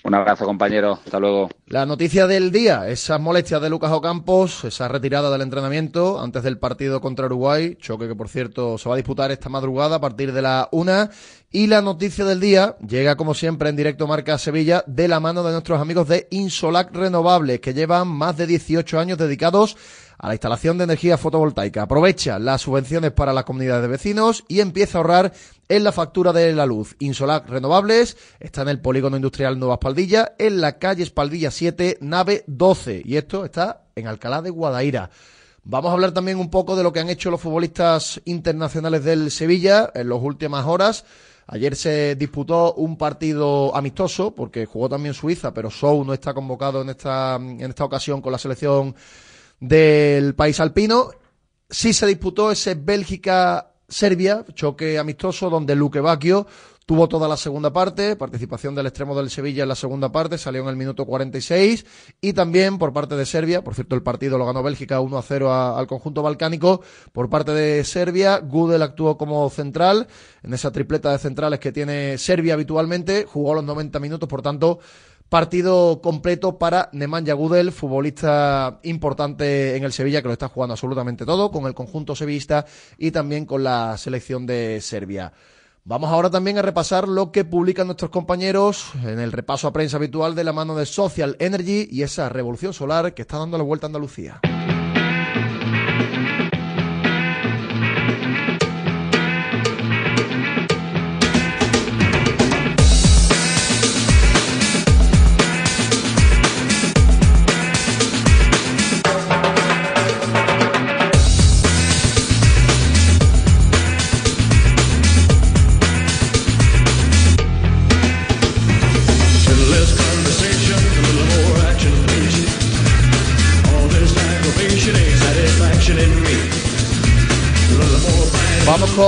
Un 0.03 0.15
abrazo, 0.15 0.45
compañero. 0.45 0.99
Hasta 1.03 1.19
luego. 1.19 1.49
La 1.67 1.85
noticia 1.85 2.25
del 2.25 2.51
día, 2.51 2.87
esas 2.87 3.19
molestias 3.19 3.61
de 3.61 3.69
Lucas 3.69 3.91
Ocampos, 3.91 4.63
esa 4.63 4.87
retirada 4.87 5.29
del 5.29 5.41
entrenamiento 5.41 6.21
antes 6.21 6.41
del 6.43 6.57
partido 6.57 7.01
contra 7.01 7.25
Uruguay, 7.25 7.75
choque 7.79 8.07
que 8.07 8.15
por 8.15 8.29
cierto 8.29 8.77
se 8.77 8.87
va 8.87 8.95
a 8.95 8.97
disputar 8.97 9.31
esta 9.31 9.49
madrugada 9.49 9.97
a 9.97 10.01
partir 10.01 10.31
de 10.31 10.41
la 10.41 10.69
una. 10.71 11.09
Y 11.51 11.67
la 11.67 11.81
noticia 11.81 12.25
del 12.25 12.39
día 12.39 12.77
llega 12.87 13.17
como 13.17 13.33
siempre 13.33 13.69
en 13.69 13.75
directo 13.75 14.07
Marca 14.07 14.37
Sevilla 14.37 14.83
de 14.87 15.07
la 15.07 15.19
mano 15.19 15.43
de 15.43 15.51
nuestros 15.51 15.81
amigos 15.81 16.07
de 16.07 16.27
Insolac 16.31 16.95
Renovables, 16.95 17.59
que 17.59 17.73
llevan 17.73 18.07
más 18.07 18.37
de 18.37 18.47
18 18.47 18.99
años 18.99 19.17
dedicados 19.17 19.75
a 20.19 20.27
la 20.27 20.33
instalación 20.33 20.77
de 20.77 20.83
energía 20.83 21.17
fotovoltaica. 21.17 21.83
Aprovecha 21.83 22.37
las 22.39 22.61
subvenciones 22.61 23.11
para 23.11 23.33
las 23.33 23.45
comunidades 23.45 23.81
de 23.81 23.87
vecinos 23.87 24.43
y 24.49 24.59
empieza 24.59 24.97
a 24.97 25.01
ahorrar 25.01 25.33
en 25.69 25.83
la 25.83 25.93
factura 25.93 26.33
de 26.33 26.51
la 26.53 26.65
luz. 26.65 26.95
Insolac 26.99 27.47
Renovables 27.47 28.17
está 28.39 28.63
en 28.63 28.69
el 28.69 28.81
Polígono 28.81 29.15
Industrial 29.15 29.57
Nueva 29.57 29.75
Espaldilla, 29.75 30.33
en 30.37 30.59
la 30.59 30.77
calle 30.77 31.03
Espaldilla 31.03 31.51
7, 31.51 31.99
nave 32.01 32.43
12. 32.47 33.01
Y 33.05 33.15
esto 33.15 33.45
está 33.45 33.85
en 33.95 34.07
Alcalá 34.07 34.41
de 34.41 34.49
Guadaira. 34.49 35.09
Vamos 35.63 35.89
a 35.89 35.93
hablar 35.93 36.11
también 36.11 36.37
un 36.37 36.49
poco 36.49 36.75
de 36.75 36.83
lo 36.83 36.91
que 36.91 36.99
han 36.99 37.09
hecho 37.09 37.31
los 37.31 37.41
futbolistas 37.41 38.21
internacionales 38.25 39.03
del 39.03 39.31
Sevilla 39.31 39.89
en 39.93 40.09
las 40.09 40.19
últimas 40.21 40.65
horas. 40.65 41.05
Ayer 41.47 41.75
se 41.75 42.15
disputó 42.15 42.73
un 42.73 42.97
partido 42.97 43.75
amistoso, 43.75 44.35
porque 44.35 44.65
jugó 44.65 44.89
también 44.89 45.13
Suiza, 45.13 45.53
pero 45.53 45.71
Sou 45.71 46.03
no 46.03 46.13
está 46.13 46.33
convocado 46.33 46.81
en 46.81 46.89
esta, 46.89 47.35
en 47.35 47.61
esta 47.61 47.85
ocasión 47.85 48.21
con 48.21 48.31
la 48.31 48.37
selección 48.37 48.95
del 49.59 50.35
país 50.35 50.59
alpino. 50.59 51.11
Sí 51.69 51.93
se 51.93 52.07
disputó 52.07 52.51
ese 52.51 52.75
Bélgica-Serbia, 52.75 54.45
choque 54.53 54.97
amistoso, 54.97 55.49
donde 55.49 55.75
Luque 55.75 55.99
Bacchio 55.99 56.47
tuvo 56.89 57.07
toda 57.07 57.27
la 57.27 57.37
segunda 57.37 57.71
parte, 57.71 58.15
participación 58.15 58.73
del 58.73 58.87
extremo 58.87 59.15
del 59.15 59.29
Sevilla 59.29 59.61
en 59.61 59.69
la 59.69 59.75
segunda 59.75 60.11
parte, 60.11 60.39
salió 60.39 60.63
en 60.63 60.69
el 60.69 60.75
minuto 60.75 61.05
46, 61.05 61.85
y 62.19 62.33
también 62.33 62.79
por 62.79 62.93
parte 62.93 63.15
de 63.15 63.27
Serbia, 63.27 63.63
por 63.63 63.75
cierto 63.75 63.93
el 63.93 64.01
partido 64.01 64.39
lo 64.39 64.47
ganó 64.47 64.63
Bélgica 64.63 64.99
1 64.99 65.15
a 65.15 65.21
0 65.21 65.53
al 65.53 65.85
conjunto 65.85 66.23
balcánico, 66.23 66.81
por 67.11 67.29
parte 67.29 67.51
de 67.51 67.83
Serbia, 67.83 68.39
Gudel 68.39 68.81
actuó 68.81 69.19
como 69.19 69.47
central, 69.51 70.07
en 70.41 70.51
esa 70.51 70.71
tripleta 70.71 71.11
de 71.11 71.19
centrales 71.19 71.59
que 71.59 71.71
tiene 71.71 72.17
Serbia 72.17 72.55
habitualmente, 72.55 73.23
jugó 73.23 73.53
los 73.53 73.63
90 73.65 73.99
minutos, 73.99 74.27
por 74.27 74.41
tanto, 74.41 74.79
Partido 75.29 76.01
completo 76.01 76.57
para 76.57 76.89
Nemanja 76.91 77.33
Gudel, 77.33 77.71
futbolista 77.71 78.79
importante 78.81 79.77
en 79.77 79.83
el 79.83 79.93
Sevilla 79.93 80.23
que 80.23 80.27
lo 80.27 80.33
está 80.33 80.47
jugando 80.47 80.73
absolutamente 80.73 81.23
todo 81.23 81.51
con 81.51 81.67
el 81.67 81.75
conjunto 81.75 82.15
sevillista 82.15 82.65
y 82.97 83.11
también 83.11 83.45
con 83.45 83.63
la 83.63 83.95
selección 83.97 84.47
de 84.47 84.81
Serbia. 84.81 85.31
Vamos 85.83 86.09
ahora 86.09 86.31
también 86.31 86.57
a 86.57 86.63
repasar 86.63 87.07
lo 87.07 87.31
que 87.31 87.45
publican 87.45 87.85
nuestros 87.85 88.09
compañeros 88.09 88.91
en 89.03 89.19
el 89.19 89.31
repaso 89.31 89.67
a 89.67 89.73
prensa 89.73 89.97
habitual 89.97 90.33
de 90.33 90.43
la 90.43 90.53
mano 90.53 90.75
de 90.75 90.87
Social 90.87 91.35
Energy 91.39 91.87
y 91.91 92.01
esa 92.01 92.29
revolución 92.29 92.73
solar 92.73 93.13
que 93.13 93.21
está 93.21 93.37
dando 93.37 93.59
la 93.59 93.63
vuelta 93.63 93.85
a 93.85 93.89
Andalucía. 93.89 94.39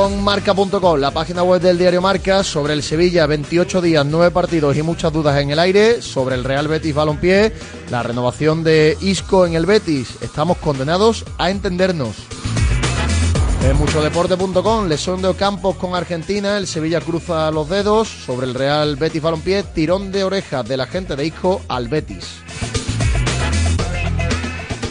Con 0.01 0.23
marca.com, 0.23 0.99
la 0.99 1.11
página 1.11 1.43
web 1.43 1.61
del 1.61 1.77
diario 1.77 2.01
Marca, 2.01 2.43
sobre 2.43 2.73
el 2.73 2.81
Sevilla, 2.81 3.27
28 3.27 3.81
días, 3.81 4.03
9 4.03 4.31
partidos 4.31 4.75
y 4.75 4.81
muchas 4.81 5.13
dudas 5.13 5.39
en 5.39 5.51
el 5.51 5.59
aire, 5.59 6.01
sobre 6.01 6.33
el 6.33 6.43
Real 6.43 6.67
Betis 6.67 6.95
Balompié, 6.95 7.53
la 7.91 8.01
renovación 8.01 8.63
de 8.63 8.97
Isco 8.99 9.45
en 9.45 9.53
el 9.53 9.67
Betis. 9.67 10.17
Estamos 10.21 10.57
condenados 10.57 11.23
a 11.37 11.51
entendernos. 11.51 12.15
En 13.63 13.77
muchodeporte.com, 13.77 14.87
lesión 14.87 15.21
de 15.21 15.27
Ocampos 15.27 15.75
con 15.75 15.93
Argentina, 15.93 16.57
el 16.57 16.65
Sevilla 16.65 16.99
cruza 16.99 17.51
los 17.51 17.69
dedos, 17.69 18.07
sobre 18.07 18.47
el 18.47 18.55
Real 18.55 18.95
Betis 18.95 19.21
Balompié, 19.21 19.61
tirón 19.61 20.11
de 20.11 20.23
orejas 20.23 20.67
de 20.67 20.77
la 20.77 20.87
gente 20.87 21.15
de 21.15 21.27
Isco 21.27 21.61
al 21.67 21.89
Betis. 21.89 22.40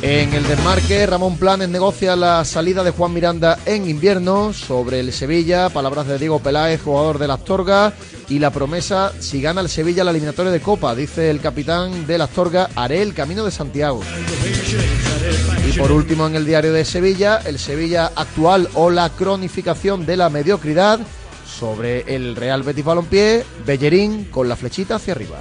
En 0.03 0.33
el 0.33 0.47
desmarque, 0.49 1.07
Ramón 1.07 1.37
Planes 1.37 1.69
negocia 1.69 2.17
la 2.17 2.43
salida 2.47 2.83
de 2.83 2.91
Juan 2.91 3.13
Miranda 3.13 3.59
en 3.67 3.89
invierno 3.89 4.55
sobre 4.55 4.99
el 4.99 5.13
Sevilla. 5.13 5.69
Palabras 5.69 6.07
de 6.07 6.19
Diego 6.19 6.41
Peláez, 6.41 6.81
jugador 6.81 7.19
de 7.19 7.31
Astorga. 7.31 7.93
Y 8.31 8.39
la 8.39 8.51
promesa, 8.51 9.13
si 9.19 9.43
gana 9.43 9.61
el 9.61 9.69
Sevilla 9.69 10.03
la 10.03 10.13
eliminatoria 10.13 10.51
de 10.53 10.61
Copa, 10.61 10.95
dice 10.95 11.29
el 11.29 11.41
capitán 11.41 12.07
de 12.07 12.17
Astorga, 12.17 12.71
haré 12.77 13.03
el 13.03 13.13
camino 13.13 13.45
de 13.45 13.51
Santiago. 13.51 14.01
Y 15.69 15.79
por 15.79 15.93
último, 15.93 16.27
en 16.27 16.35
el 16.35 16.47
diario 16.47 16.73
de 16.73 16.87
Sevilla, 16.87 17.43
el 17.45 17.59
Sevilla 17.59 18.11
actual 18.17 18.71
o 18.75 18.89
la 18.89 19.11
cronificación 19.11 20.07
de 20.07 20.17
la 20.17 20.31
mediocridad 20.31 20.99
sobre 21.45 22.15
el 22.15 22.37
Real 22.37 22.63
Betis 22.63 22.85
Balompié, 22.85 23.45
Bellerín 23.67 24.25
con 24.31 24.49
la 24.49 24.57
flechita 24.57 24.95
hacia 24.95 25.13
arriba. 25.13 25.41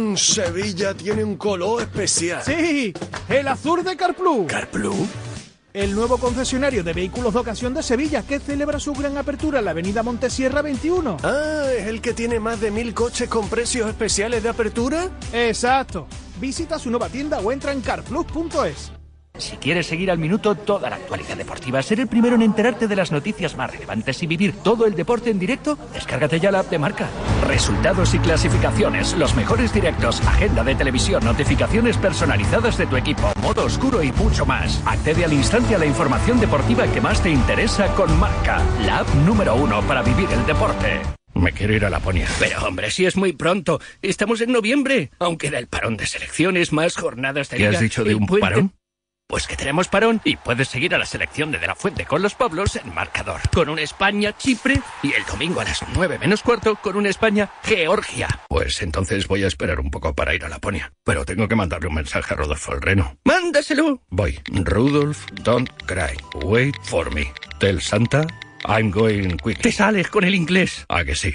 Sevilla 0.17 0.93
tiene 0.93 1.23
un 1.23 1.37
color 1.37 1.81
especial. 1.81 2.41
Sí, 2.43 2.93
el 3.29 3.47
azul 3.47 3.83
de 3.83 3.95
Carplus. 3.95 4.47
¿Carplus? 4.47 5.07
El 5.73 5.95
nuevo 5.95 6.17
concesionario 6.17 6.83
de 6.83 6.91
vehículos 6.91 7.33
de 7.33 7.39
ocasión 7.39 7.73
de 7.73 7.81
Sevilla 7.81 8.23
que 8.23 8.39
celebra 8.39 8.79
su 8.79 8.93
gran 8.93 9.17
apertura 9.17 9.59
en 9.59 9.65
la 9.65 9.71
avenida 9.71 10.03
Montesierra 10.03 10.61
21. 10.61 11.17
Ah, 11.23 11.63
¿es 11.77 11.87
el 11.87 12.01
que 12.01 12.13
tiene 12.13 12.39
más 12.41 12.59
de 12.59 12.71
mil 12.71 12.93
coches 12.93 13.29
con 13.29 13.47
precios 13.47 13.87
especiales 13.87 14.43
de 14.43 14.49
apertura? 14.49 15.09
Exacto. 15.31 16.07
Visita 16.41 16.77
su 16.77 16.89
nueva 16.89 17.07
tienda 17.07 17.39
o 17.39 17.51
entra 17.53 17.71
en 17.71 17.79
carplus.es. 17.81 18.91
Si 19.37 19.55
quieres 19.57 19.87
seguir 19.87 20.11
al 20.11 20.17
minuto 20.17 20.55
toda 20.55 20.89
la 20.89 20.97
actualidad 20.97 21.37
deportiva, 21.37 21.81
ser 21.81 22.01
el 22.01 22.07
primero 22.07 22.35
en 22.35 22.41
enterarte 22.41 22.87
de 22.87 22.95
las 22.95 23.11
noticias 23.11 23.55
más 23.55 23.71
relevantes 23.71 24.21
y 24.21 24.27
vivir 24.27 24.53
todo 24.61 24.85
el 24.85 24.93
deporte 24.93 25.29
en 25.29 25.39
directo, 25.39 25.77
descárgate 25.93 26.39
ya 26.39 26.51
la 26.51 26.59
app 26.59 26.69
de 26.69 26.79
marca. 26.79 27.07
Resultados 27.51 28.13
y 28.13 28.19
clasificaciones, 28.19 29.13
los 29.17 29.35
mejores 29.35 29.73
directos, 29.73 30.21
agenda 30.25 30.63
de 30.63 30.73
televisión, 30.73 31.21
notificaciones 31.25 31.97
personalizadas 31.97 32.77
de 32.77 32.87
tu 32.87 32.95
equipo, 32.95 33.33
modo 33.41 33.65
oscuro 33.65 34.01
y 34.01 34.09
mucho 34.13 34.45
más. 34.45 34.81
Accede 34.85 35.25
al 35.25 35.33
instante 35.33 35.75
a 35.75 35.77
la 35.77 35.85
información 35.85 36.39
deportiva 36.39 36.87
que 36.87 37.01
más 37.01 37.21
te 37.21 37.29
interesa 37.29 37.87
con 37.95 38.17
marca, 38.17 38.61
la 38.85 38.99
app 38.99 39.13
número 39.25 39.53
uno 39.55 39.81
para 39.81 40.01
vivir 40.01 40.29
el 40.31 40.45
deporte. 40.45 41.01
Me 41.33 41.51
quiero 41.51 41.73
ir 41.73 41.83
a 41.83 41.89
Laponia. 41.89 42.25
Pero 42.39 42.65
hombre, 42.65 42.89
si 42.89 43.05
es 43.05 43.17
muy 43.17 43.33
pronto. 43.33 43.81
Estamos 44.01 44.39
en 44.39 44.53
noviembre. 44.53 45.11
Aunque 45.19 45.51
da 45.51 45.59
el 45.59 45.67
parón 45.67 45.97
de 45.97 46.05
selecciones, 46.05 46.71
más 46.71 46.95
jornadas 46.95 47.49
de 47.49 47.57
¿Qué 47.57 47.63
liga. 47.63 47.75
has 47.75 47.81
dicho 47.81 48.05
de 48.05 48.15
un 48.15 48.27
puente. 48.27 48.47
parón? 48.47 48.73
Pues 49.31 49.47
que 49.47 49.55
tenemos 49.55 49.87
parón 49.87 50.19
y 50.25 50.35
puedes 50.35 50.67
seguir 50.67 50.93
a 50.93 50.97
la 50.97 51.05
selección 51.05 51.53
de 51.53 51.59
De 51.59 51.65
La 51.65 51.73
Fuente 51.73 52.05
con 52.05 52.21
los 52.21 52.35
Pablos 52.35 52.75
en 52.75 52.93
marcador. 52.93 53.39
Con 53.53 53.69
un 53.69 53.79
España-Chipre 53.79 54.81
y 55.01 55.13
el 55.13 55.23
domingo 55.23 55.61
a 55.61 55.63
las 55.63 55.79
9 55.93 56.19
menos 56.19 56.43
cuarto 56.43 56.75
con 56.75 56.97
un 56.97 57.05
España-Georgia. 57.05 58.27
Pues 58.49 58.81
entonces 58.81 59.29
voy 59.29 59.45
a 59.45 59.47
esperar 59.47 59.79
un 59.79 59.89
poco 59.89 60.13
para 60.13 60.35
ir 60.35 60.43
a 60.43 60.49
Laponia. 60.49 60.91
Pero 61.05 61.23
tengo 61.23 61.47
que 61.47 61.55
mandarle 61.55 61.87
un 61.87 61.95
mensaje 61.95 62.33
a 62.33 62.37
Rodolfo 62.37 62.73
el 62.73 62.81
Reno. 62.81 63.15
¡Mándaselo! 63.23 64.01
Voy. 64.09 64.37
Rudolf, 64.51 65.25
don't 65.43 65.69
cry. 65.85 66.17
Wait 66.43 66.75
for 66.83 67.09
me. 67.15 67.31
Tell 67.57 67.79
Santa, 67.79 68.27
I'm 68.67 68.91
going 68.91 69.37
quick. 69.37 69.61
Te 69.61 69.71
sales 69.71 70.09
con 70.09 70.25
el 70.25 70.35
inglés. 70.35 70.83
¿A 70.89 71.05
que 71.05 71.15
sí? 71.15 71.33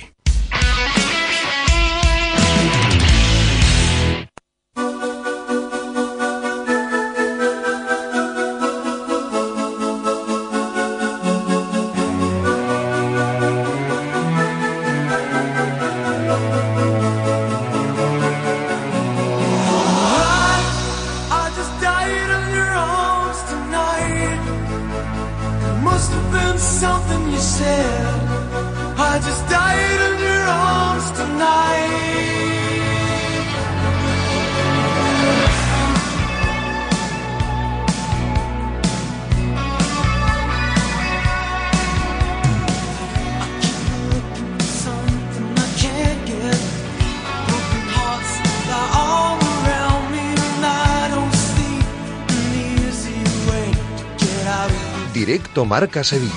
Directo 55.26 55.64
Marca 55.64 56.04
Sevilla. 56.04 56.32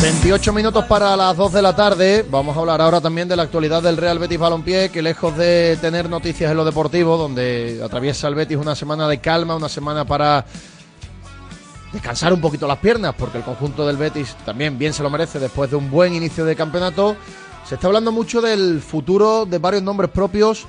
28 0.00 0.52
minutos 0.54 0.86
para 0.86 1.14
las 1.18 1.36
2 1.36 1.52
de 1.52 1.60
la 1.60 1.76
tarde. 1.76 2.24
Vamos 2.30 2.56
a 2.56 2.60
hablar 2.60 2.80
ahora 2.80 2.98
también 3.02 3.28
de 3.28 3.36
la 3.36 3.42
actualidad 3.42 3.82
del 3.82 3.98
Real 3.98 4.18
Betis 4.18 4.38
Balompié, 4.38 4.88
que 4.88 5.02
lejos 5.02 5.36
de 5.36 5.76
tener 5.82 6.08
noticias 6.08 6.50
en 6.50 6.56
lo 6.56 6.64
deportivo, 6.64 7.18
donde 7.18 7.78
atraviesa 7.84 8.26
el 8.28 8.36
Betis 8.36 8.56
una 8.56 8.74
semana 8.74 9.06
de 9.06 9.18
calma, 9.20 9.54
una 9.54 9.68
semana 9.68 10.06
para 10.06 10.46
descansar 11.92 12.32
un 12.32 12.40
poquito 12.40 12.66
las 12.66 12.78
piernas, 12.78 13.14
porque 13.18 13.36
el 13.36 13.44
conjunto 13.44 13.86
del 13.86 13.98
Betis 13.98 14.34
también 14.46 14.78
bien 14.78 14.94
se 14.94 15.02
lo 15.02 15.10
merece 15.10 15.38
después 15.38 15.68
de 15.68 15.76
un 15.76 15.90
buen 15.90 16.14
inicio 16.14 16.46
de 16.46 16.56
campeonato. 16.56 17.16
Se 17.68 17.74
está 17.74 17.88
hablando 17.88 18.12
mucho 18.12 18.40
del 18.40 18.80
futuro 18.80 19.44
de 19.44 19.58
varios 19.58 19.82
nombres 19.82 20.08
propios 20.08 20.66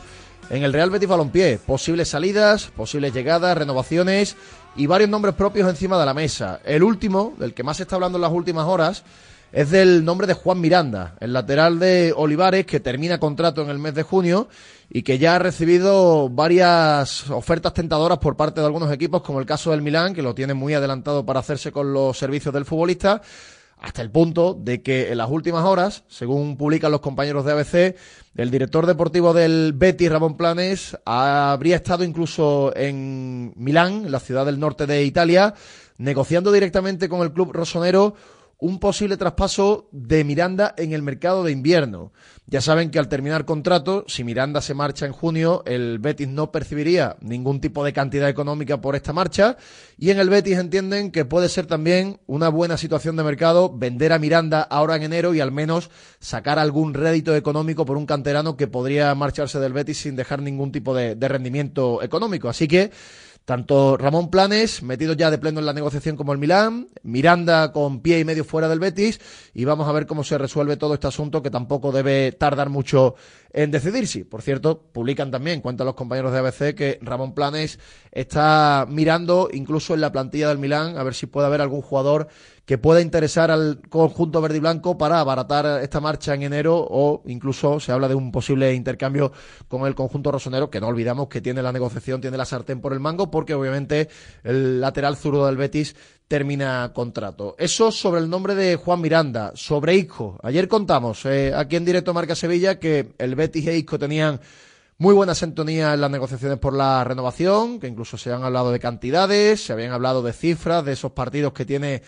en 0.50 0.64
el 0.64 0.74
Real 0.74 0.90
Betis 0.90 1.10
Balompié. 1.10 1.58
Posibles 1.58 2.10
salidas, 2.10 2.68
posibles 2.76 3.14
llegadas, 3.14 3.58
renovaciones 3.58 4.36
y 4.76 4.88
varios 4.88 5.10
nombres 5.10 5.36
propios 5.36 5.70
encima 5.70 6.00
de 6.00 6.06
la 6.06 6.14
mesa. 6.14 6.60
El 6.66 6.84
último, 6.84 7.34
del 7.38 7.54
que 7.54 7.64
más 7.64 7.78
se 7.78 7.84
está 7.84 7.96
hablando 7.96 8.18
en 8.18 8.24
las 8.24 8.32
últimas 8.32 8.66
horas, 8.68 9.04
es 9.52 9.70
del 9.70 10.04
nombre 10.04 10.28
de 10.28 10.34
Juan 10.34 10.60
Miranda, 10.60 11.16
el 11.22 11.32
lateral 11.32 11.80
de 11.80 12.14
Olivares, 12.16 12.66
que 12.66 12.82
termina 12.82 13.20
contrato 13.20 13.62
en 13.62 13.70
el 13.70 13.80
mes 13.80 13.96
de 13.96 14.04
junio 14.04 14.50
y 14.90 15.04
que 15.04 15.18
ya 15.18 15.36
ha 15.36 15.40
recibido 15.40 16.28
varias 16.30 17.30
ofertas 17.30 17.74
tentadoras 17.74 18.18
por 18.18 18.36
parte 18.36 18.60
de 18.60 18.66
algunos 18.66 18.92
equipos, 18.92 19.22
como 19.22 19.40
el 19.40 19.46
caso 19.46 19.72
del 19.72 19.82
Milán, 19.82 20.14
que 20.14 20.22
lo 20.22 20.36
tiene 20.36 20.54
muy 20.54 20.74
adelantado 20.74 21.26
para 21.26 21.40
hacerse 21.40 21.72
con 21.72 21.94
los 21.94 22.18
servicios 22.18 22.54
del 22.54 22.66
futbolista, 22.66 23.22
hasta 23.86 24.02
el 24.02 24.10
punto 24.10 24.56
de 24.60 24.82
que 24.82 25.12
en 25.12 25.20
las 25.20 25.30
últimas 25.30 25.64
horas, 25.64 26.06
según 26.08 26.58
publican 26.58 26.92
los 26.92 27.02
compañeros 27.02 27.46
de 27.46 27.52
ABC, 27.52 27.96
el 28.36 28.50
director 28.50 28.88
deportivo 28.88 29.32
del 29.32 29.74
Betis, 29.76 30.12
Ramón 30.12 30.38
Planes, 30.38 30.98
habría 31.06 31.76
estado 31.76 32.04
incluso 32.04 32.76
en 32.76 33.54
Milán, 33.56 34.12
la 34.12 34.20
ciudad 34.20 34.44
del 34.48 34.60
norte 34.60 34.88
de 34.88 35.04
Italia, 35.04 35.54
negociando 36.00 36.52
directamente 36.52 37.08
con 37.08 37.22
el 37.22 37.32
club 37.32 37.52
rosonero 37.54 38.16
un 38.58 38.80
posible 38.80 39.18
traspaso 39.18 39.90
de 39.92 40.24
Miranda 40.24 40.74
en 40.78 40.94
el 40.94 41.02
mercado 41.02 41.44
de 41.44 41.52
invierno. 41.52 42.12
Ya 42.48 42.62
saben 42.62 42.92
que 42.92 43.00
al 43.00 43.10
terminar 43.10 43.46
contrato, 43.46 44.06
si 44.08 44.24
Miranda 44.24 44.62
se 44.62 44.76
marcha 44.76 45.06
en 45.06 45.12
junio, 45.12 45.64
el 45.66 46.00
Betis 46.00 46.28
no 46.28 46.52
percibiría 46.52 47.18
ningún 47.20 47.60
tipo 47.60 47.84
de 47.84 47.92
cantidad 47.92 48.30
económica 48.30 48.82
por 48.82 48.96
esta 48.96 49.14
marcha 49.14 49.58
y 49.98 50.12
en 50.12 50.20
el 50.20 50.30
Betis 50.30 50.58
entienden 50.58 51.12
que 51.12 51.26
puede 51.26 51.50
ser 51.50 51.66
también 51.66 52.20
una 52.28 52.50
buena 52.50 52.78
situación 52.78 53.16
de 53.16 53.24
mercado 53.24 53.76
vender 53.76 54.14
a 54.14 54.20
Miranda 54.20 54.62
ahora 54.62 54.96
en 54.96 55.04
enero 55.04 55.34
y 55.34 55.40
al 55.40 55.52
menos 55.52 55.90
sacar 56.20 56.60
algún 56.60 56.94
rédito 56.94 57.36
económico 57.36 57.86
por 57.86 57.98
un 57.98 58.06
canterano 58.06 58.56
que 58.58 58.68
podría 58.68 59.14
marcharse 59.16 59.60
del 59.60 59.74
Betis 59.74 59.98
sin 59.98 60.16
dejar 60.16 60.42
ningún 60.42 60.72
tipo 60.72 60.94
de, 60.94 61.16
de 61.16 61.28
rendimiento 61.28 62.04
económico. 62.04 62.48
Así 62.48 62.68
que 62.68 62.92
tanto 63.46 63.96
Ramón 63.96 64.30
Planes, 64.30 64.82
metido 64.82 65.14
ya 65.14 65.30
de 65.30 65.38
pleno 65.38 65.60
en 65.60 65.68
la 65.68 65.74
negociación 65.74 66.18
como 66.18 66.34
el 66.34 66.40
Milán, 66.40 66.88
Miranda 67.04 67.72
con 67.72 68.02
pie 68.02 68.20
y 68.20 68.26
medio 68.26 68.44
fuera 68.44 68.68
del 68.68 68.80
Betis, 68.80 69.22
y 69.54 69.66
vamos 69.66 69.88
a 69.88 69.92
ver 69.92 70.08
cómo 70.08 70.24
se 70.24 70.38
resuelve 70.38 70.78
todo 70.78 70.96
este 70.96 71.08
asunto 71.08 71.44
que 71.44 71.52
tampoco 71.52 71.92
debe 71.92 72.32
tardar 72.32 72.70
mucho 72.70 73.16
en 73.56 73.72
decidirse. 73.72 74.26
Por 74.26 74.42
cierto, 74.42 74.82
publican 74.92 75.32
también, 75.32 75.62
cuentan 75.62 75.88
los 75.88 75.96
compañeros 75.96 76.34
de 76.34 76.40
ABC, 76.40 76.76
que 76.76 77.00
Ramón 77.02 77.34
Planes 77.34 77.80
está 78.12 78.86
mirando 78.90 79.48
incluso 79.52 79.94
en 79.94 80.02
la 80.02 80.12
plantilla 80.12 80.50
del 80.50 80.58
Milán 80.58 80.98
a 80.98 81.04
ver 81.04 81.14
si 81.14 81.26
puede 81.26 81.48
haber 81.48 81.62
algún 81.62 81.82
jugador 81.82 82.28
que 82.66 82.78
pueda 82.78 83.00
interesar 83.00 83.52
al 83.52 83.80
conjunto 83.90 84.42
verde 84.42 84.58
y 84.58 84.60
blanco 84.60 84.98
para 84.98 85.20
abaratar 85.20 85.82
esta 85.82 86.02
marcha 86.02 86.34
en 86.34 86.44
enero 86.44 86.86
o 86.90 87.22
incluso 87.28 87.80
se 87.80 87.92
habla 87.92 88.08
de 88.08 88.16
un 88.16 88.32
posible 88.32 88.74
intercambio 88.74 89.32
con 89.68 89.86
el 89.86 89.96
conjunto 89.96 90.32
rosonero 90.32 90.70
que 90.70 90.82
no 90.82 90.88
olvidamos 90.88 91.28
que 91.28 91.42
tiene 91.42 91.62
la 91.62 91.72
negociación, 91.72 92.22
tiene 92.22 92.38
la 92.38 92.46
sartén 92.46 92.82
por 92.82 92.92
el 92.92 93.00
mango 93.00 93.30
porque 93.30 93.54
obviamente 93.54 94.10
el 94.44 94.82
lateral 94.82 95.16
zurdo 95.16 95.46
del 95.46 95.58
Betis 95.58 95.96
termina 96.28 96.92
contrato. 96.94 97.56
Eso 97.58 97.92
sobre 97.92 98.22
el 98.22 98.30
nombre 98.30 98.56
de 98.56 98.76
Juan 98.76 99.02
Miranda, 99.02 99.52
sobre 99.56 99.96
Isco. 99.96 100.40
Ayer 100.44 100.68
contamos 100.68 101.26
eh, 101.26 101.54
aquí 101.56 101.76
en 101.76 101.86
directo 101.86 102.14
Marca 102.14 102.36
Sevilla 102.36 102.80
que 102.80 103.14
el 103.18 103.36
Betis 103.36 103.68
e 103.68 103.78
Isco 103.78 104.00
tenían 104.00 104.40
muy 104.98 105.14
buena 105.14 105.36
sintonía 105.36 105.94
en 105.94 106.02
las 106.02 106.10
negociaciones 106.10 106.58
por 106.58 106.74
la 106.74 107.04
renovación, 107.04 107.80
que 107.80 107.88
incluso 107.88 108.18
se 108.18 108.32
han 108.32 108.44
hablado 108.44 108.72
de 108.72 108.80
cantidades, 108.80 109.64
se 109.64 109.74
habían 109.74 109.92
hablado 109.92 110.24
de 110.24 110.34
cifras, 110.34 110.86
de 110.86 110.94
esos 110.94 111.12
partidos 111.12 111.54
que 111.54 111.66
tiene 111.66 112.02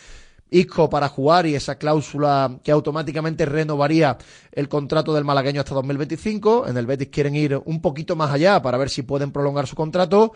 Isco 0.50 0.90
para 0.90 1.10
jugar 1.10 1.46
y 1.46 1.56
esa 1.56 1.78
cláusula 1.78 2.60
que 2.64 2.72
automáticamente 2.72 3.46
renovaría 3.46 4.18
el 4.52 4.70
contrato 4.70 5.14
del 5.14 5.26
malagueño 5.26 5.60
hasta 5.60 5.76
2025. 5.76 6.68
En 6.68 6.78
el 6.78 6.86
Betis 6.86 7.10
quieren 7.10 7.36
ir 7.36 7.62
un 7.66 7.82
poquito 7.82 8.16
más 8.16 8.32
allá 8.32 8.62
para 8.62 8.78
ver 8.78 8.90
si 8.90 9.02
pueden 9.02 9.32
prolongar 9.32 9.68
su 9.68 9.76
contrato. 9.76 10.32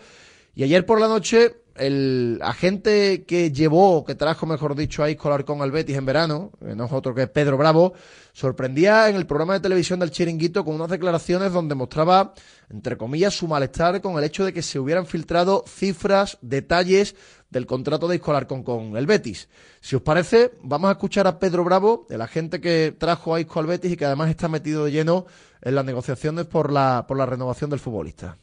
Y 0.54 0.62
ayer 0.64 0.84
por 0.84 1.00
la 1.00 1.08
noche, 1.08 1.61
el 1.76 2.38
agente 2.42 3.24
que 3.24 3.50
llevó, 3.50 4.04
que 4.04 4.14
trajo, 4.14 4.46
mejor 4.46 4.74
dicho, 4.74 5.02
a 5.02 5.10
Isco 5.10 5.28
Alarcón 5.28 5.62
al 5.62 5.70
Betis 5.70 5.96
en 5.96 6.06
verano, 6.06 6.52
eh, 6.60 6.74
no 6.76 6.84
es 6.84 6.92
otro 6.92 7.14
que 7.14 7.26
Pedro 7.26 7.56
Bravo, 7.56 7.94
sorprendía 8.32 9.08
en 9.08 9.16
el 9.16 9.26
programa 9.26 9.54
de 9.54 9.60
televisión 9.60 10.00
del 10.00 10.10
Chiringuito 10.10 10.64
con 10.64 10.74
unas 10.74 10.88
declaraciones 10.88 11.52
donde 11.52 11.74
mostraba, 11.74 12.34
entre 12.70 12.96
comillas, 12.96 13.34
su 13.34 13.48
malestar 13.48 14.00
con 14.00 14.16
el 14.18 14.24
hecho 14.24 14.44
de 14.44 14.52
que 14.52 14.62
se 14.62 14.78
hubieran 14.78 15.06
filtrado 15.06 15.64
cifras, 15.66 16.38
detalles 16.40 17.14
del 17.50 17.66
contrato 17.66 18.08
de 18.08 18.16
Isco 18.16 18.30
Alarcón 18.30 18.62
con 18.62 18.96
el 18.96 19.06
Betis. 19.06 19.48
Si 19.80 19.94
os 19.94 20.02
parece, 20.02 20.52
vamos 20.62 20.88
a 20.88 20.92
escuchar 20.92 21.26
a 21.26 21.38
Pedro 21.38 21.64
Bravo, 21.64 22.06
el 22.10 22.22
agente 22.22 22.60
que 22.60 22.94
trajo 22.98 23.34
a 23.34 23.40
Isco 23.40 23.60
al 23.60 23.66
Betis 23.66 23.92
y 23.92 23.96
que 23.96 24.06
además 24.06 24.30
está 24.30 24.48
metido 24.48 24.84
de 24.84 24.92
lleno 24.92 25.26
en 25.60 25.74
las 25.74 25.84
negociaciones 25.84 26.46
por 26.46 26.72
la, 26.72 27.04
por 27.06 27.18
la 27.18 27.26
renovación 27.26 27.70
del 27.70 27.80
futbolista. 27.80 28.38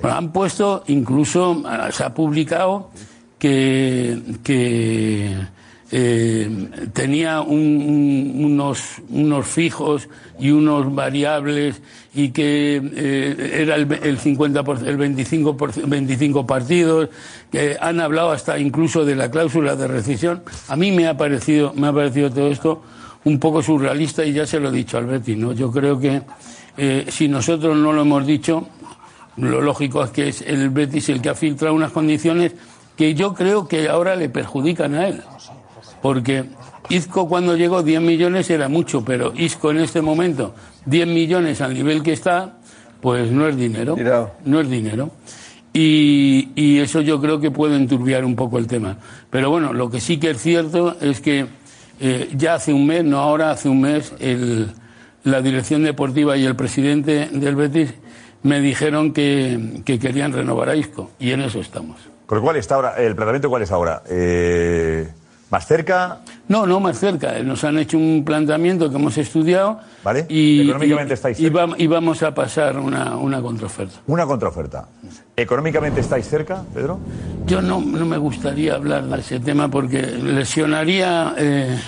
Bueno, 0.00 0.16
han 0.16 0.32
puesto, 0.32 0.84
incluso 0.88 1.62
se 1.92 2.04
ha 2.04 2.14
publicado 2.14 2.90
que, 3.38 4.18
que 4.42 5.34
eh, 5.90 6.68
tenía 6.92 7.40
un- 7.42 8.32
unos, 8.44 8.96
unos 9.10 9.46
fijos 9.46 10.08
y 10.38 10.50
unos 10.50 10.92
variables 10.94 11.80
y 12.14 12.30
que 12.30 12.80
eh, 12.94 13.60
era 13.62 13.76
el, 13.76 13.90
el 14.02 14.18
50%, 14.18 14.86
el 14.86 14.96
25, 14.96 15.56
25 15.86 16.46
partidos, 16.46 17.08
que 17.52 17.76
han 17.80 18.00
hablado 18.00 18.32
hasta 18.32 18.58
incluso 18.58 19.04
de 19.04 19.14
la 19.14 19.30
cláusula 19.30 19.76
de 19.76 19.86
rescisión. 19.86 20.42
A 20.68 20.76
mí 20.76 20.90
me 20.92 21.06
ha 21.06 21.16
parecido, 21.16 21.72
me 21.74 21.86
ha 21.88 21.92
parecido 21.92 22.30
todo 22.30 22.48
esto 22.48 22.82
un 23.24 23.38
poco 23.38 23.62
surrealista 23.62 24.24
y 24.24 24.32
ya 24.32 24.46
se 24.46 24.60
lo 24.60 24.68
he 24.68 24.72
dicho 24.72 24.98
al 24.98 25.06
Betis, 25.06 25.36
¿no? 25.36 25.52
Yo 25.52 25.70
creo 25.72 25.98
que 25.98 26.22
eh, 26.78 27.06
si 27.08 27.26
nosotros 27.28 27.76
no 27.76 27.92
lo 27.92 28.02
hemos 28.02 28.26
dicho, 28.26 28.68
lo 29.36 29.60
lógico 29.60 30.02
es 30.02 30.10
que 30.10 30.28
es 30.28 30.42
el 30.42 30.70
Betis 30.70 31.08
el 31.08 31.20
que 31.20 31.28
ha 31.28 31.34
filtrado 31.34 31.74
unas 31.74 31.92
condiciones 31.92 32.52
que 32.96 33.14
yo 33.14 33.34
creo 33.34 33.68
que 33.68 33.88
ahora 33.88 34.16
le 34.16 34.28
perjudican 34.28 34.94
a 34.94 35.08
él. 35.08 35.22
Porque 36.00 36.44
Isco 36.88 37.28
cuando 37.28 37.56
llegó 37.56 37.82
10 37.82 38.00
millones 38.00 38.48
era 38.50 38.68
mucho, 38.68 39.04
pero 39.04 39.32
Isco 39.36 39.70
en 39.70 39.78
este 39.78 40.00
momento 40.00 40.54
10 40.86 41.08
millones 41.08 41.60
al 41.60 41.74
nivel 41.74 42.02
que 42.02 42.12
está, 42.12 42.58
pues 43.00 43.30
no 43.30 43.46
es 43.46 43.56
dinero. 43.56 43.96
No 44.44 44.60
es 44.60 44.70
dinero. 44.70 45.10
Y, 45.72 46.52
y 46.54 46.78
eso 46.78 47.02
yo 47.02 47.20
creo 47.20 47.38
que 47.38 47.50
puede 47.50 47.76
enturbiar 47.76 48.24
un 48.24 48.34
poco 48.34 48.56
el 48.56 48.66
tema. 48.66 48.96
Pero 49.28 49.50
bueno, 49.50 49.74
lo 49.74 49.90
que 49.90 50.00
sí 50.00 50.18
que 50.18 50.30
es 50.30 50.40
cierto 50.40 50.96
es 51.02 51.20
que 51.20 51.46
eh, 52.00 52.30
ya 52.34 52.54
hace 52.54 52.72
un 52.72 52.86
mes, 52.86 53.04
no 53.04 53.18
ahora, 53.18 53.50
hace 53.50 53.68
un 53.68 53.82
mes, 53.82 54.14
el, 54.18 54.70
la 55.24 55.42
dirección 55.42 55.82
deportiva 55.82 56.36
y 56.36 56.46
el 56.46 56.56
presidente 56.56 57.28
del 57.32 57.56
Betis 57.56 57.92
me 58.42 58.60
dijeron 58.60 59.12
que, 59.12 59.80
que 59.84 59.98
querían 59.98 60.32
renovar 60.32 60.68
a 60.68 60.76
Isco. 60.76 61.10
Y 61.18 61.32
en 61.32 61.40
eso 61.42 61.60
estamos. 61.60 61.96
Con 62.26 62.38
lo 62.38 62.42
cual 62.42 62.56
está 62.56 62.74
ahora, 62.76 62.94
el 62.96 63.14
planteamiento 63.14 63.48
cuál 63.48 63.62
es 63.62 63.70
ahora? 63.72 64.02
Eh, 64.08 65.08
¿Más 65.48 65.64
cerca? 65.64 66.18
No, 66.48 66.66
no 66.66 66.80
más 66.80 66.98
cerca. 66.98 67.38
Nos 67.44 67.62
han 67.62 67.78
hecho 67.78 67.96
un 67.98 68.24
planteamiento 68.24 68.90
que 68.90 68.96
hemos 68.96 69.16
estudiado. 69.16 69.78
¿Vale? 70.02 70.26
Y, 70.28 70.62
Económicamente 70.62 71.12
y- 71.12 71.14
estáis 71.14 71.38
y, 71.38 71.44
cerca. 71.44 71.66
vam- 71.66 71.74
y 71.78 71.86
vamos 71.86 72.20
a 72.24 72.34
pasar 72.34 72.78
una, 72.80 73.16
una 73.16 73.40
contraoferta. 73.40 73.94
Una 74.08 74.26
contraoferta. 74.26 74.88
¿Económicamente 75.36 76.00
estáis 76.00 76.26
cerca, 76.28 76.64
Pedro? 76.74 76.98
Yo 77.46 77.62
no, 77.62 77.80
no 77.80 78.04
me 78.04 78.16
gustaría 78.18 78.74
hablar 78.74 79.04
de 79.04 79.20
ese 79.20 79.38
tema 79.38 79.68
porque 79.70 80.02
lesionaría 80.02 81.34
eh, 81.38 81.78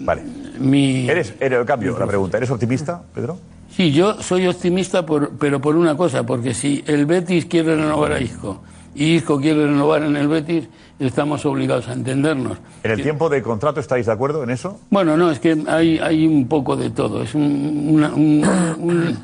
Vale. 0.00 0.22
mi... 0.58 1.06
¿Eres, 1.08 1.34
eres, 1.40 1.58
el 1.60 1.66
cambio, 1.66 1.98
la 1.98 2.06
pregunta, 2.06 2.38
¿eres 2.38 2.50
optimista, 2.50 3.02
Pedro? 3.14 3.38
Sí, 3.76 3.90
yo 3.92 4.22
soy 4.22 4.46
optimista, 4.46 5.04
por, 5.04 5.30
pero 5.38 5.60
por 5.60 5.74
una 5.76 5.96
cosa, 5.96 6.24
porque 6.24 6.54
si 6.54 6.84
el 6.86 7.06
Betis 7.06 7.46
quiere 7.46 7.74
renovar 7.74 8.12
a 8.12 8.20
Isco 8.20 8.60
y 8.94 9.14
Isco 9.16 9.40
quiere 9.40 9.66
renovar 9.66 10.04
en 10.04 10.16
el 10.16 10.28
Betis, 10.28 10.68
estamos 11.00 11.44
obligados 11.44 11.88
a 11.88 11.92
entendernos. 11.94 12.58
¿En 12.84 12.92
el 12.92 13.02
tiempo 13.02 13.28
de 13.28 13.42
contrato 13.42 13.80
estáis 13.80 14.06
de 14.06 14.12
acuerdo 14.12 14.44
en 14.44 14.50
eso? 14.50 14.78
Bueno, 14.90 15.16
no, 15.16 15.30
es 15.32 15.40
que 15.40 15.60
hay, 15.66 15.98
hay 15.98 16.24
un 16.24 16.46
poco 16.46 16.76
de 16.76 16.90
todo. 16.90 17.22
Es 17.24 17.34
un, 17.34 17.88
una- 17.94 18.14
un- 18.14 18.44
un- 18.78 19.18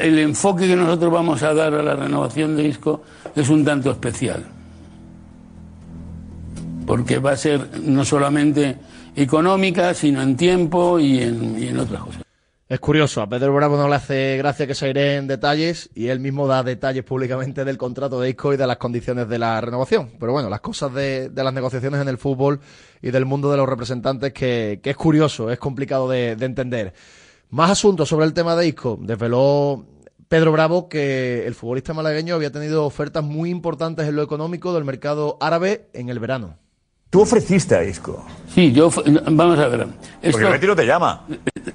el 0.00 0.18
enfoque 0.18 0.66
que 0.66 0.74
nosotros 0.74 1.12
vamos 1.12 1.40
a 1.44 1.54
dar 1.54 1.72
a 1.74 1.82
la 1.82 1.94
renovación 1.94 2.56
de 2.56 2.66
Isco 2.66 3.02
es 3.36 3.48
un 3.48 3.64
tanto 3.64 3.92
especial. 3.92 4.44
Porque 6.84 7.18
va 7.20 7.30
a 7.32 7.36
ser 7.36 7.80
no 7.84 8.04
solamente 8.04 8.76
económica, 9.14 9.94
sino 9.94 10.20
en 10.20 10.36
tiempo 10.36 10.98
y 10.98 11.20
en, 11.22 11.62
y 11.62 11.68
en 11.68 11.78
otras 11.78 12.02
cosas. 12.02 12.22
Es 12.68 12.80
curioso, 12.80 13.22
a 13.22 13.28
Pedro 13.30 13.54
Bravo 13.54 13.78
no 13.78 13.88
le 13.88 13.94
hace 13.94 14.36
gracia 14.36 14.66
que 14.66 14.74
se 14.74 14.90
iré 14.90 15.16
en 15.16 15.26
detalles 15.26 15.88
y 15.94 16.08
él 16.08 16.20
mismo 16.20 16.46
da 16.46 16.62
detalles 16.62 17.02
públicamente 17.02 17.64
del 17.64 17.78
contrato 17.78 18.20
de 18.20 18.28
Isco 18.28 18.52
y 18.52 18.58
de 18.58 18.66
las 18.66 18.76
condiciones 18.76 19.26
de 19.26 19.38
la 19.38 19.58
renovación. 19.62 20.10
Pero 20.20 20.32
bueno, 20.32 20.50
las 20.50 20.60
cosas 20.60 20.92
de, 20.92 21.30
las 21.34 21.54
negociaciones 21.54 21.98
en 21.98 22.08
el 22.08 22.18
fútbol 22.18 22.60
y 23.00 23.10
del 23.10 23.24
mundo 23.24 23.50
de 23.50 23.56
los 23.56 23.66
representantes 23.66 24.34
que, 24.34 24.80
que 24.82 24.90
es 24.90 24.96
curioso, 24.98 25.50
es 25.50 25.58
complicado 25.58 26.10
de, 26.10 26.36
de 26.36 26.44
entender. 26.44 26.92
Más 27.48 27.70
asuntos 27.70 28.06
sobre 28.06 28.26
el 28.26 28.34
tema 28.34 28.54
de 28.54 28.66
Isco. 28.66 28.98
Desveló 29.00 29.86
Pedro 30.28 30.52
Bravo 30.52 30.90
que 30.90 31.46
el 31.46 31.54
futbolista 31.54 31.94
malagueño 31.94 32.34
había 32.34 32.52
tenido 32.52 32.84
ofertas 32.84 33.24
muy 33.24 33.48
importantes 33.48 34.06
en 34.06 34.14
lo 34.14 34.22
económico 34.22 34.74
del 34.74 34.84
mercado 34.84 35.38
árabe 35.40 35.88
en 35.94 36.10
el 36.10 36.18
verano. 36.18 36.58
Tú 37.10 37.22
ofreciste 37.22 37.74
a 37.74 37.82
Isco. 37.84 38.24
Sí, 38.54 38.70
yo 38.72 38.90
vamos 39.30 39.58
a 39.58 39.68
ver. 39.68 39.86
Porque 40.30 40.44
el 40.46 40.52
Betis 40.52 40.68
no 40.68 40.76
te 40.76 40.84
llama. 40.86 41.22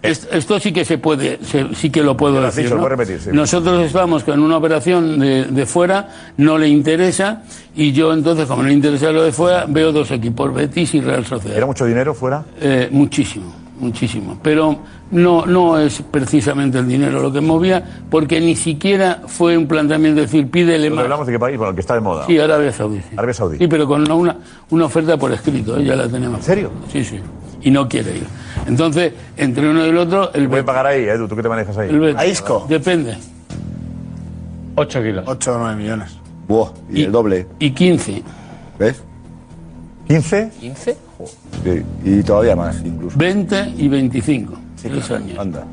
Es- 0.01 0.27
Esto 0.31 0.59
sí 0.59 0.71
que 0.71 0.85
se 0.85 0.97
puede, 0.99 1.39
se- 1.43 1.73
sí 1.73 1.89
que 1.89 2.03
lo 2.03 2.15
puedo 2.15 2.35
lo 2.39 2.45
decir. 2.47 2.63
dicho, 2.65 2.75
¿no? 2.75 2.81
lo 2.81 2.87
puedes 2.87 2.97
repetir, 3.09 3.21
sí. 3.23 3.29
Nosotros 3.35 3.83
estamos 3.85 4.23
con 4.23 4.39
una 4.41 4.57
operación 4.57 5.19
de, 5.19 5.45
de 5.45 5.65
fuera, 5.65 6.33
no 6.37 6.57
le 6.57 6.67
interesa, 6.67 7.43
y 7.75 7.91
yo 7.93 8.13
entonces, 8.13 8.45
como 8.47 8.61
no 8.63 8.67
le 8.69 8.75
interesa 8.75 9.11
lo 9.11 9.23
de 9.23 9.31
fuera, 9.31 9.65
veo 9.67 9.91
dos 9.91 10.11
equipos, 10.11 10.53
Betis 10.53 10.93
y 10.95 11.01
Real 11.01 11.25
Sociedad. 11.25 11.57
¿Era 11.57 11.65
mucho 11.65 11.85
dinero 11.85 12.13
fuera? 12.13 12.43
Eh, 12.59 12.89
muchísimo, 12.91 13.53
muchísimo. 13.83 14.37
Pero 14.41 14.77
no, 15.11 15.45
no 15.45 15.77
es 15.77 16.01
precisamente 16.09 16.79
el 16.79 16.87
dinero 16.87 17.21
lo 17.21 17.31
que 17.31 17.41
movía, 17.41 17.83
porque 18.09 18.39
ni 18.41 18.55
siquiera 18.55 19.21
fue 19.27 19.57
un 19.57 19.67
planteamiento 19.67 20.21
de 20.21 20.25
decir, 20.25 20.49
pídele 20.49 20.89
¿Nos 20.89 20.95
más. 20.95 21.03
hablamos 21.03 21.27
de 21.27 21.33
qué 21.33 21.39
país? 21.39 21.57
Bueno, 21.57 21.69
el 21.71 21.75
que 21.75 21.81
está 21.81 21.93
de 21.95 22.01
moda. 22.01 22.25
Sí, 22.25 22.39
Arabia 22.39 22.71
Saudí. 22.71 22.99
sí. 22.99 23.15
Arabia 23.15 23.33
Saudí. 23.33 23.57
Sí, 23.57 23.67
pero 23.67 23.87
con 23.87 24.09
una, 24.11 24.37
una 24.69 24.85
oferta 24.85 25.17
por 25.17 25.31
escrito, 25.31 25.77
¿eh? 25.77 25.83
ya 25.83 25.95
la 25.95 26.07
tenemos. 26.07 26.39
¿En 26.39 26.43
serio? 26.45 26.71
Sí, 26.91 27.03
sí. 27.03 27.19
Y 27.61 27.71
no 27.71 27.87
quiere 27.87 28.17
ir. 28.17 28.27
Entonces, 28.67 29.13
entre 29.37 29.69
uno 29.69 29.85
y 29.85 29.89
el 29.89 29.97
otro, 29.97 30.33
el 30.33 30.49
Puede 30.49 30.63
pagar 30.63 30.87
ahí, 30.87 31.03
Edu, 31.03 31.27
¿tú 31.27 31.35
qué 31.35 31.43
te 31.43 31.49
manejas 31.49 31.77
ahí? 31.77 31.89
el 31.89 31.99
Betis. 31.99 32.43
Depende. 32.67 33.17
8 34.75 35.01
kilos. 35.03 35.23
8 35.27 35.53
o 35.53 35.57
9 35.59 35.75
millones. 35.75 36.17
Buah, 36.47 36.71
y, 36.91 37.03
el 37.03 37.11
doble. 37.11 37.47
Y 37.59 37.71
15. 37.71 38.23
¿Ves? 38.79 39.01
¿15? 40.07 40.51
¿15? 40.61 40.95
Sí, 41.63 41.83
y 42.03 42.23
todavía 42.23 42.55
más, 42.55 42.81
incluso. 42.83 43.17
20 43.17 43.73
y 43.77 43.87
25. 43.87 44.53
tres 44.81 45.11
años. 45.11 45.39
Anda. 45.39 45.65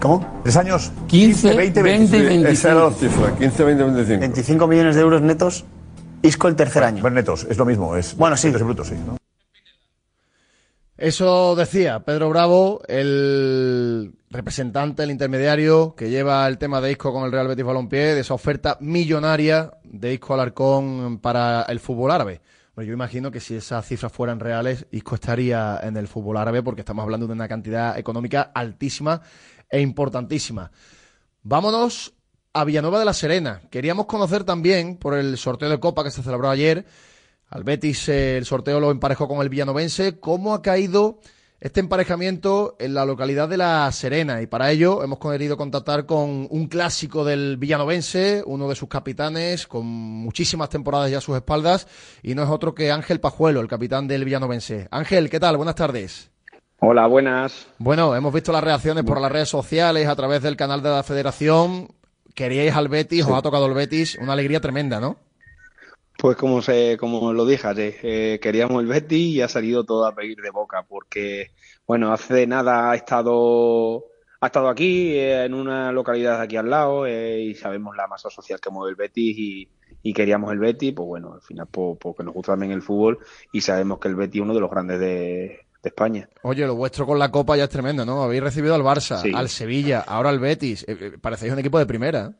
¿Cómo? 0.00 0.40
¿Tres 0.42 0.56
años? 0.56 0.92
15, 1.06 1.54
20, 1.56 1.82
20 1.82 2.16
y 2.16 2.20
25. 2.20 2.48
Esa 2.52 2.72
era 2.72 2.84
la 2.84 2.90
cifra, 2.90 3.34
15, 3.38 3.64
20, 3.64 3.84
25. 3.84 4.20
25 4.20 4.66
millones 4.66 4.96
de 4.96 5.00
euros 5.00 5.22
netos. 5.22 5.64
Isco 6.22 6.48
el 6.48 6.56
tercer 6.56 6.84
año. 6.84 7.00
Bueno, 7.00 7.16
netos, 7.16 7.46
es 7.48 7.56
lo 7.56 7.64
mismo. 7.64 7.96
Es 7.96 8.16
Bueno, 8.16 8.36
sí. 8.36 8.48
netos 8.48 8.60
y 8.60 8.64
brutos, 8.64 8.88
sí. 8.88 8.94
¿no? 9.06 9.16
Eso 10.96 11.56
decía 11.56 12.00
Pedro 12.00 12.28
Bravo, 12.28 12.82
el 12.86 14.12
representante, 14.30 15.02
el 15.02 15.10
intermediario 15.10 15.94
que 15.96 16.10
lleva 16.10 16.46
el 16.46 16.58
tema 16.58 16.80
de 16.80 16.92
Isco 16.92 17.12
con 17.12 17.24
el 17.24 17.32
Real 17.32 17.48
Betis 17.48 17.64
Balompié, 17.64 18.14
de 18.14 18.20
esa 18.20 18.34
oferta 18.34 18.76
millonaria 18.80 19.72
de 19.82 20.14
Isco 20.14 20.34
Alarcón 20.34 21.18
para 21.18 21.62
el 21.62 21.80
fútbol 21.80 22.12
árabe. 22.12 22.40
Bueno, 22.74 22.88
yo 22.88 22.94
imagino 22.94 23.30
que 23.30 23.40
si 23.40 23.54
esas 23.54 23.86
cifras 23.86 24.10
fueran 24.12 24.40
reales, 24.40 24.86
Isco 24.92 25.14
estaría 25.14 25.78
en 25.82 25.94
el 25.98 26.08
fútbol 26.08 26.38
árabe 26.38 26.62
porque 26.62 26.80
estamos 26.80 27.02
hablando 27.02 27.26
de 27.26 27.34
una 27.34 27.46
cantidad 27.46 27.98
económica 27.98 28.50
altísima 28.54 29.20
e 29.68 29.80
importantísima. 29.80 30.70
Vámonos 31.42 32.14
a 32.54 32.64
Villanueva 32.64 32.98
de 32.98 33.04
la 33.04 33.12
Serena. 33.12 33.60
Queríamos 33.70 34.06
conocer 34.06 34.44
también, 34.44 34.96
por 34.96 35.12
el 35.14 35.36
sorteo 35.36 35.68
de 35.68 35.80
Copa 35.80 36.02
que 36.02 36.10
se 36.10 36.22
celebró 36.22 36.48
ayer, 36.48 36.86
al 37.50 37.62
Betis 37.62 38.08
el 38.08 38.46
sorteo 38.46 38.80
lo 38.80 38.90
emparejó 38.90 39.28
con 39.28 39.42
el 39.42 39.50
Villanovense, 39.50 40.18
cómo 40.18 40.54
ha 40.54 40.62
caído 40.62 41.20
este 41.62 41.78
emparejamiento 41.78 42.74
en 42.80 42.92
la 42.92 43.06
localidad 43.06 43.48
de 43.48 43.56
La 43.56 43.90
Serena. 43.92 44.42
Y 44.42 44.48
para 44.48 44.72
ello 44.72 45.04
hemos 45.04 45.20
querido 45.20 45.56
contactar 45.56 46.06
con 46.06 46.48
un 46.50 46.66
clásico 46.66 47.24
del 47.24 47.56
Villanovense, 47.56 48.42
uno 48.44 48.68
de 48.68 48.74
sus 48.74 48.88
capitanes, 48.88 49.68
con 49.68 49.86
muchísimas 49.86 50.70
temporadas 50.70 51.12
ya 51.12 51.18
a 51.18 51.20
sus 51.20 51.36
espaldas, 51.36 51.86
y 52.20 52.34
no 52.34 52.42
es 52.42 52.48
otro 52.48 52.74
que 52.74 52.90
Ángel 52.90 53.20
Pajuelo, 53.20 53.60
el 53.60 53.68
capitán 53.68 54.08
del 54.08 54.24
Villanovense. 54.24 54.88
Ángel, 54.90 55.30
¿qué 55.30 55.38
tal? 55.38 55.56
Buenas 55.56 55.76
tardes. 55.76 56.32
Hola, 56.80 57.06
buenas. 57.06 57.68
Bueno, 57.78 58.16
hemos 58.16 58.34
visto 58.34 58.50
las 58.50 58.64
reacciones 58.64 59.04
por 59.04 59.20
las 59.20 59.30
redes 59.30 59.48
sociales, 59.48 60.08
a 60.08 60.16
través 60.16 60.42
del 60.42 60.56
canal 60.56 60.82
de 60.82 60.90
la 60.90 61.04
Federación. 61.04 61.94
Queríais 62.34 62.74
al 62.74 62.88
Betis, 62.88 63.24
os 63.24 63.38
ha 63.38 63.42
tocado 63.42 63.66
el 63.66 63.74
Betis, 63.74 64.18
una 64.20 64.32
alegría 64.32 64.60
tremenda, 64.60 64.98
¿no? 64.98 65.16
Pues 66.22 66.36
como 66.36 66.62
se, 66.62 66.96
como 66.98 67.32
lo 67.32 67.44
dije 67.44 67.66
ayer, 67.66 67.96
eh, 68.04 68.38
queríamos 68.40 68.80
el 68.80 68.86
Betis 68.86 69.34
y 69.34 69.40
ha 69.40 69.48
salido 69.48 69.82
todo 69.82 70.06
a 70.06 70.14
pedir 70.14 70.36
de 70.40 70.50
boca, 70.50 70.84
porque 70.88 71.50
bueno, 71.84 72.12
hace 72.12 72.46
nada 72.46 72.92
ha 72.92 72.94
estado, 72.94 74.04
ha 74.40 74.46
estado 74.46 74.68
aquí, 74.68 75.16
eh, 75.16 75.46
en 75.46 75.52
una 75.52 75.90
localidad 75.90 76.40
aquí 76.40 76.56
al 76.56 76.70
lado, 76.70 77.06
eh, 77.08 77.40
y 77.40 77.56
sabemos 77.56 77.96
la 77.96 78.06
masa 78.06 78.30
social 78.30 78.60
que 78.60 78.70
mueve 78.70 78.90
el 78.90 78.94
Betis 78.94 79.36
y, 79.36 79.68
y 80.00 80.12
queríamos 80.12 80.52
el 80.52 80.60
Betis, 80.60 80.92
pues 80.94 81.08
bueno, 81.08 81.32
al 81.34 81.42
final 81.42 81.66
pues, 81.68 81.98
porque 82.00 82.22
nos 82.22 82.34
gusta 82.34 82.52
también 82.52 82.70
el 82.70 82.82
fútbol 82.82 83.18
y 83.50 83.60
sabemos 83.60 83.98
que 83.98 84.06
el 84.06 84.14
Betis 84.14 84.36
es 84.36 84.42
uno 84.44 84.54
de 84.54 84.60
los 84.60 84.70
grandes 84.70 85.00
de, 85.00 85.06
de 85.82 85.88
España. 85.88 86.28
Oye, 86.42 86.64
lo 86.64 86.76
vuestro 86.76 87.04
con 87.04 87.18
la 87.18 87.32
Copa 87.32 87.56
ya 87.56 87.64
es 87.64 87.70
tremendo, 87.70 88.06
¿no? 88.06 88.22
Habéis 88.22 88.44
recibido 88.44 88.76
al 88.76 88.82
Barça, 88.82 89.20
Sí. 89.22 89.32
al 89.34 89.48
Sevilla, 89.48 90.04
ahora 90.06 90.30
al 90.30 90.38
Betis. 90.38 90.84
Eh, 90.86 90.96
eh, 91.00 91.12
parecéis 91.20 91.52
un 91.52 91.58
equipo 91.58 91.80
de 91.80 91.86
primera. 91.86 92.32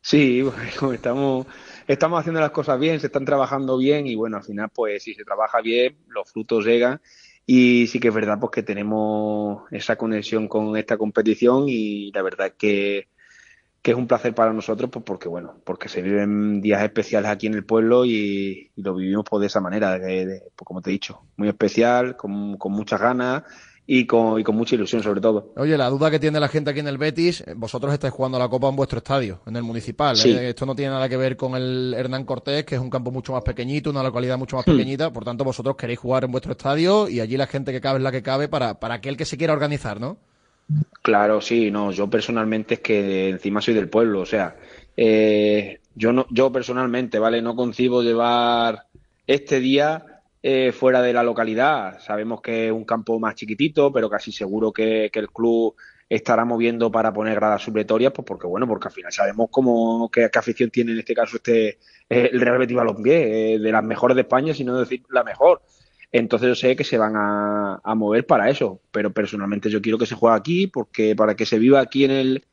Sí, 0.00 0.42
bueno, 0.80 0.92
estamos, 0.92 1.46
estamos 1.86 2.20
haciendo 2.20 2.40
las 2.40 2.50
cosas 2.50 2.78
bien, 2.78 3.00
se 3.00 3.06
están 3.06 3.24
trabajando 3.24 3.76
bien 3.76 4.06
y 4.06 4.14
bueno, 4.14 4.36
al 4.36 4.44
final 4.44 4.70
pues 4.74 5.02
si 5.02 5.14
se 5.14 5.24
trabaja 5.24 5.60
bien, 5.60 5.98
los 6.08 6.30
frutos 6.30 6.64
llegan 6.64 7.00
y 7.46 7.86
sí 7.88 8.00
que 8.00 8.08
es 8.08 8.14
verdad 8.14 8.38
pues 8.40 8.52
que 8.52 8.62
tenemos 8.62 9.64
esa 9.70 9.96
conexión 9.96 10.48
con 10.48 10.76
esta 10.76 10.96
competición 10.96 11.64
y 11.68 12.10
la 12.12 12.22
verdad 12.22 12.54
que, 12.56 13.08
que 13.82 13.90
es 13.90 13.96
un 13.96 14.06
placer 14.06 14.34
para 14.34 14.52
nosotros 14.52 14.90
pues 14.90 15.04
porque 15.04 15.28
bueno, 15.28 15.56
porque 15.64 15.88
se 15.88 16.02
viven 16.02 16.60
días 16.60 16.82
especiales 16.82 17.30
aquí 17.30 17.46
en 17.46 17.54
el 17.54 17.64
pueblo 17.64 18.04
y, 18.04 18.70
lo 18.76 18.94
vivimos 18.94 19.24
pues 19.28 19.40
de 19.42 19.46
esa 19.48 19.60
manera, 19.60 19.98
pues 19.98 20.52
como 20.64 20.80
te 20.80 20.90
he 20.90 20.92
dicho, 20.92 21.22
muy 21.36 21.48
especial, 21.48 22.16
con, 22.16 22.56
con 22.56 22.72
muchas 22.72 23.00
ganas 23.00 23.42
y 23.86 24.06
con, 24.06 24.40
y 24.40 24.44
con 24.44 24.56
mucha 24.56 24.74
ilusión 24.76 25.02
sobre 25.02 25.20
todo. 25.20 25.52
Oye, 25.56 25.76
la 25.76 25.90
duda 25.90 26.10
que 26.10 26.18
tiene 26.18 26.40
la 26.40 26.48
gente 26.48 26.70
aquí 26.70 26.80
en 26.80 26.88
el 26.88 26.96
Betis, 26.96 27.42
eh, 27.42 27.54
vosotros 27.54 27.92
estáis 27.92 28.14
jugando 28.14 28.38
la 28.38 28.48
Copa 28.48 28.68
en 28.68 28.76
vuestro 28.76 28.98
estadio, 28.98 29.40
en 29.46 29.56
el 29.56 29.62
municipal. 29.62 30.16
Sí. 30.16 30.30
¿eh? 30.30 30.48
Esto 30.50 30.64
no 30.64 30.74
tiene 30.74 30.92
nada 30.92 31.08
que 31.08 31.16
ver 31.18 31.36
con 31.36 31.54
el 31.54 31.94
Hernán 31.96 32.24
Cortés, 32.24 32.64
que 32.64 32.76
es 32.76 32.80
un 32.80 32.88
campo 32.90 33.10
mucho 33.10 33.32
más 33.32 33.42
pequeñito, 33.42 33.90
una 33.90 34.02
localidad 34.02 34.38
mucho 34.38 34.56
más 34.56 34.66
Hmm. 34.66 34.70
pequeñita. 34.72 35.12
Por 35.12 35.24
tanto, 35.24 35.44
vosotros 35.44 35.76
queréis 35.76 35.98
jugar 35.98 36.24
en 36.24 36.32
vuestro 36.32 36.52
estadio 36.52 37.08
y 37.08 37.20
allí 37.20 37.36
la 37.36 37.46
gente 37.46 37.72
que 37.72 37.80
cabe 37.80 37.98
es 37.98 38.02
la 38.02 38.12
que 38.12 38.22
cabe 38.22 38.48
para, 38.48 38.80
para 38.80 38.94
aquel 38.94 39.16
que 39.16 39.26
se 39.26 39.36
quiera 39.36 39.52
organizar, 39.52 40.00
¿no? 40.00 40.16
Claro, 41.02 41.42
sí, 41.42 41.70
no, 41.70 41.92
yo 41.92 42.08
personalmente 42.08 42.74
es 42.74 42.80
que 42.80 43.28
encima 43.28 43.60
soy 43.60 43.74
del 43.74 43.90
pueblo, 43.90 44.20
o 44.20 44.26
sea, 44.26 44.56
eh, 44.96 45.80
yo 45.94 46.12
no, 46.14 46.26
yo 46.30 46.50
personalmente, 46.50 47.18
¿vale? 47.18 47.42
No 47.42 47.54
concibo 47.54 48.02
llevar 48.02 48.86
este 49.26 49.60
día 49.60 50.13
eh, 50.46 50.72
fuera 50.72 51.00
de 51.00 51.14
la 51.14 51.22
localidad. 51.22 51.98
Sabemos 52.00 52.42
que 52.42 52.66
es 52.66 52.72
un 52.72 52.84
campo 52.84 53.18
más 53.18 53.34
chiquitito, 53.34 53.90
pero 53.90 54.10
casi 54.10 54.30
seguro 54.30 54.74
que, 54.74 55.10
el 55.10 55.30
club 55.30 55.74
estará 56.06 56.44
moviendo 56.44 56.90
para 56.90 57.14
poner 57.14 57.36
gradas 57.36 57.62
supletorias, 57.62 58.12
pues 58.12 58.26
porque 58.26 58.46
bueno, 58.46 58.68
porque 58.68 58.88
al 58.88 58.92
final 58.92 59.10
sabemos 59.10 59.48
cómo 59.50 60.10
qué, 60.12 60.28
qué 60.30 60.38
afición 60.38 60.68
tiene 60.68 60.92
en 60.92 60.98
este 60.98 61.14
caso 61.14 61.36
este 61.38 61.78
eh, 62.10 62.28
el 62.30 62.42
Real 62.42 62.58
Betis 62.58 62.76
Balompié, 62.76 63.54
eh, 63.54 63.58
de 63.58 63.72
las 63.72 63.82
mejores 63.82 64.16
de 64.16 64.20
España, 64.20 64.52
si 64.52 64.64
no 64.64 64.78
decir 64.78 65.02
la 65.08 65.24
mejor. 65.24 65.62
Entonces 66.12 66.48
yo 66.48 66.54
sé 66.54 66.76
que 66.76 66.84
se 66.84 66.98
van 66.98 67.16
a, 67.16 67.80
a 67.82 67.94
mover 67.94 68.26
para 68.26 68.50
eso, 68.50 68.82
pero 68.90 69.14
personalmente 69.14 69.70
yo 69.70 69.80
quiero 69.80 69.96
que 69.96 70.04
se 70.04 70.14
juegue 70.14 70.36
aquí, 70.36 70.66
porque 70.66 71.16
para 71.16 71.34
que 71.36 71.46
se 71.46 71.58
viva 71.58 71.80
aquí 71.80 72.04
en 72.04 72.10
el, 72.10 72.44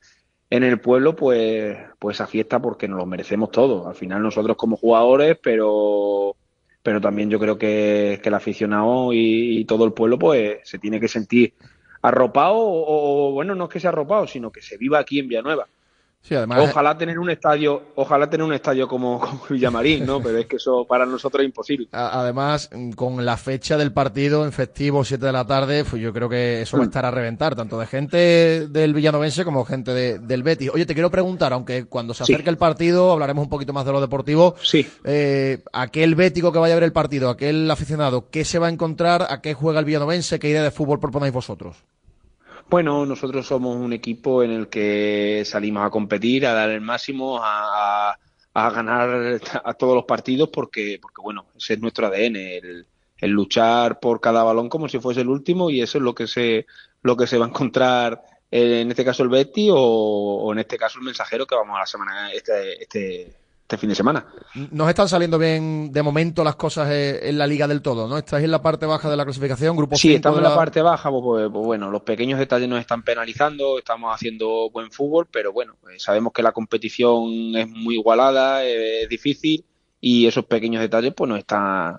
en 0.50 0.64
el 0.64 0.80
pueblo, 0.80 1.14
pues, 1.18 1.78
pues 2.00 2.16
esa 2.16 2.26
fiesta, 2.26 2.62
porque 2.62 2.88
nos 2.88 3.00
lo 3.00 3.06
merecemos 3.06 3.52
todos. 3.52 3.86
Al 3.86 3.96
final 3.96 4.24
nosotros 4.24 4.56
como 4.56 4.78
jugadores, 4.78 5.38
pero, 5.44 6.38
pero 6.84 7.02
también 7.02 7.30
yo 7.30 7.40
creo 7.40 7.58
que, 7.58 8.22
el 8.24 8.34
aficionado 8.34 9.14
y, 9.14 9.60
y 9.60 9.66
todo 9.66 9.86
el 9.86 9.94
pueblo, 9.94 10.18
pues 10.18 10.60
se 10.64 10.80
tiene 10.80 11.00
que 11.00 11.08
sentir 11.08 11.54
arropado, 12.02 12.58
o, 12.58 13.30
o, 13.30 13.32
bueno, 13.32 13.56
no 13.56 13.66
es 13.66 13.70
que 13.70 13.80
sea 13.80 13.90
arropado, 13.90 14.28
sino 14.28 14.52
que 14.52 14.62
se 14.62 14.78
viva 14.78 15.00
aquí 15.00 15.20
en 15.20 15.28
Villanueva. 15.28 15.68
Sí, 16.24 16.36
además. 16.36 16.70
Ojalá 16.70 16.96
tener 16.98 17.18
un 17.18 17.32
estadio, 17.32 17.82
ojalá 17.96 18.30
tener 18.30 18.46
un 18.46 18.54
estadio 18.54 18.88
como, 18.88 19.20
como 19.20 19.42
Villamarín, 19.50 20.06
¿no? 20.06 20.22
Pero 20.22 20.38
es 20.38 20.46
que 20.46 20.58
eso 20.58 20.86
para 20.86 21.06
nosotros 21.06 21.42
es 21.42 21.48
imposible. 21.48 21.88
Además, 21.92 22.70
mm, 22.72 22.92
con 22.92 23.26
la 23.26 23.38
fecha 23.38 23.76
del 23.76 23.92
partido 23.92 24.46
en 24.46 24.52
festivo, 24.52 25.04
7 25.04 25.26
de 25.26 25.32
la 25.32 25.46
tarde, 25.46 25.84
pues 25.84 26.02
yo 26.02 26.14
creo 26.14 26.30
que 26.30 26.62
eso 26.62 26.78
va 26.78 26.84
a 26.84 26.86
estar 26.86 27.06
a 27.06 27.12
reventar, 27.12 27.56
tanto 27.56 27.80
de 27.80 27.88
gente 27.88 28.68
del 28.68 28.94
Villanovense 28.94 29.44
como 29.44 29.66
gente 29.66 29.92
de- 29.94 30.20
del 30.20 30.44
Betis. 30.44 30.70
Oye, 30.74 30.86
te 30.86 30.94
quiero 30.94 31.10
preguntar, 31.10 31.54
aunque 31.54 31.86
cuando 31.86 32.14
se 32.14 32.24
Sí. 32.24 32.34
acerque 32.34 32.52
el 32.52 32.58
partido 32.58 33.12
hablaremos 33.12 33.44
un 33.44 33.50
poquito 33.50 33.74
más 33.74 33.86
de 33.86 33.92
lo 33.92 34.00
deportivo. 34.00 34.56
Sí. 34.62 34.88
Eh, 35.04 35.64
aquel 35.74 36.14
bético 36.16 36.52
que 36.52 36.60
vaya 36.60 36.76
a 36.76 36.78
ver 36.78 36.84
el 36.84 36.94
partido, 36.94 37.30
aquel 37.32 37.70
aficionado, 37.72 38.30
¿qué 38.30 38.46
se 38.46 38.60
va 38.60 38.68
a 38.68 38.70
encontrar? 38.72 39.26
¿A 39.30 39.42
qué 39.42 39.56
juega 39.56 39.80
el 39.80 39.86
Villanovense? 39.86 40.40
¿Qué 40.40 40.50
idea 40.50 40.62
de 40.64 40.72
fútbol 40.72 41.00
proponéis 41.00 41.34
vosotros? 41.34 41.78
Bueno, 42.72 43.06
nosotros 43.06 43.46
somos 43.46 43.76
un 43.76 43.92
equipo 43.92 44.44
en 44.44 44.52
el 44.52 44.70
que 44.70 45.44
salimos 45.46 45.86
a 45.86 45.90
competir, 45.90 46.46
a 46.46 46.54
dar 46.54 46.70
el 46.70 46.80
máximo, 46.80 47.42
a, 47.44 48.18
ganar 48.54 49.42
a 49.66 49.74
todos 49.74 49.94
los 49.94 50.06
partidos, 50.06 50.48
porque, 50.48 50.98
porque 51.02 51.22
bueno, 51.22 51.48
ese 51.58 51.74
es 51.74 51.82
nuestro 51.82 52.08
ADN, 52.08 52.38
el, 52.38 52.88
el 53.18 53.30
luchar 53.30 54.00
por 54.00 54.22
cada 54.22 54.44
balón 54.44 54.70
como 54.70 54.88
si 54.88 55.00
fuese 55.00 55.20
el 55.20 55.28
último, 55.28 55.70
y 55.70 55.82
eso 55.82 55.98
es 55.98 56.04
lo 56.06 56.16
que 56.16 56.28
se, 56.28 56.66
lo 57.02 57.18
que 57.18 57.28
se 57.28 57.38
va 57.38 57.46
a 57.46 57.50
encontrar 57.50 58.24
eh, 58.50 58.80
en 58.80 58.90
este 58.90 59.04
caso 59.04 59.24
el 59.24 59.30
Betty 59.30 59.70
o, 59.70 59.76
o 59.78 60.54
en 60.54 60.60
este 60.60 60.78
caso 60.78 61.00
el 61.00 61.06
mensajero 61.06 61.46
que 61.46 61.56
vamos 61.56 61.76
a 61.76 61.82
la 61.82 61.86
semana 61.86 62.32
este, 62.32 62.82
este, 62.82 63.34
este 63.72 63.78
fin 63.78 63.90
de 63.90 63.96
semana. 63.96 64.26
Nos 64.72 64.90
están 64.90 65.08
saliendo 65.08 65.40
bien 65.40 65.94
de 65.94 66.04
momento 66.04 66.44
las 66.44 66.58
cosas 66.58 66.90
eh, 66.92 67.30
en 67.30 67.38
la 67.38 67.48
liga 67.48 67.70
del 67.70 67.82
todo, 67.82 68.06
¿no? 68.06 68.18
Estáis 68.18 68.44
en 68.44 68.52
la 68.52 68.62
parte 68.62 68.86
baja 68.86 69.10
de 69.10 69.16
la 69.16 69.24
clasificación, 69.24 69.78
grupo 69.78 69.96
Sí, 69.96 70.14
estamos 70.14 70.40
en 70.40 70.44
la 70.44 70.56
parte 70.56 70.82
baja, 70.82 71.10
pues, 71.10 71.24
pues, 71.24 71.50
pues, 71.50 71.66
bueno, 71.66 71.90
los 71.90 72.02
pequeños 72.02 72.38
detalles 72.38 72.68
nos 72.68 72.82
están 72.82 73.02
penalizando, 73.04 73.78
estamos 73.78 74.14
haciendo 74.14 74.70
buen 74.72 74.92
fútbol, 74.92 75.30
pero 75.32 75.54
bueno, 75.54 75.78
eh, 75.90 76.00
sabemos 76.00 76.34
que 76.34 76.44
la 76.44 76.52
competición 76.52 77.56
es 77.56 77.70
muy 77.70 77.96
igualada, 77.96 78.66
es 78.66 79.08
difícil 79.08 79.64
y 80.02 80.28
esos 80.28 80.44
pequeños 80.44 80.82
detalles 80.82 81.14
pues 81.16 81.30
nos 81.30 81.40
están, 81.40 81.98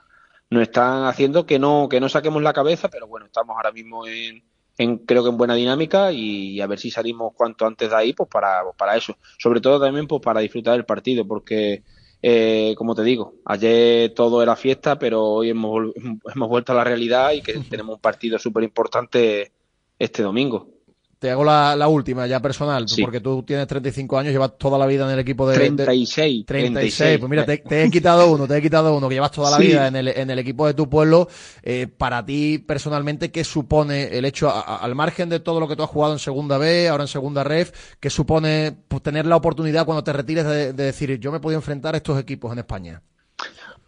nos 0.50 0.62
están 0.62 1.04
haciendo 1.06 1.46
que 1.46 1.58
no, 1.58 1.88
que 1.88 2.00
no 2.00 2.10
saquemos 2.10 2.42
la 2.42 2.52
cabeza, 2.52 2.90
pero 2.90 3.06
bueno, 3.06 3.24
estamos 3.24 3.56
ahora 3.56 3.72
mismo 3.72 4.06
en, 4.06 4.42
en 4.78 4.98
creo 4.98 5.22
que 5.22 5.30
en 5.30 5.36
buena 5.36 5.54
dinámica 5.54 6.12
y, 6.12 6.60
a 6.60 6.66
ver 6.66 6.78
si 6.78 6.90
salimos 6.90 7.32
cuanto 7.34 7.66
antes 7.66 7.90
de 7.90 7.96
ahí, 7.96 8.12
pues 8.12 8.28
para, 8.28 8.62
pues 8.64 8.76
para 8.76 8.96
eso. 8.96 9.16
Sobre 9.38 9.60
todo 9.60 9.80
también 9.80 10.06
pues 10.06 10.22
para 10.22 10.40
disfrutar 10.40 10.74
del 10.74 10.84
partido, 10.84 11.26
porque 11.26 11.82
eh, 12.22 12.74
como 12.76 12.94
te 12.94 13.02
digo, 13.02 13.34
ayer 13.44 14.14
todo 14.14 14.42
era 14.42 14.56
fiesta, 14.56 14.98
pero 14.98 15.24
hoy 15.24 15.50
hemos, 15.50 15.92
hemos 16.34 16.48
vuelto 16.48 16.72
a 16.72 16.76
la 16.76 16.84
realidad 16.84 17.32
y 17.32 17.42
que 17.42 17.54
tenemos 17.70 17.96
un 17.96 18.00
partido 18.00 18.38
súper 18.38 18.64
importante 18.64 19.52
este 19.98 20.22
domingo. 20.22 20.71
Te 21.22 21.30
hago 21.30 21.44
la, 21.44 21.76
la 21.76 21.86
última, 21.86 22.26
ya 22.26 22.40
personal, 22.42 22.88
Sí. 22.88 23.00
porque 23.00 23.20
tú 23.20 23.44
tienes 23.44 23.68
35 23.68 24.18
años, 24.18 24.32
llevas 24.32 24.58
toda 24.58 24.76
la 24.76 24.86
vida 24.86 25.04
en 25.04 25.12
el 25.12 25.20
equipo 25.20 25.48
de... 25.48 25.56
de- 25.56 25.70
36, 25.84 26.44
36. 26.44 27.18
Pues 27.20 27.30
mira, 27.30 27.46
te, 27.46 27.58
te 27.58 27.84
he 27.84 27.90
quitado 27.92 28.28
uno, 28.32 28.48
te 28.48 28.56
he 28.56 28.60
quitado 28.60 28.92
uno, 28.96 29.08
que 29.08 29.14
llevas 29.14 29.30
toda 29.30 29.52
la 29.52 29.58
Sí. 29.58 29.68
vida 29.68 29.86
en 29.86 29.94
el, 29.94 30.08
en 30.08 30.30
el 30.30 30.38
equipo 30.40 30.66
de 30.66 30.74
tu 30.74 30.90
pueblo. 30.90 31.28
Eh, 31.62 31.86
para 31.86 32.24
ti, 32.26 32.58
personalmente, 32.58 33.30
¿qué 33.30 33.44
supone 33.44 34.18
el 34.18 34.24
hecho, 34.24 34.48
a- 34.50 34.62
a- 34.62 34.76
al 34.78 34.96
margen 34.96 35.28
de 35.28 35.38
todo 35.38 35.60
lo 35.60 35.68
que 35.68 35.76
tú 35.76 35.84
has 35.84 35.90
jugado 35.90 36.12
en 36.12 36.18
Segunda 36.18 36.58
B, 36.58 36.88
ahora 36.88 37.04
en 37.04 37.08
Segunda 37.08 37.44
Ref, 37.44 37.70
qué 38.00 38.10
supone 38.10 38.76
pues, 38.88 39.00
tener 39.00 39.24
la 39.24 39.36
oportunidad 39.36 39.86
cuando 39.86 40.02
te 40.02 40.12
retires 40.12 40.44
de, 40.44 40.72
de 40.72 40.82
decir, 40.86 41.20
yo 41.20 41.30
me 41.30 41.36
he 41.36 41.40
podido 41.40 41.60
enfrentar 41.60 41.94
a 41.94 41.98
estos 41.98 42.18
equipos 42.18 42.50
en 42.52 42.58
España? 42.58 43.00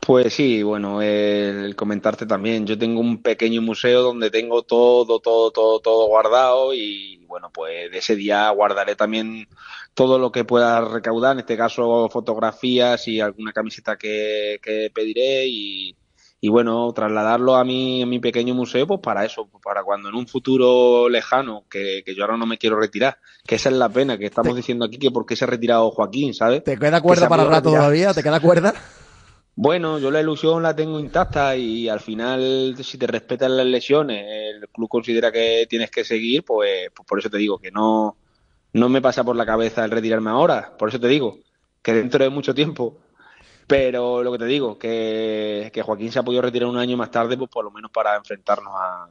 Pues 0.06 0.34
sí, 0.34 0.62
bueno, 0.62 1.00
el 1.00 1.74
comentarte 1.76 2.26
también. 2.26 2.66
Yo 2.66 2.76
tengo 2.76 3.00
un 3.00 3.22
pequeño 3.22 3.62
museo 3.62 4.02
donde 4.02 4.30
tengo 4.30 4.62
todo, 4.62 5.18
todo, 5.18 5.50
todo, 5.50 5.80
todo 5.80 6.06
guardado 6.08 6.74
y 6.74 7.24
bueno, 7.26 7.50
pues 7.50 7.90
de 7.90 7.98
ese 7.98 8.14
día 8.14 8.50
guardaré 8.50 8.96
también 8.96 9.48
todo 9.94 10.18
lo 10.18 10.30
que 10.30 10.44
pueda 10.44 10.82
recaudar, 10.82 11.32
en 11.32 11.38
este 11.38 11.56
caso 11.56 12.10
fotografías 12.10 13.08
y 13.08 13.20
alguna 13.20 13.54
camiseta 13.54 13.96
que, 13.96 14.60
que 14.62 14.90
pediré 14.94 15.46
y, 15.46 15.96
y 16.38 16.48
bueno, 16.50 16.92
trasladarlo 16.92 17.54
a 17.56 17.64
mi, 17.64 18.02
a 18.02 18.06
mi 18.06 18.18
pequeño 18.18 18.54
museo, 18.54 18.86
pues 18.86 19.00
para 19.00 19.24
eso, 19.24 19.48
pues 19.50 19.64
para 19.64 19.84
cuando 19.84 20.10
en 20.10 20.16
un 20.16 20.28
futuro 20.28 21.08
lejano, 21.08 21.64
que, 21.70 22.02
que 22.04 22.14
yo 22.14 22.24
ahora 22.24 22.36
no 22.36 22.44
me 22.44 22.58
quiero 22.58 22.78
retirar, 22.78 23.16
que 23.46 23.54
esa 23.54 23.70
es 23.70 23.76
la 23.76 23.88
pena, 23.88 24.18
que 24.18 24.26
estamos 24.26 24.54
diciendo 24.54 24.84
aquí 24.84 24.98
que 24.98 25.10
por 25.10 25.24
qué 25.24 25.34
se 25.34 25.44
ha 25.44 25.48
retirado 25.48 25.90
Joaquín, 25.92 26.34
¿sabes? 26.34 26.62
¿Te 26.62 26.76
queda 26.76 27.00
Que 27.00 27.02
cuerda 27.02 27.26
para 27.26 27.44
podido 27.44 27.50
rato 27.50 27.70
retirar. 27.70 27.80
todavía? 27.80 28.12
¿Te 28.12 28.22
queda 28.22 28.40
cuerda? 28.40 28.74
Bueno, 29.56 29.98
yo 30.00 30.10
la 30.10 30.20
ilusión 30.20 30.62
la 30.62 30.74
tengo 30.74 30.98
intacta 30.98 31.56
y 31.56 31.88
al 31.88 32.00
final, 32.00 32.76
si 32.82 32.98
te 32.98 33.06
respetan 33.06 33.56
las 33.56 33.66
lesiones, 33.66 34.26
el 34.28 34.68
club 34.68 34.88
considera 34.88 35.30
que 35.30 35.66
tienes 35.68 35.90
que 35.90 36.04
seguir, 36.04 36.44
pues, 36.44 36.90
pues 36.94 37.06
por 37.06 37.18
eso 37.20 37.30
te 37.30 37.38
digo 37.38 37.58
que 37.58 37.70
no, 37.70 38.16
no 38.72 38.88
me 38.88 39.00
pasa 39.00 39.22
por 39.22 39.36
la 39.36 39.46
cabeza 39.46 39.84
el 39.84 39.92
retirarme 39.92 40.30
ahora. 40.30 40.76
Por 40.76 40.88
eso 40.88 40.98
te 40.98 41.06
digo 41.06 41.38
que 41.82 41.94
dentro 41.94 42.24
de 42.24 42.30
mucho 42.30 42.54
tiempo. 42.54 42.98
Pero 43.66 44.22
lo 44.22 44.32
que 44.32 44.38
te 44.38 44.44
digo, 44.44 44.78
que, 44.78 45.70
que 45.72 45.82
Joaquín 45.82 46.12
se 46.12 46.18
ha 46.18 46.22
podido 46.22 46.42
retirar 46.42 46.68
un 46.68 46.76
año 46.76 46.96
más 46.96 47.10
tarde, 47.10 47.36
pues 47.38 47.48
por 47.50 47.64
lo 47.64 47.70
menos 47.70 47.90
para 47.90 48.16
enfrentarnos 48.16 48.74
a, 48.76 49.06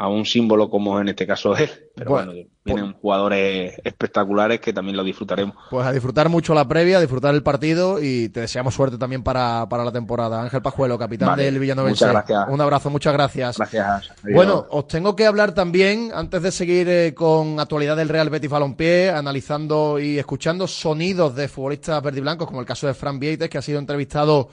a 0.00 0.08
un 0.08 0.24
símbolo 0.24 0.70
como 0.70 1.00
en 1.00 1.08
este 1.08 1.26
caso 1.26 1.56
él. 1.56 1.70
Pero 1.94 2.10
Bueno, 2.10 2.32
bueno, 2.32 2.48
vienen 2.64 2.92
jugadores 2.94 3.74
espectaculares 3.84 4.60
que 4.60 4.72
también 4.72 4.96
lo 4.96 5.04
disfrutaremos. 5.04 5.54
Pues 5.70 5.86
a 5.86 5.92
disfrutar 5.92 6.28
mucho 6.28 6.54
la 6.54 6.66
previa, 6.66 6.98
a 6.98 7.00
disfrutar 7.00 7.34
el 7.34 7.42
partido 7.42 8.02
y 8.02 8.30
te 8.30 8.40
deseamos 8.40 8.74
suerte 8.74 8.96
también 8.96 9.22
para, 9.22 9.68
para 9.68 9.84
la 9.84 9.92
temporada. 9.92 10.42
Ángel 10.42 10.62
Pajuelo, 10.62 10.98
capitán 10.98 11.28
Vale, 11.28 11.44
del 11.44 11.58
Villanovense. 11.58 12.04
muchas 12.06 12.12
gracias. 12.12 12.48
Un 12.48 12.60
abrazo, 12.60 12.88
muchas 12.90 13.12
gracias. 13.12 13.58
Gracias. 13.58 14.10
Adiós. 14.22 14.34
Bueno, 14.34 14.66
os 14.70 14.86
tengo 14.88 15.14
que 15.14 15.26
hablar 15.26 15.52
también, 15.52 16.10
antes 16.14 16.42
de 16.42 16.50
seguir 16.52 16.88
eh, 16.88 17.14
con 17.14 17.60
actualidad 17.60 17.96
del 17.96 18.08
Real 18.08 18.30
Betis 18.30 18.50
Balompié, 18.50 19.10
analizando 19.10 19.98
y 19.98 20.18
escuchando 20.18 20.66
sonidos 20.66 21.34
de 21.34 21.48
futbolistas 21.48 22.02
verdiblancos, 22.02 22.46
como 22.46 22.60
el 22.60 22.66
caso 22.66 22.86
de 22.86 22.94
Fran 22.94 23.18
Vieites, 23.20 23.50
que 23.50 23.58
ha 23.58 23.62
sido 23.62 23.78
entrevistado 23.78 24.48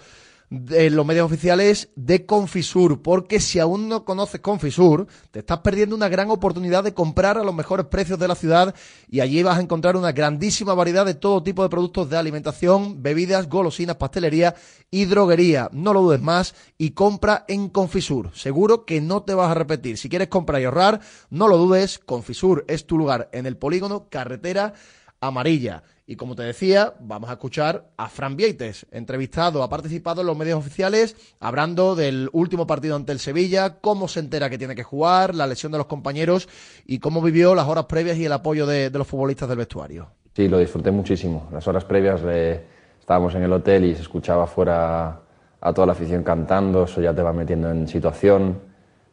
de 0.49 0.89
los 0.89 1.05
medios 1.05 1.25
oficiales 1.25 1.89
de 1.95 2.25
Confisur, 2.25 3.01
porque 3.01 3.41
si 3.41 3.59
aún 3.59 3.89
no 3.89 4.05
conoces 4.05 4.39
Confisur, 4.39 5.07
te 5.31 5.39
estás 5.39 5.59
perdiendo 5.59 5.95
una 5.95 6.07
gran 6.07 6.29
oportunidad 6.29 6.85
de 6.85 6.93
comprar 6.93 7.37
a 7.37 7.43
los 7.43 7.53
mejores 7.53 7.87
precios 7.87 8.17
de 8.17 8.29
la 8.29 8.35
ciudad 8.35 8.73
y 9.09 9.19
allí 9.19 9.43
vas 9.43 9.57
a 9.57 9.61
encontrar 9.61 9.97
una 9.97 10.13
grandísima 10.13 10.73
variedad 10.73 11.05
de 11.05 11.15
todo 11.15 11.43
tipo 11.43 11.63
de 11.63 11.69
productos 11.69 12.09
de 12.09 12.17
alimentación, 12.17 13.03
bebidas, 13.03 13.49
golosinas, 13.49 13.97
pastelería 13.97 14.55
y 14.89 15.05
droguería. 15.05 15.69
No 15.73 15.93
lo 15.93 16.01
dudes 16.01 16.21
más 16.21 16.55
y 16.77 16.91
compra 16.91 17.43
en 17.49 17.67
Confisur. 17.67 18.31
Seguro 18.33 18.85
que 18.85 19.01
no 19.01 19.23
te 19.23 19.33
vas 19.33 19.51
a 19.51 19.55
repetir. 19.55 19.97
Si 19.97 20.07
quieres 20.07 20.29
comprar 20.29 20.61
y 20.61 20.65
ahorrar, 20.65 21.01
no 21.29 21.49
lo 21.49 21.57
dudes, 21.57 21.99
Confisur 21.99 22.63
es 22.69 22.85
tu 22.85 22.97
lugar 22.97 23.29
en 23.33 23.47
el 23.47 23.57
polígono 23.57 24.07
carretera 24.09 24.73
amarilla. 25.21 25.83
Y 26.09 26.15
como 26.15 26.35
te 26.35 26.43
decía, 26.43 26.93
vamos 27.01 27.29
a 27.29 27.33
escuchar 27.33 27.89
a 27.97 28.07
Fran 28.07 28.37
Vieites, 28.37 28.85
entrevistado, 28.91 29.61
ha 29.61 29.69
participado 29.69 30.21
en 30.21 30.27
los 30.27 30.37
medios 30.37 30.57
oficiales, 30.57 31.17
hablando 31.41 31.95
del 31.95 32.29
último 32.31 32.65
partido 32.65 32.95
ante 32.95 33.11
el 33.11 33.19
Sevilla, 33.19 33.79
cómo 33.81 34.07
se 34.07 34.21
entera 34.21 34.49
que 34.49 34.57
tiene 34.57 34.73
que 34.73 34.83
jugar, 34.83 35.35
la 35.35 35.47
lesión 35.47 35.73
de 35.73 35.77
los 35.77 35.87
compañeros 35.87 36.47
y 36.85 36.99
cómo 36.99 37.21
vivió 37.21 37.55
las 37.55 37.67
horas 37.67 37.85
previas 37.85 38.17
y 38.17 38.25
el 38.25 38.31
apoyo 38.31 38.65
de, 38.65 38.89
los 38.89 39.05
futbolistas 39.05 39.49
del 39.49 39.57
vestuario. 39.57 40.07
Sí, 40.33 40.47
lo 40.47 40.59
disfruté 40.59 40.91
muchísimo. 40.91 41.49
Las 41.51 41.67
horas 41.67 41.83
previas 41.83 42.21
eh, 42.25 42.63
estábamos 43.01 43.35
en 43.35 43.43
el 43.43 43.51
hotel 43.51 43.83
y 43.83 43.95
se 43.95 44.03
escuchaba 44.03 44.45
afuera 44.45 45.19
a 45.59 45.73
toda 45.73 45.87
la 45.87 45.91
afición 45.91 46.23
cantando, 46.23 46.85
eso 46.85 47.01
ya 47.01 47.13
te 47.13 47.21
va 47.21 47.33
metiendo 47.33 47.69
en 47.69 47.85
situación. 47.85 48.61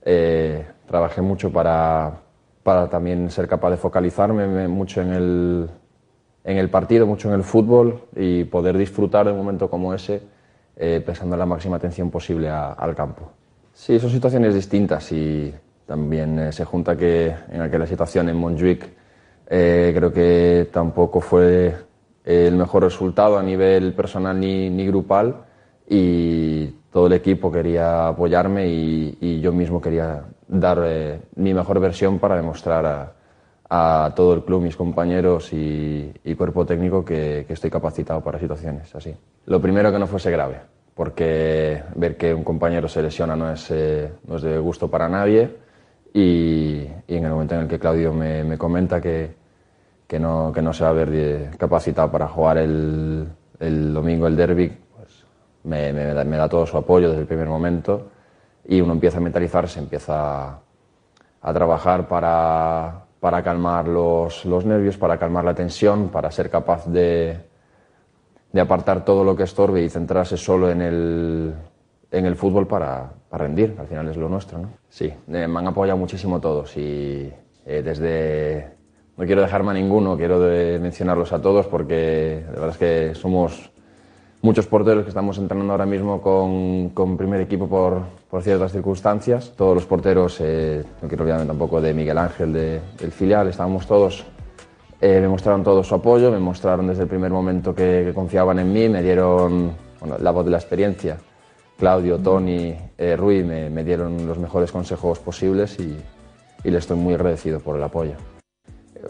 Eh, 0.04 0.64
trabajé 0.86 1.22
mucho 1.22 1.50
para, 1.50 2.20
para 2.62 2.88
también 2.88 3.32
ser 3.32 3.48
capaz 3.48 3.70
de 3.70 3.78
focalizarme 3.78 4.68
mucho 4.68 5.00
en 5.00 5.12
el, 5.12 5.70
en 6.44 6.58
el 6.58 6.68
partido, 6.68 7.06
mucho 7.06 7.28
en 7.28 7.34
el 7.34 7.42
fútbol 7.42 8.00
y 8.14 8.44
poder 8.44 8.76
disfrutar 8.76 9.26
de 9.26 9.32
un 9.32 9.38
momento 9.38 9.68
como 9.70 9.94
ese 9.94 10.22
eh, 10.76 11.02
prestando 11.04 11.36
la 11.36 11.46
máxima 11.46 11.76
atención 11.76 12.10
posible 12.10 12.48
a- 12.48 12.72
al 12.72 12.94
campo. 12.94 13.30
Sí, 13.72 13.98
son 13.98 14.10
situaciones 14.10 14.54
distintas 14.54 15.10
y 15.12 15.52
también 15.86 16.38
eh, 16.38 16.52
se 16.52 16.64
junta 16.64 16.96
que 16.96 17.34
en 17.50 17.60
aquella 17.60 17.86
situación 17.86 18.28
en 18.28 18.36
Montjuic 18.36 18.84
eh, 19.48 19.92
creo 19.96 20.12
que 20.12 20.68
tampoco 20.72 21.20
fue 21.20 21.74
el 22.24 22.56
mejor 22.56 22.82
resultado 22.84 23.38
a 23.38 23.42
nivel 23.42 23.92
personal 23.94 24.38
ni, 24.38 24.70
ni 24.70 24.86
grupal 24.86 25.36
y 25.88 26.66
todo 26.92 27.06
el 27.08 27.12
equipo 27.14 27.50
quería 27.52 28.08
apoyarme 28.08 28.66
y, 28.68 29.18
y 29.20 29.40
yo 29.40 29.52
mismo 29.52 29.80
quería 29.80 30.22
dar 30.48 30.80
eh, 30.84 31.20
mi 31.36 31.52
mejor 31.52 31.80
versión 31.80 32.18
para 32.18 32.36
demostrar 32.36 32.86
a, 32.86 33.12
a 33.70 34.12
todo 34.14 34.34
el 34.34 34.44
club, 34.44 34.62
mis 34.62 34.76
compañeros 34.76 35.52
y, 35.52 36.12
y 36.22 36.34
cuerpo 36.34 36.66
técnico 36.66 37.04
que, 37.04 37.44
que 37.46 37.54
estoy 37.54 37.70
capacitado 37.70 38.20
para 38.20 38.38
situaciones 38.38 38.94
así. 38.94 39.14
Lo 39.46 39.60
primero 39.60 39.90
que 39.90 39.98
no 39.98 40.06
fuese 40.06 40.30
grave, 40.30 40.60
porque 40.94 41.82
ver 41.96 42.16
que 42.16 42.32
un 42.32 42.44
compañero 42.44 42.88
se 42.88 43.02
lesiona 43.02 43.34
no 43.34 43.50
es, 43.50 43.70
eh, 43.70 44.12
no 44.26 44.36
es 44.36 44.42
de 44.42 44.58
gusto 44.58 44.88
para 44.88 45.08
nadie 45.08 45.50
y, 46.12 46.86
y 47.08 47.16
en 47.16 47.24
el 47.24 47.30
momento 47.32 47.54
en 47.54 47.62
el 47.62 47.68
que 47.68 47.78
Claudio 47.78 48.12
me, 48.12 48.44
me 48.44 48.56
comenta 48.56 49.00
que, 49.00 49.34
que, 50.06 50.20
no, 50.20 50.52
que 50.54 50.62
no 50.62 50.72
se 50.72 50.84
va 50.84 50.90
a 50.90 50.92
ver 50.92 51.50
capacitado 51.56 52.10
para 52.10 52.28
jugar 52.28 52.58
el, 52.58 53.26
el 53.58 53.94
domingo 53.94 54.26
el 54.26 54.36
derby, 54.36 54.68
pues 54.94 55.24
me, 55.64 55.92
me 55.92 56.14
da, 56.14 56.22
me 56.24 56.36
da 56.36 56.48
todo 56.48 56.66
su 56.66 56.76
apoyo 56.76 57.08
desde 57.08 57.22
el 57.22 57.26
primer 57.26 57.48
momento 57.48 58.08
y 58.66 58.80
uno 58.80 58.92
empieza 58.92 59.18
a 59.18 59.20
mentalizarse, 59.20 59.80
empieza 59.80 60.48
a, 60.50 60.58
a 61.42 61.52
trabajar 61.52 62.06
para, 62.06 63.04
para 63.24 63.42
calmar 63.42 63.88
los, 63.88 64.44
los 64.44 64.66
nervios, 64.66 64.98
para 64.98 65.16
calmar 65.16 65.46
la 65.46 65.54
tensión, 65.54 66.10
para 66.10 66.30
ser 66.30 66.50
capaz 66.50 66.84
de, 66.84 67.38
de 68.52 68.60
apartar 68.60 69.02
todo 69.02 69.24
lo 69.24 69.34
que 69.34 69.44
estorbe 69.44 69.82
y 69.82 69.88
centrarse 69.88 70.36
solo 70.36 70.70
en 70.70 70.82
el, 70.82 71.54
en 72.10 72.26
el 72.26 72.36
fútbol 72.36 72.66
para, 72.66 73.14
rendir, 73.32 73.76
al 73.78 73.86
final 73.86 74.10
es 74.10 74.18
lo 74.18 74.28
nuestro. 74.28 74.58
¿no? 74.58 74.68
Sí, 74.90 75.06
eh, 75.06 75.48
me 75.48 75.58
han 75.58 75.68
apoyado 75.68 75.98
muchísimo 75.98 76.38
todos 76.38 76.76
y 76.76 77.32
eh, 77.64 77.82
desde... 77.82 78.74
No 79.16 79.24
quiero 79.24 79.40
dejarme 79.40 79.70
a 79.70 79.74
ninguno, 79.74 80.18
quiero 80.18 80.40
mencionarlos 80.78 81.32
a 81.32 81.40
todos 81.40 81.66
porque 81.66 82.42
la 82.44 82.60
verdad 82.60 82.70
es 82.72 82.76
que 82.76 83.14
somos 83.14 83.70
muchos 84.42 84.66
porteros 84.66 85.04
que 85.04 85.08
estamos 85.08 85.38
entrenando 85.38 85.72
ahora 85.72 85.86
mismo 85.86 86.20
con, 86.20 86.90
con 86.90 87.16
primer 87.16 87.40
equipo 87.40 87.66
por, 87.68 88.02
por 88.34 88.42
ciertas 88.42 88.72
circunstancias. 88.72 89.52
Todos 89.56 89.76
los 89.76 89.86
porteros, 89.86 90.38
eh, 90.40 90.82
no 91.00 91.06
quiero 91.06 91.22
olvidarme 91.22 91.46
tampoco 91.46 91.80
de 91.80 91.94
Miguel 91.94 92.18
Ángel 92.18 92.52
de- 92.52 92.80
del 92.98 93.12
filial, 93.12 93.46
estábamos 93.46 93.86
todos, 93.86 94.24
eh, 95.00 95.20
me 95.20 95.28
mostraron 95.28 95.62
todo 95.62 95.84
su 95.84 95.94
apoyo, 95.94 96.32
me 96.32 96.40
mostraron 96.40 96.88
desde 96.88 97.04
el 97.04 97.08
primer 97.08 97.30
momento 97.30 97.76
que, 97.76 98.10
confiaban 98.12 98.58
en 98.58 98.72
mí, 98.72 98.88
me 98.88 99.04
dieron 99.04 99.70
la 100.18 100.32
voz 100.32 100.44
de 100.46 100.50
la 100.50 100.56
experiencia. 100.56 101.16
Claudio, 101.78 102.18
Tony, 102.18 102.74
eh, 102.98 103.14
Rui 103.16 103.44
me, 103.44 103.84
dieron 103.84 104.26
los 104.26 104.36
mejores 104.36 104.72
consejos 104.72 105.20
posibles 105.20 105.78
y, 105.78 105.96
y 106.64 106.70
les 106.72 106.80
estoy 106.80 106.96
muy 106.96 107.14
agradecido 107.14 107.60
por 107.60 107.76
el 107.76 107.84
apoyo. 107.84 108.14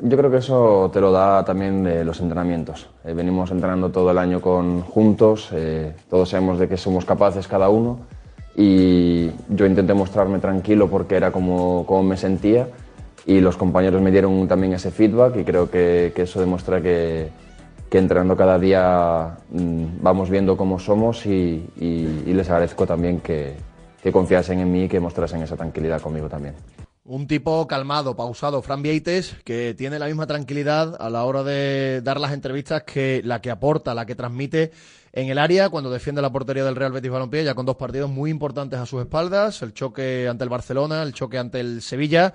Yo 0.02 0.18
creo 0.18 0.30
que 0.30 0.36
eso 0.36 0.90
te 0.92 1.00
lo 1.00 1.10
da 1.10 1.42
también 1.46 1.86
eh, 1.86 2.04
los 2.04 2.20
entrenamientos. 2.20 2.90
Eh, 3.06 3.14
venimos 3.14 3.50
entrenando 3.50 3.88
todo 3.88 4.10
el 4.10 4.18
año 4.18 4.42
con, 4.42 4.82
juntos, 4.82 5.48
eh, 5.52 5.94
todos 6.10 6.28
sabemos 6.28 6.58
de 6.58 6.68
que 6.68 6.76
somos 6.76 7.06
capaces 7.06 7.48
cada 7.48 7.70
uno 7.70 8.00
y 8.56 9.30
yo 9.48 9.66
intenté 9.66 9.94
mostrarme 9.94 10.38
tranquilo 10.38 10.88
porque 10.88 11.16
era 11.16 11.30
como, 11.32 11.84
como 11.86 12.02
me 12.02 12.16
sentía 12.16 12.68
y 13.26 13.40
los 13.40 13.56
compañeros 13.56 14.00
me 14.02 14.10
dieron 14.10 14.46
también 14.46 14.74
ese 14.74 14.90
feedback 14.90 15.36
y 15.36 15.44
creo 15.44 15.70
que, 15.70 16.12
que 16.14 16.22
eso 16.22 16.40
demuestra 16.40 16.80
que, 16.80 17.28
que 17.90 17.98
entrenando 17.98 18.36
cada 18.36 18.58
día 18.58 19.38
mm, 19.50 19.84
vamos 20.02 20.30
viendo 20.30 20.56
cómo 20.56 20.78
somos 20.78 21.26
y, 21.26 21.66
y- 21.80 22.22
y 22.26 22.32
les 22.32 22.48
agradezco 22.50 22.86
también 22.86 23.20
que, 23.20 23.54
que 24.02 24.12
confiasen 24.12 24.60
en 24.60 24.70
mí 24.70 24.84
y 24.84 24.88
que 24.88 25.00
mostrasen 25.00 25.42
esa 25.42 25.56
tranquilidad 25.56 26.00
conmigo 26.00 26.28
también. 26.28 26.54
Un 27.06 27.26
tipo 27.26 27.66
calmado, 27.66 28.16
pausado, 28.16 28.62
Fran 28.62 28.80
Vieites, 28.80 29.36
que 29.44 29.74
tiene 29.76 29.98
la 29.98 30.06
misma 30.06 30.26
tranquilidad 30.26 30.96
a 30.98 31.10
la 31.10 31.24
hora 31.24 31.42
de 31.42 32.00
dar 32.00 32.18
las 32.18 32.32
entrevistas 32.32 32.84
que 32.84 33.20
la 33.22 33.42
que 33.42 33.50
aporta, 33.50 33.92
la 33.92 34.06
que 34.06 34.14
transmite 34.14 34.72
en 35.12 35.28
el 35.28 35.36
área 35.36 35.68
cuando 35.68 35.90
defiende 35.90 36.22
la 36.22 36.32
portería 36.32 36.64
del 36.64 36.76
Real 36.76 36.92
Betis 36.92 37.10
Balompié, 37.10 37.44
ya 37.44 37.54
con 37.54 37.66
dos 37.66 37.76
partidos 37.76 38.08
muy 38.08 38.30
importantes 38.30 38.80
a 38.80 38.86
sus 38.86 39.02
espaldas, 39.02 39.60
el 39.60 39.74
choque 39.74 40.28
ante 40.28 40.44
el 40.44 40.50
Barcelona, 40.50 41.02
el 41.02 41.12
choque 41.12 41.36
ante 41.36 41.60
el 41.60 41.82
Sevilla 41.82 42.32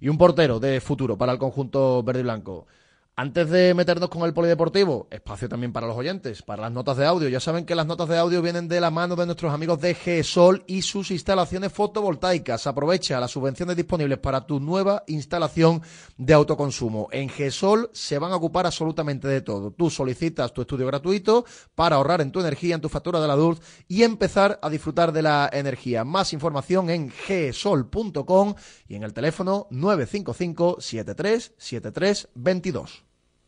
y 0.00 0.08
un 0.08 0.18
portero 0.18 0.60
de 0.60 0.80
futuro 0.80 1.18
para 1.18 1.32
el 1.32 1.38
conjunto 1.38 2.04
verde 2.04 2.20
y 2.20 2.22
blanco. 2.22 2.68
Antes 3.14 3.50
de 3.50 3.74
meternos 3.74 4.08
con 4.08 4.22
el 4.22 4.32
polideportivo, 4.32 5.06
espacio 5.10 5.46
también 5.46 5.70
para 5.70 5.86
los 5.86 5.98
oyentes, 5.98 6.40
para 6.40 6.62
las 6.62 6.72
notas 6.72 6.96
de 6.96 7.04
audio. 7.04 7.28
Ya 7.28 7.40
saben 7.40 7.66
que 7.66 7.74
las 7.74 7.86
notas 7.86 8.08
de 8.08 8.16
audio 8.16 8.40
vienen 8.40 8.68
de 8.68 8.80
la 8.80 8.90
mano 8.90 9.16
de 9.16 9.26
nuestros 9.26 9.52
amigos 9.52 9.82
de 9.82 9.94
GESOL 9.94 10.64
y 10.66 10.80
sus 10.80 11.10
instalaciones 11.10 11.74
fotovoltaicas. 11.74 12.66
Aprovecha 12.66 13.20
las 13.20 13.30
subvenciones 13.30 13.76
disponibles 13.76 14.16
para 14.16 14.46
tu 14.46 14.60
nueva 14.60 15.04
instalación 15.08 15.82
de 16.16 16.32
autoconsumo. 16.32 17.08
En 17.12 17.28
GESOL 17.28 17.90
se 17.92 18.18
van 18.18 18.32
a 18.32 18.36
ocupar 18.36 18.64
absolutamente 18.64 19.28
de 19.28 19.42
todo. 19.42 19.72
Tú 19.72 19.90
solicitas 19.90 20.54
tu 20.54 20.62
estudio 20.62 20.86
gratuito 20.86 21.44
para 21.74 21.96
ahorrar 21.96 22.22
en 22.22 22.32
tu 22.32 22.40
energía, 22.40 22.76
en 22.76 22.80
tu 22.80 22.88
factura 22.88 23.20
de 23.20 23.28
la 23.28 23.36
luz 23.36 23.60
y 23.88 24.04
empezar 24.04 24.58
a 24.62 24.70
disfrutar 24.70 25.12
de 25.12 25.20
la 25.20 25.50
energía. 25.52 26.02
Más 26.04 26.32
información 26.32 26.88
en 26.88 27.10
gesol.com 27.10 28.54
y 28.88 28.94
en 28.94 29.02
el 29.02 29.12
teléfono 29.12 29.66
955 29.70 30.78
73 30.80 31.52
73 31.58 32.28
22. 32.36 33.01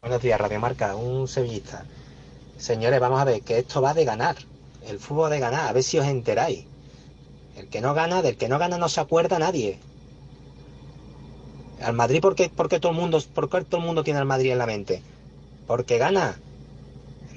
Buenos 0.04 0.20
días, 0.20 0.38
Radio 0.38 0.60
Marca, 0.60 0.96
un 0.96 1.26
sevillista. 1.26 1.86
Señores, 2.58 3.00
vamos 3.00 3.18
a 3.22 3.24
ver, 3.24 3.40
que 3.40 3.60
esto 3.60 3.80
va 3.80 3.94
de 3.94 4.04
ganar. 4.04 4.36
El 4.86 4.98
fútbol 4.98 5.30
de 5.30 5.40
ganar, 5.40 5.66
a 5.66 5.72
ver 5.72 5.82
si 5.82 5.98
os 5.98 6.04
enteráis. 6.04 6.66
El 7.56 7.68
que 7.68 7.80
no 7.80 7.94
gana, 7.94 8.20
del 8.20 8.36
que 8.36 8.50
no 8.50 8.58
gana 8.58 8.76
no 8.76 8.90
se 8.90 9.00
acuerda 9.00 9.38
nadie. 9.38 9.78
Al 11.82 11.94
Madrid, 11.94 12.20
¿por 12.20 12.34
qué, 12.34 12.50
por 12.50 12.68
qué 12.68 12.80
todo 12.80 12.92
el 12.92 12.98
mundo, 12.98 13.18
por 13.34 13.48
qué 13.48 13.64
todo 13.64 13.80
el 13.80 13.86
mundo 13.86 14.04
tiene 14.04 14.20
al 14.20 14.26
Madrid 14.26 14.52
en 14.52 14.58
la 14.58 14.66
mente? 14.66 15.00
Porque 15.66 15.96
gana. 15.96 16.38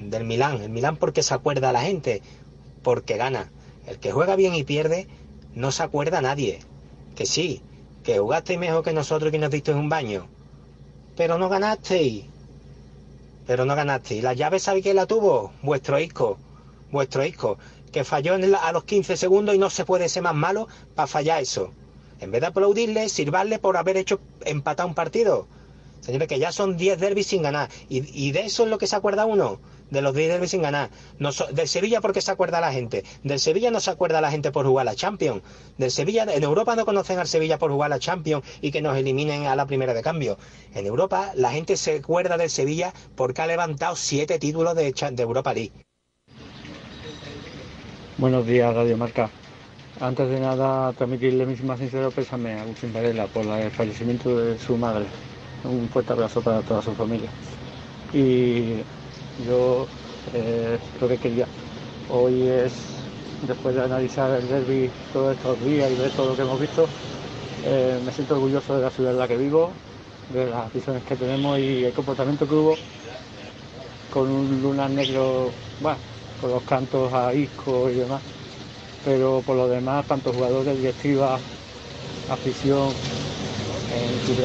Del 0.02 0.26
Milán. 0.26 0.62
El 0.62 0.70
Milán 0.70 0.98
porque 0.98 1.24
se 1.24 1.34
acuerda 1.34 1.70
a 1.70 1.74
la 1.74 1.84
gente. 1.84 2.22
Porque 2.84 3.16
gana. 3.16 3.50
El 3.86 3.98
que 3.98 4.12
juega 4.12 4.36
bien 4.36 4.56
y 4.56 4.66
pierde, 4.66 5.08
no 5.56 5.72
se 5.72 5.84
acuerda 5.84 6.18
a 6.18 6.22
nadie. 6.22 6.60
Que 7.16 7.26
sí, 7.26 7.62
que 8.04 8.20
jugasteis 8.20 8.60
mejor 8.60 8.84
que 8.84 8.92
nosotros 8.92 9.30
y 9.30 9.32
que 9.32 9.40
nos 9.40 9.52
disteis 9.52 9.78
un 9.78 9.88
baño. 9.88 10.28
Pero 11.16 11.38
no 11.38 11.48
ganasteis. 11.48 12.26
Pero 13.48 13.66
no 13.66 13.76
ganasteis. 13.76 14.22
La 14.24 14.34
llave, 14.34 14.60
¿sabéis 14.60 14.84
quién 14.84 14.98
la 14.98 15.08
tuvo? 15.08 15.54
Vuestro 15.62 16.00
hijo. 16.00 16.38
Vuestro 16.92 17.26
hijo. 17.26 17.58
Que 17.92 18.04
falló 18.04 18.36
a 18.36 18.72
los 18.74 18.84
15 18.84 19.16
segundos 19.16 19.56
y 19.56 19.58
no 19.58 19.70
se 19.70 19.86
puede 19.86 20.10
ser 20.10 20.24
más 20.24 20.36
malo 20.36 20.68
para 20.94 21.08
fallar 21.08 21.42
eso. 21.42 21.72
En 22.20 22.32
vez 22.32 22.42
de 22.42 22.48
aplaudirle, 22.48 23.10
sirvarle 23.10 23.58
por 23.58 23.78
haber 23.78 23.96
hecho 23.96 24.20
empatar 24.44 24.86
un 24.86 24.94
partido. 24.94 25.48
Señores, 26.02 26.28
que 26.28 26.40
ya 26.40 26.52
son 26.52 26.78
10 26.78 27.00
derbis 27.00 27.28
sin 27.28 27.42
ganar. 27.42 27.70
Y, 27.90 28.28
y 28.28 28.32
de 28.34 28.42
eso 28.42 28.66
es 28.66 28.70
lo 28.70 28.78
que 28.78 28.88
se 28.88 28.96
acuerda 28.96 29.26
uno. 29.26 29.60
De 29.90 30.02
los 30.02 30.14
10 30.14 30.30
derbis 30.30 30.52
sin 30.52 30.62
ganar. 30.62 30.90
No 31.20 31.32
del 31.52 31.68
Sevilla 31.68 32.02
porque 32.02 32.22
se 32.22 32.32
acuerda 32.32 32.60
la 32.60 32.72
gente. 32.72 33.04
Del 33.24 33.40
Sevilla 33.40 33.72
no 33.72 33.80
se 33.80 33.92
acuerda 33.92 34.22
la 34.22 34.32
gente 34.32 34.52
por 34.52 34.66
jugar 34.66 34.86
la 34.86 34.96
Champions. 34.96 35.42
Del 35.78 35.92
Sevilla, 35.92 36.24
en 36.24 36.44
Europa 36.44 36.76
no 36.76 36.86
conocen 36.86 37.20
al 37.20 37.28
Sevilla 37.28 37.58
por 37.58 37.72
jugar 37.72 37.90
la 37.90 38.00
Champions 38.00 38.46
y 38.62 38.72
que 38.72 38.82
nos 38.82 38.98
eliminen 38.98 39.46
a 39.46 39.56
la 39.56 39.66
primera 39.66 39.94
de 39.94 40.02
cambio. 40.02 40.38
En 40.74 40.86
Europa 40.86 41.32
la 41.36 41.52
gente 41.52 41.78
se 41.78 41.98
acuerda 41.98 42.38
del 42.38 42.50
Sevilla 42.50 42.94
porque 43.16 43.42
ha 43.42 43.48
levantado 43.48 43.96
7 43.96 44.40
títulos 44.40 44.76
de, 44.76 44.94
Europa 45.18 45.54
League. 45.54 45.72
Buenos 48.18 48.46
días, 48.46 48.74
Radio 48.74 48.98
Marca. 48.98 49.30
Antes 50.00 50.30
de 50.30 50.40
nada, 50.40 50.94
transmitirle 50.94 51.46
mi 51.46 51.56
más 51.58 51.80
sincero 51.80 52.12
pésame 52.12 52.54
a 52.54 52.62
Agustín 52.62 52.94
Varela 52.94 53.26
por 53.28 53.46
el 53.46 53.72
fallecimiento 53.72 54.38
de 54.38 54.60
su 54.60 54.78
madre. 54.78 55.06
Un 55.64 55.90
fuerte 55.90 56.14
abrazo 56.14 56.42
para 56.42 56.62
toda 56.62 56.82
su 56.82 56.94
familia. 56.94 57.30
Y 58.14 58.76
yo 59.38 59.92
eh, 60.26 60.80
lo 61.00 61.08
que 61.08 61.20
quería 61.20 61.50
hoy 62.08 62.48
es, 62.48 63.12
después 63.42 63.76
de 63.76 63.84
analizar 63.84 64.32
el 64.32 64.48
derby 64.48 64.96
todos 65.10 65.34
estos 65.34 65.62
días 65.62 65.92
y 65.92 65.96
ver 65.96 66.14
todo 66.14 66.28
lo 66.30 66.36
que 66.36 66.44
hemos 66.44 66.60
visto, 66.60 66.94
eh, 67.62 68.00
me 68.02 68.12
siento 68.14 68.36
orgulloso 68.36 68.76
de 68.76 68.82
la 68.84 68.92
ciudad 68.92 69.14
en 69.14 69.20
la 69.20 69.28
que 69.28 69.38
vivo, 69.38 69.82
de 70.28 70.48
las 70.48 70.68
aficiones 70.68 71.04
que 71.04 71.18
tenemos 71.18 71.60
y 71.60 71.86
el 71.86 71.94
comportamiento 71.94 72.48
que 72.48 72.56
hubo 72.56 72.82
con 74.10 74.30
un 74.30 74.62
lunar 74.62 74.90
negro, 74.92 75.60
bueno, 75.80 76.02
con 76.36 76.52
los 76.52 76.64
cantos 76.64 77.14
a 77.14 77.34
Isco 77.34 77.90
y 77.90 77.96
demás. 77.96 78.24
Pero 79.02 79.44
por 79.44 79.58
lo 79.58 79.68
demás, 79.70 80.06
tanto 80.08 80.34
jugadores, 80.34 80.78
directiva, 80.78 81.44
afición, 82.28 83.00
en 83.88 84.22
su 84.22 84.36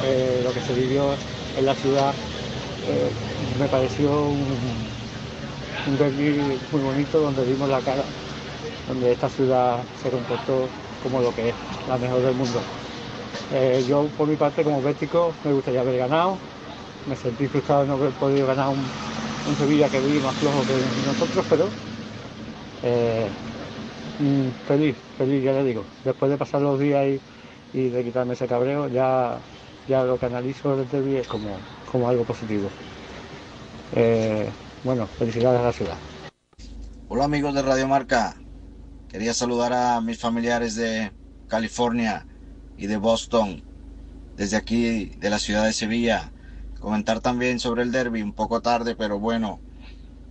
eh, 0.00 0.40
lo 0.42 0.52
que 0.52 0.60
se 0.60 0.74
vivió 0.74 1.22
en 1.52 1.64
la 1.64 1.74
ciudad, 1.74 2.18
eh, 2.32 2.33
me 3.38 3.68
pareció 3.68 4.28
un, 4.30 4.96
un 5.84 5.96
derby 5.96 6.60
muy 6.70 6.82
bonito 6.82 7.20
donde 7.20 7.44
vimos 7.44 7.68
la 7.70 7.82
cara, 7.82 8.14
donde 8.86 9.12
esta 9.12 9.30
ciudad 9.30 9.88
se 9.94 10.10
comportó 10.10 10.76
como 10.98 11.22
lo 11.22 11.34
que 11.34 11.50
es, 11.50 11.58
la 11.84 11.98
mejor 11.98 12.22
del 12.22 12.34
mundo. 12.34 12.70
Eh, 13.48 13.84
yo 13.86 14.12
por 14.12 14.28
mi 14.28 14.36
parte 14.36 14.64
como 14.64 14.82
bético 14.82 15.38
me 15.42 15.52
gustaría 15.52 15.80
haber 15.82 15.98
ganado, 15.98 16.44
me 17.04 17.16
sentí 17.16 17.48
frustrado 17.48 17.82
de 17.82 17.88
no 17.88 17.94
haber 17.94 18.14
podido 18.16 18.46
ganar 18.46 18.70
un, 18.70 18.96
un 19.44 19.56
Sevilla 19.56 19.90
que 19.90 20.00
vi 20.02 20.20
más 20.20 20.36
flojo 20.38 20.66
que 20.66 20.74
nosotros, 21.02 21.46
pero 21.48 21.76
eh, 22.80 23.34
mm, 24.18 24.52
feliz, 24.64 24.98
feliz, 25.16 25.44
ya 25.44 25.52
le 25.52 25.64
digo. 25.64 25.92
Después 26.02 26.30
de 26.30 26.38
pasar 26.38 26.62
los 26.62 26.80
días 26.80 27.06
y, 27.08 27.24
y 27.72 27.90
de 27.90 28.04
quitarme 28.04 28.34
ese 28.34 28.48
cabreo, 28.48 28.88
ya, 28.88 29.46
ya 29.86 30.04
lo 30.04 30.18
que 30.18 30.26
analizo 30.26 30.76
del 30.76 30.88
derby 30.88 31.16
es 31.16 31.28
como, 31.28 31.68
como 31.94 32.08
algo 32.08 32.24
positivo. 32.24 32.68
Eh, 33.94 34.50
bueno, 34.82 35.06
felicidades 35.06 35.60
a 35.60 35.64
la 35.66 35.72
ciudad. 35.72 35.96
Hola 37.08 37.22
amigos 37.22 37.54
de 37.54 37.62
Radio 37.62 37.86
Marca. 37.86 38.34
Quería 39.08 39.32
saludar 39.32 39.72
a 39.72 40.00
mis 40.00 40.18
familiares 40.18 40.74
de 40.74 41.12
California 41.46 42.26
y 42.76 42.88
de 42.88 42.96
Boston, 42.96 43.62
desde 44.36 44.56
aquí 44.56 45.04
de 45.20 45.30
la 45.30 45.38
ciudad 45.38 45.66
de 45.66 45.72
Sevilla. 45.72 46.32
Comentar 46.80 47.20
también 47.20 47.60
sobre 47.60 47.84
el 47.84 47.92
derby, 47.92 48.22
un 48.22 48.32
poco 48.32 48.60
tarde, 48.60 48.96
pero 48.96 49.20
bueno. 49.20 49.60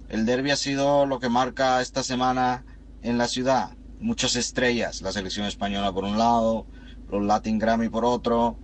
El 0.09 0.25
derby 0.25 0.51
ha 0.51 0.57
sido 0.57 1.05
lo 1.05 1.21
que 1.21 1.29
marca 1.29 1.79
esta 1.79 2.03
semana 2.03 2.65
en 3.03 3.17
la 3.17 3.29
ciudad. 3.29 3.69
Muchas 4.01 4.35
estrellas, 4.35 5.01
la 5.01 5.13
selección 5.13 5.45
española 5.45 5.93
por 5.93 6.03
un 6.03 6.17
lado, 6.17 6.65
los 7.09 7.23
Latin 7.23 7.57
Grammy 7.57 7.87
por 7.87 8.03
otro, 8.03 8.57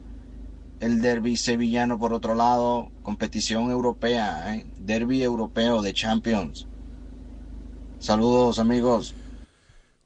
el 0.80 1.02
derby 1.02 1.36
sevillano 1.36 2.00
por 2.00 2.14
otro 2.14 2.36
lado, 2.36 2.90
competición 3.04 3.70
europea, 3.70 4.56
¿eh? 4.56 4.66
derby 4.78 5.24
europeo 5.24 5.82
de 5.82 5.94
Champions. 5.94 6.68
Saludos 8.00 8.60
amigos. 8.60 9.14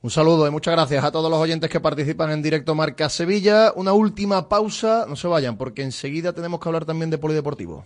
Un 0.01 0.09
saludo 0.09 0.45
y 0.47 0.51
muchas 0.51 0.73
gracias 0.73 1.03
a 1.03 1.11
todos 1.11 1.31
los 1.31 1.39
oyentes 1.39 1.69
que 1.69 1.79
participan 1.79 2.31
en 2.31 2.41
directo 2.41 2.75
Marca 2.75 3.07
Sevilla. 3.07 3.71
Una 3.75 3.93
última 3.93 4.49
pausa, 4.49 5.05
no 5.07 5.15
se 5.15 5.27
vayan, 5.27 5.55
porque 5.55 5.81
enseguida 5.81 6.33
tenemos 6.33 6.59
que 6.59 6.67
hablar 6.67 6.83
también 6.83 7.09
de 7.09 7.17
polideportivo. 7.17 7.85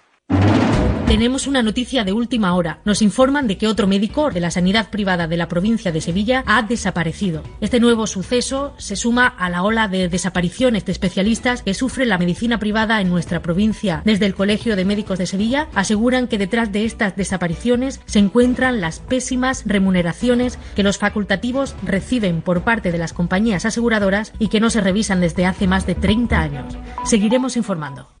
Tenemos 1.11 1.45
una 1.45 1.61
noticia 1.61 2.05
de 2.05 2.13
última 2.13 2.55
hora. 2.55 2.79
Nos 2.85 3.01
informan 3.01 3.45
de 3.45 3.57
que 3.57 3.67
otro 3.67 3.85
médico 3.85 4.31
de 4.31 4.39
la 4.39 4.49
sanidad 4.49 4.89
privada 4.89 5.27
de 5.27 5.35
la 5.35 5.49
provincia 5.49 5.91
de 5.91 5.99
Sevilla 5.99 6.41
ha 6.47 6.61
desaparecido. 6.61 7.43
Este 7.59 7.81
nuevo 7.81 8.07
suceso 8.07 8.73
se 8.77 8.95
suma 8.95 9.27
a 9.27 9.49
la 9.49 9.63
ola 9.63 9.89
de 9.89 10.07
desapariciones 10.07 10.85
de 10.85 10.93
especialistas 10.93 11.63
que 11.63 11.73
sufre 11.73 12.05
la 12.05 12.17
medicina 12.17 12.59
privada 12.59 13.01
en 13.01 13.09
nuestra 13.09 13.41
provincia. 13.41 14.01
Desde 14.05 14.25
el 14.25 14.35
Colegio 14.35 14.77
de 14.77 14.85
Médicos 14.85 15.19
de 15.19 15.27
Sevilla 15.27 15.67
aseguran 15.75 16.29
que 16.29 16.37
detrás 16.37 16.71
de 16.71 16.85
estas 16.85 17.17
desapariciones 17.17 17.99
se 18.05 18.19
encuentran 18.19 18.79
las 18.79 19.01
pésimas 19.01 19.63
remuneraciones 19.65 20.57
que 20.77 20.83
los 20.83 20.97
facultativos 20.97 21.75
reciben 21.83 22.41
por 22.41 22.63
parte 22.63 22.93
de 22.93 22.99
las 22.99 23.11
compañías 23.11 23.65
aseguradoras 23.65 24.31
y 24.39 24.47
que 24.47 24.61
no 24.61 24.69
se 24.69 24.79
revisan 24.79 25.19
desde 25.19 25.45
hace 25.45 25.67
más 25.67 25.85
de 25.85 25.95
30 25.95 26.39
años. 26.39 26.77
Seguiremos 27.03 27.57
informando. 27.57 28.20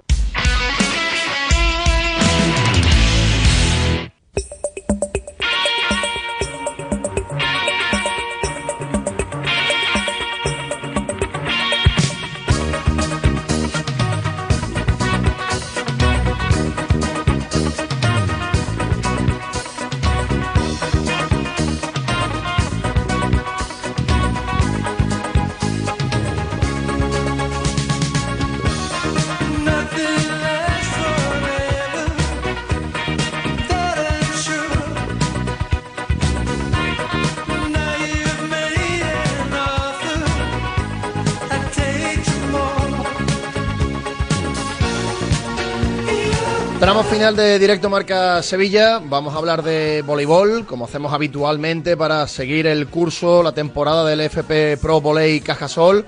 Final 47.21 47.35
de 47.35 47.59
directo 47.59 47.87
Marca 47.87 48.41
Sevilla. 48.41 48.99
Vamos 48.99 49.35
a 49.35 49.37
hablar 49.37 49.61
de 49.61 50.01
voleibol, 50.01 50.65
como 50.65 50.85
hacemos 50.85 51.13
habitualmente 51.13 51.95
para 51.95 52.25
seguir 52.25 52.65
el 52.65 52.87
curso, 52.87 53.43
la 53.43 53.51
temporada 53.51 54.03
del 54.03 54.21
FP 54.21 54.77
Pro 54.77 55.01
Voley 55.01 55.39
Cajasol. 55.39 56.03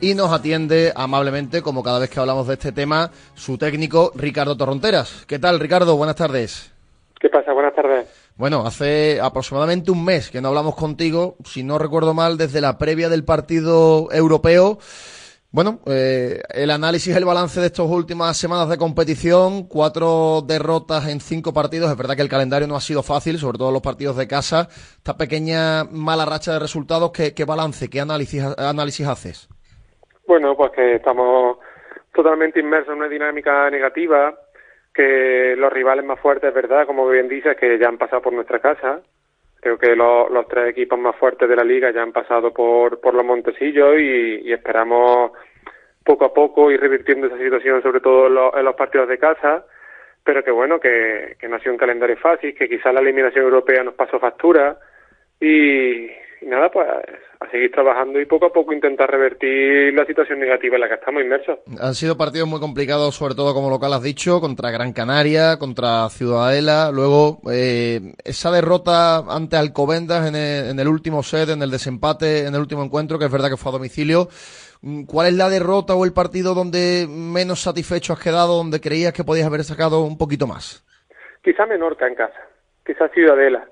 Y 0.00 0.14
nos 0.14 0.30
atiende 0.30 0.92
amablemente, 0.94 1.62
como 1.62 1.82
cada 1.82 1.98
vez 1.98 2.10
que 2.10 2.20
hablamos 2.20 2.46
de 2.46 2.54
este 2.54 2.70
tema, 2.70 3.10
su 3.34 3.58
técnico 3.58 4.12
Ricardo 4.14 4.56
Torronteras. 4.56 5.24
¿Qué 5.26 5.40
tal, 5.40 5.58
Ricardo? 5.58 5.96
Buenas 5.96 6.14
tardes. 6.14 6.72
¿Qué 7.18 7.28
pasa? 7.28 7.52
Buenas 7.52 7.74
tardes. 7.74 8.06
Bueno, 8.36 8.64
hace 8.64 9.20
aproximadamente 9.20 9.90
un 9.90 10.04
mes 10.04 10.30
que 10.30 10.40
no 10.40 10.46
hablamos 10.46 10.76
contigo, 10.76 11.34
si 11.44 11.64
no 11.64 11.76
recuerdo 11.76 12.14
mal, 12.14 12.38
desde 12.38 12.60
la 12.60 12.78
previa 12.78 13.08
del 13.08 13.24
partido 13.24 14.12
europeo. 14.12 14.78
Bueno, 15.52 15.80
eh, 15.86 16.40
el 16.54 16.70
análisis, 16.70 17.14
el 17.14 17.26
balance 17.26 17.60
de 17.60 17.66
estas 17.66 17.84
últimas 17.84 18.38
semanas 18.38 18.70
de 18.70 18.78
competición, 18.78 19.68
cuatro 19.68 20.40
derrotas 20.40 21.06
en 21.10 21.20
cinco 21.20 21.52
partidos. 21.52 21.90
Es 21.90 21.96
verdad 21.98 22.16
que 22.16 22.22
el 22.22 22.30
calendario 22.30 22.66
no 22.66 22.74
ha 22.74 22.80
sido 22.80 23.02
fácil, 23.02 23.36
sobre 23.36 23.58
todo 23.58 23.70
los 23.70 23.82
partidos 23.82 24.16
de 24.16 24.26
casa. 24.26 24.68
Esta 24.70 25.18
pequeña 25.18 25.84
mala 25.84 26.24
racha 26.24 26.54
de 26.54 26.58
resultados, 26.58 27.12
¿qué, 27.12 27.34
qué 27.34 27.44
balance, 27.44 27.90
qué 27.90 28.00
análisis, 28.00 28.42
análisis 28.56 29.06
haces? 29.06 29.48
Bueno, 30.26 30.56
pues 30.56 30.72
que 30.72 30.94
estamos 30.94 31.58
totalmente 32.14 32.58
inmersos 32.58 32.94
en 32.94 33.00
una 33.00 33.08
dinámica 33.10 33.68
negativa, 33.68 34.34
que 34.94 35.54
los 35.58 35.70
rivales 35.70 36.06
más 36.06 36.18
fuertes, 36.18 36.54
¿verdad? 36.54 36.86
Como 36.86 37.06
bien 37.06 37.28
dices, 37.28 37.58
que 37.60 37.78
ya 37.78 37.88
han 37.88 37.98
pasado 37.98 38.22
por 38.22 38.32
nuestra 38.32 38.58
casa. 38.58 39.02
Creo 39.62 39.78
que 39.78 39.94
lo- 39.94 40.28
los 40.28 40.48
tres 40.48 40.70
equipos 40.70 40.98
más 40.98 41.14
fuertes 41.14 41.48
de 41.48 41.54
la 41.54 41.62
liga 41.62 41.92
ya 41.92 42.02
han 42.02 42.10
pasado 42.12 42.52
por, 42.52 43.00
por 43.00 43.14
los 43.14 43.24
Montesillos 43.24 43.94
y, 44.00 44.52
esperamos 44.52 45.30
poco 46.04 46.24
a 46.24 46.34
poco 46.34 46.68
ir 46.72 46.80
revirtiendo 46.80 47.28
esa 47.28 47.38
situación, 47.38 47.80
sobre 47.80 48.00
todo 48.00 48.26
en, 48.26 48.34
lo- 48.34 48.58
en 48.58 48.64
los 48.64 48.74
partidos 48.74 49.08
de 49.08 49.18
casa, 49.18 49.64
pero 50.24 50.42
que 50.42 50.50
bueno, 50.50 50.80
que, 50.80 51.36
que 51.38 51.46
no 51.48 51.56
ha 51.56 51.60
sido 51.60 51.72
un 51.72 51.78
calendario 51.78 52.16
fácil, 52.16 52.56
que 52.56 52.68
quizás 52.68 52.92
la 52.92 53.00
eliminación 53.00 53.44
europea 53.44 53.84
nos 53.84 53.94
pasó 53.94 54.18
factura 54.18 54.76
y 55.40 56.08
nada, 56.52 56.70
pues 56.70 56.86
a 56.88 57.50
seguir 57.50 57.72
trabajando 57.72 58.20
y 58.20 58.26
poco 58.26 58.46
a 58.46 58.52
poco 58.52 58.72
intentar 58.72 59.10
revertir 59.10 59.92
la 59.94 60.04
situación 60.06 60.38
negativa 60.38 60.76
en 60.76 60.80
la 60.82 60.88
que 60.88 60.94
estamos 60.94 61.22
inmersos. 61.22 61.58
Han 61.80 61.94
sido 61.94 62.16
partidos 62.16 62.48
muy 62.48 62.60
complicados, 62.60 63.16
sobre 63.16 63.34
todo 63.34 63.54
como 63.54 63.70
local 63.70 63.92
has 63.94 64.02
dicho, 64.02 64.40
contra 64.40 64.70
Gran 64.70 64.92
Canaria, 64.92 65.56
contra 65.58 66.08
Ciudadela. 66.10 66.90
Luego, 66.92 67.40
eh, 67.50 68.00
esa 68.24 68.50
derrota 68.52 69.18
ante 69.28 69.56
Alcobendas 69.56 70.28
en 70.28 70.36
el, 70.36 70.70
en 70.70 70.78
el 70.78 70.88
último 70.88 71.22
set, 71.22 71.48
en 71.48 71.62
el 71.62 71.70
desempate, 71.70 72.46
en 72.46 72.54
el 72.54 72.60
último 72.60 72.84
encuentro, 72.84 73.18
que 73.18 73.24
es 73.24 73.32
verdad 73.32 73.50
que 73.50 73.56
fue 73.56 73.70
a 73.70 73.72
domicilio. 73.72 74.28
Mm, 74.82 75.04
¿Cuál 75.04 75.28
es 75.28 75.34
la 75.34 75.48
derrota 75.48 75.94
o 75.94 76.04
el 76.04 76.12
partido 76.12 76.54
donde 76.54 77.06
menos 77.08 77.62
satisfecho 77.62 78.12
has 78.12 78.20
quedado, 78.20 78.56
donde 78.56 78.80
creías 78.80 79.12
que 79.12 79.24
podías 79.24 79.46
haber 79.46 79.64
sacado 79.64 80.02
un 80.02 80.18
poquito 80.18 80.46
más? 80.46 80.84
Quizá 81.42 81.66
Menorca 81.66 82.06
en 82.06 82.14
casa, 82.14 82.40
quizá 82.86 83.08
Ciudadela. 83.08 83.66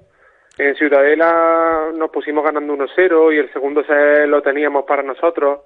En 0.61 0.75
Ciudadela 0.75 1.91
nos 1.95 2.11
pusimos 2.11 2.45
ganando 2.45 2.77
1-0 2.77 3.35
y 3.35 3.39
el 3.39 3.51
segundo 3.51 3.83
set 3.83 4.29
lo 4.29 4.43
teníamos 4.43 4.85
para 4.85 5.03
nosotros. 5.03 5.61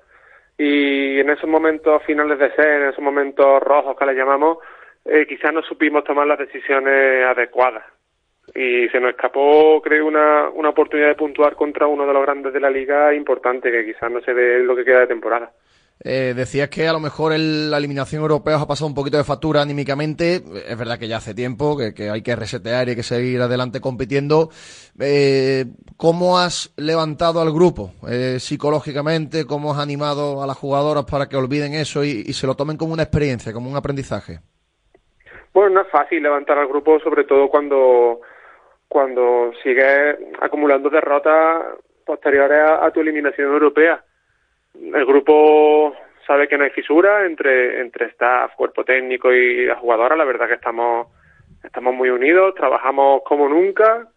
Y 0.56 1.18
en 1.18 1.30
esos 1.30 1.50
momentos 1.50 2.00
finales 2.04 2.38
de 2.38 2.50
set, 2.52 2.64
en 2.64 2.88
esos 2.90 3.02
momentos 3.02 3.60
rojos 3.60 3.96
que 3.98 4.06
le 4.06 4.14
llamamos, 4.14 4.58
eh, 5.04 5.26
quizás 5.28 5.52
no 5.52 5.62
supimos 5.62 6.04
tomar 6.04 6.28
las 6.28 6.38
decisiones 6.38 7.26
adecuadas. 7.26 7.82
Y 8.54 8.88
se 8.90 9.00
nos 9.00 9.10
escapó, 9.10 9.82
creo, 9.82 10.06
una, 10.06 10.48
una 10.50 10.68
oportunidad 10.68 11.08
de 11.08 11.16
puntuar 11.16 11.56
contra 11.56 11.88
uno 11.88 12.06
de 12.06 12.12
los 12.12 12.22
grandes 12.22 12.52
de 12.52 12.60
la 12.60 12.70
liga 12.70 13.12
importante, 13.12 13.72
que 13.72 13.84
quizás 13.84 14.12
no 14.12 14.20
se 14.20 14.32
ve 14.32 14.60
lo 14.60 14.76
que 14.76 14.84
queda 14.84 15.00
de 15.00 15.06
temporada. 15.08 15.50
Eh, 16.02 16.34
decías 16.34 16.68
que 16.68 16.88
a 16.88 16.92
lo 16.92 17.00
mejor 17.00 17.32
la 17.38 17.78
eliminación 17.78 18.22
europea 18.22 18.56
os 18.56 18.62
ha 18.62 18.66
pasado 18.66 18.88
un 18.88 18.94
poquito 18.94 19.16
de 19.16 19.24
factura 19.24 19.62
anímicamente. 19.62 20.42
Es 20.66 20.76
verdad 20.76 20.98
que 20.98 21.08
ya 21.08 21.18
hace 21.18 21.34
tiempo, 21.34 21.76
que, 21.78 22.10
hay 22.10 22.22
que 22.22 22.36
resetear 22.36 22.86
y 22.86 22.90
hay 22.90 22.96
que 22.96 23.02
seguir 23.02 23.40
adelante 23.40 23.80
compitiendo. 23.80 24.50
Eh, 25.00 25.66
¿Cómo 25.96 26.38
has 26.38 26.74
levantado 26.76 27.40
al 27.40 27.52
grupo 27.52 27.92
eh, 28.08 28.38
psicológicamente? 28.38 29.46
¿Cómo 29.46 29.72
has 29.72 29.78
animado 29.78 30.42
a 30.42 30.46
las 30.46 30.58
jugadoras 30.58 31.04
para 31.04 31.28
que 31.28 31.36
olviden 31.36 31.74
eso 31.74 32.04
y, 32.04 32.24
y 32.26 32.32
se 32.32 32.46
lo 32.46 32.54
tomen 32.54 32.76
como 32.76 32.92
una 32.92 33.04
experiencia, 33.04 33.52
como 33.52 33.70
un 33.70 33.76
aprendizaje? 33.76 34.40
Bueno, 35.54 35.76
no 35.76 35.80
es 35.82 35.88
fácil 35.90 36.20
levantar 36.22 36.58
al 36.58 36.66
grupo, 36.66 36.98
sobre 36.98 37.24
todo 37.24 37.48
cuando, 37.48 38.20
cuando 38.88 39.52
sigues 39.62 40.16
acumulando 40.42 40.90
derrotas 40.90 41.76
posteriores 42.04 42.58
a, 42.58 42.84
a 42.84 42.90
tu 42.90 43.00
eliminación 43.00 43.52
europea. 43.52 44.04
El 44.74 45.06
grupo 45.06 45.94
sabe 46.26 46.48
que 46.48 46.58
no 46.58 46.64
hay 46.64 46.70
fisura 46.70 47.26
entre, 47.26 47.80
entre 47.80 48.06
staff, 48.06 48.54
cuerpo 48.56 48.84
técnico 48.84 49.32
y 49.32 49.66
la 49.66 49.76
jugadora. 49.76 50.16
La 50.16 50.24
verdad 50.24 50.48
que 50.48 50.54
estamos, 50.54 51.08
estamos 51.62 51.94
muy 51.94 52.10
unidos, 52.10 52.54
trabajamos 52.54 53.22
como 53.24 53.48
nunca 53.48 54.08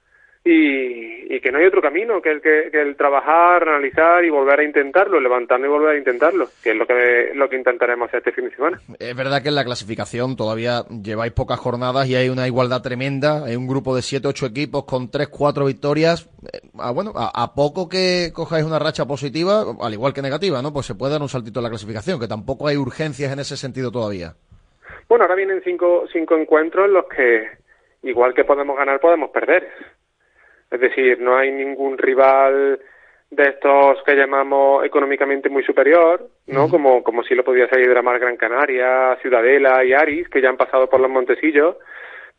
y, 0.48 1.36
y 1.36 1.42
que 1.42 1.52
no 1.52 1.60
hay 1.60 1.66
otro 1.66 1.82
camino 1.82 2.22
que 2.22 2.32
el, 2.32 2.42
que, 2.42 2.70
que 2.72 2.82
el 2.82 2.96
trabajar, 2.96 3.68
analizar 3.68 4.24
y 4.24 4.30
volver 4.30 4.62
a 4.62 4.64
intentarlo, 4.64 5.20
levantarnos 5.20 5.68
y 5.68 5.72
volver 5.72 5.96
a 5.96 5.98
intentarlo, 5.98 6.48
que 6.64 6.72
es 6.72 6.76
lo 6.76 6.88
que, 6.88 7.32
lo 7.34 7.50
que 7.50 7.58
intentaremos 7.58 8.08
hacer 8.08 8.20
este 8.20 8.32
fin 8.32 8.46
de 8.46 8.56
semana. 8.56 8.80
Es 8.98 9.16
verdad 9.16 9.44
que 9.44 9.50
en 9.50 9.56
la 9.56 9.66
clasificación 9.66 10.38
todavía 10.38 10.84
lleváis 11.04 11.34
pocas 11.34 11.60
jornadas 11.60 12.08
y 12.08 12.16
hay 12.16 12.30
una 12.30 12.48
igualdad 12.48 12.82
tremenda. 12.82 13.44
Hay 13.44 13.58
un 13.58 13.68
grupo 13.68 13.94
de 13.94 14.02
7 14.02 14.26
8 14.26 14.46
equipos 14.46 14.86
con 14.86 15.12
3 15.12 15.28
4 15.28 15.66
victorias. 15.66 16.30
Eh, 16.54 16.60
ah, 16.80 16.92
bueno, 16.92 17.12
a, 17.16 17.44
a 17.44 17.54
poco 17.54 17.90
que 17.90 18.32
cojáis 18.34 18.66
una 18.66 18.80
racha 18.80 19.06
positiva, 19.06 19.66
al 19.82 19.94
igual 19.94 20.14
que 20.14 20.22
negativa, 20.22 20.62
¿no? 20.62 20.72
Pues 20.72 20.86
se 20.86 20.96
puede 20.96 21.12
dar 21.12 21.22
un 21.22 21.30
saltito 21.30 21.60
en 21.60 21.66
la 21.66 21.70
clasificación, 21.70 22.22
que 22.22 22.28
tampoco 22.28 22.68
hay 22.68 22.78
urgencias 22.78 23.34
en 23.34 23.40
ese 23.40 23.58
sentido 23.58 23.92
todavía. 23.92 24.34
Bueno, 25.10 25.26
ahora 25.26 25.36
vienen 25.36 25.62
cinco, 25.64 26.06
cinco 26.12 26.38
encuentros 26.38 26.86
en 26.86 26.94
los 26.94 27.06
que, 27.10 27.48
igual 28.04 28.34
que 28.34 28.46
podemos 28.46 28.78
ganar, 28.78 29.00
podemos 29.02 29.30
perder. 29.32 29.68
Es 30.70 30.80
decir, 30.80 31.20
no 31.20 31.38
hay 31.38 31.52
ningún 31.52 31.98
rival 31.98 32.80
de 33.30 33.44
estos 33.44 34.02
que 34.04 34.16
llamamos 34.16 34.86
económicamente 34.86 35.50
muy 35.50 35.64
superior, 35.64 36.30
¿no? 36.48 36.70
Como, 36.70 37.04
como 37.04 37.24
si 37.24 37.36
lo 37.36 37.44
podía 37.44 37.68
ser 37.68 37.82
Hidramar 37.82 38.20
Gran 38.20 38.38
Canaria, 38.38 39.18
Ciudadela 39.22 39.84
y 39.84 39.94
Aris, 39.94 40.30
que 40.30 40.42
ya 40.42 40.50
han 40.50 40.58
pasado 40.58 40.90
por 40.90 41.00
los 41.00 41.10
Montesillos, 41.10 41.76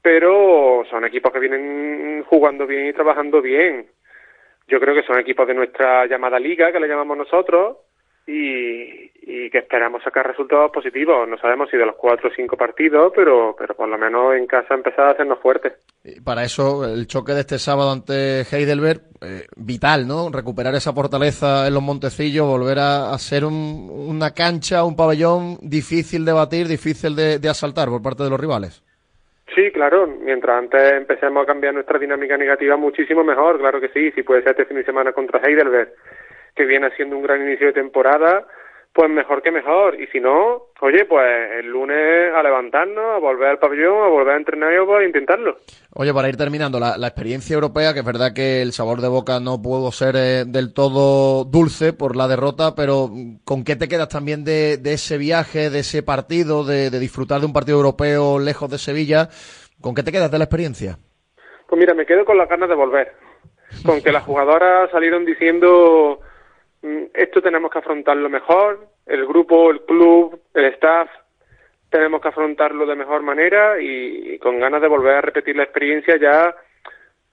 pero 0.01 0.85
son 0.89 1.05
equipos 1.05 1.33
que 1.33 1.41
vienen 1.41 2.25
jugando 2.25 2.67
bien 2.67 2.87
y 2.87 2.93
trabajando 2.93 3.43
bien. 3.43 3.87
Yo 4.67 4.81
creo 4.81 4.95
que 4.95 5.03
son 5.03 5.19
equipos 5.19 5.47
de 5.47 5.55
nuestra 5.55 6.07
llamada 6.07 6.39
liga, 6.39 6.73
que 6.73 6.81
le 6.81 6.89
llamamos 6.89 7.17
nosotros, 7.17 7.79
y, 8.31 9.11
y 9.23 9.49
que 9.51 9.59
esperamos 9.59 10.03
sacar 10.03 10.27
resultados 10.27 10.71
positivos. 10.71 11.27
No 11.27 11.39
sabemos 11.39 11.71
si 11.71 11.79
de 11.79 11.87
los 11.87 11.97
cuatro 11.97 12.29
o 12.29 12.33
cinco 12.37 12.57
partidos, 12.59 13.11
pero, 13.17 13.57
pero 13.59 13.75
por 13.75 13.89
lo 13.89 13.97
menos 13.97 14.35
en 14.35 14.47
casa 14.47 14.75
empezar 14.75 15.07
a 15.07 15.11
hacernos 15.13 15.39
fuertes. 15.41 15.73
Y 16.05 16.21
para 16.21 16.45
eso, 16.45 16.85
el 16.85 17.07
choque 17.07 17.33
de 17.33 17.41
este 17.41 17.59
sábado 17.59 17.91
ante 17.91 18.43
Heidelberg, 18.43 19.01
eh, 19.23 19.47
vital, 19.57 20.07
¿no? 20.07 20.31
Recuperar 20.31 20.75
esa 20.75 20.93
fortaleza 20.93 21.67
en 21.67 21.75
los 21.75 21.83
Montecillos, 21.83 22.47
volver 22.47 22.79
a, 22.79 23.13
a 23.13 23.19
ser 23.19 23.45
un- 23.47 23.91
una 23.91 24.33
cancha, 24.35 24.85
un 24.85 24.95
pabellón 24.95 25.57
difícil 25.63 26.25
de 26.27 26.33
batir, 26.33 26.69
difícil 26.69 27.17
de, 27.17 27.39
de 27.39 27.49
asaltar 27.49 27.89
por 27.89 28.03
parte 28.03 28.25
de 28.25 28.31
los 28.31 28.39
rivales. 28.41 28.85
Sí, 29.55 29.73
claro, 29.73 30.07
mientras 30.07 30.57
antes 30.59 30.93
empecemos 30.93 31.43
a 31.43 31.47
cambiar 31.47 31.73
nuestra 31.75 31.99
dinámica 31.99 32.37
negativa, 32.37 32.77
muchísimo 32.77 33.25
mejor, 33.25 33.59
claro 33.59 33.81
que 33.81 33.89
sí, 33.89 34.13
si 34.13 34.23
puede 34.23 34.43
ser 34.43 34.51
este 34.53 34.67
fin 34.67 34.77
de 34.77 34.85
semana 34.85 35.13
contra 35.13 35.41
Heidelberg, 35.41 35.91
que 36.59 36.67
viene 36.67 36.89
haciendo 36.89 37.17
un 37.17 37.23
gran 37.23 37.41
inicio 37.41 37.69
de 37.69 37.73
temporada, 37.73 38.45
pues 38.93 39.09
mejor 39.09 39.43
que 39.43 39.53
mejor, 39.53 39.95
y 40.01 40.09
si 40.09 40.19
no, 40.19 40.65
oye, 40.81 41.05
pues 41.05 41.25
el 41.61 41.67
lunes 41.67 42.35
a 42.35 42.43
levantarnos, 42.43 43.15
a 43.15 43.19
volver 43.19 43.51
al 43.51 43.59
pabellón, 43.61 44.03
a 44.03 44.09
volver 44.09 44.35
a 44.35 44.37
entrenar 44.39 44.73
y 44.73 44.77
a 44.77 45.07
intentarlo. 45.07 45.57
Oye, 45.95 46.13
para 46.13 46.29
ir 46.29 46.37
terminando, 46.37 46.81
la, 46.81 46.99
la 46.99 47.07
experiencia 47.07 47.55
europea, 47.55 47.95
que 47.95 48.01
es 48.01 48.05
verdad 48.05 48.33
que 48.35 48.61
el 48.61 48.73
sabor 48.73 49.01
de 49.01 49.07
boca 49.07 49.39
no 49.39 49.63
pudo 49.63 49.93
ser 49.93 50.17
eh, 50.17 50.45
del 50.49 50.75
todo 50.75 51.45
dulce 51.45 51.93
por 51.93 52.17
la 52.17 52.27
derrota, 52.27 52.75
pero 52.75 53.07
mm, 53.07 53.45
¿con 53.45 53.63
qué 53.63 53.77
te 53.77 53.87
quedas 53.87 54.09
también 54.09 54.43
de, 54.43 54.79
de 54.79 54.95
ese 54.95 55.17
viaje, 55.17 55.71
de 55.71 55.79
ese 55.79 56.03
partido, 56.03 56.65
de, 56.65 56.91
de 56.91 56.99
disfrutar 56.99 57.39
de 57.39 57.47
un 57.47 57.53
partido 57.53 57.77
europeo 57.77 58.41
lejos 58.41 58.69
de 58.69 58.79
Sevilla? 58.79 59.29
¿Con 59.81 59.95
qué 59.95 60.03
te 60.03 60.11
quedas 60.11 60.33
de 60.33 60.39
la 60.39 60.45
experiencia? 60.45 60.99
Pues 61.69 61.79
mira, 61.79 61.95
me 61.95 62.05
quedo 62.05 62.25
con 62.25 62.37
las 62.37 62.49
ganas 62.49 62.69
de 62.69 62.75
volver, 62.75 63.13
con 63.87 64.03
que 64.03 64.11
las 64.11 64.25
jugadoras 64.25 64.91
salieron 64.91 65.25
diciendo 65.25 66.19
esto 67.15 67.43
tenemos 67.43 67.71
que 67.71 67.79
afrontarlo 67.79 68.29
mejor, 68.29 68.89
el 69.07 69.27
grupo, 69.27 69.71
el 69.71 69.83
club, 69.83 70.41
el 70.55 70.67
staff, 70.67 71.09
tenemos 71.91 72.21
que 72.21 72.29
afrontarlo 72.29 72.87
de 72.87 72.95
mejor 72.95 73.23
manera 73.23 73.81
y, 73.81 74.39
con 74.39 74.61
ganas 74.61 74.81
de 74.83 74.89
volver 74.89 75.17
a 75.17 75.21
repetir 75.21 75.57
la 75.57 75.65
experiencia 75.65 76.17
ya 76.17 76.55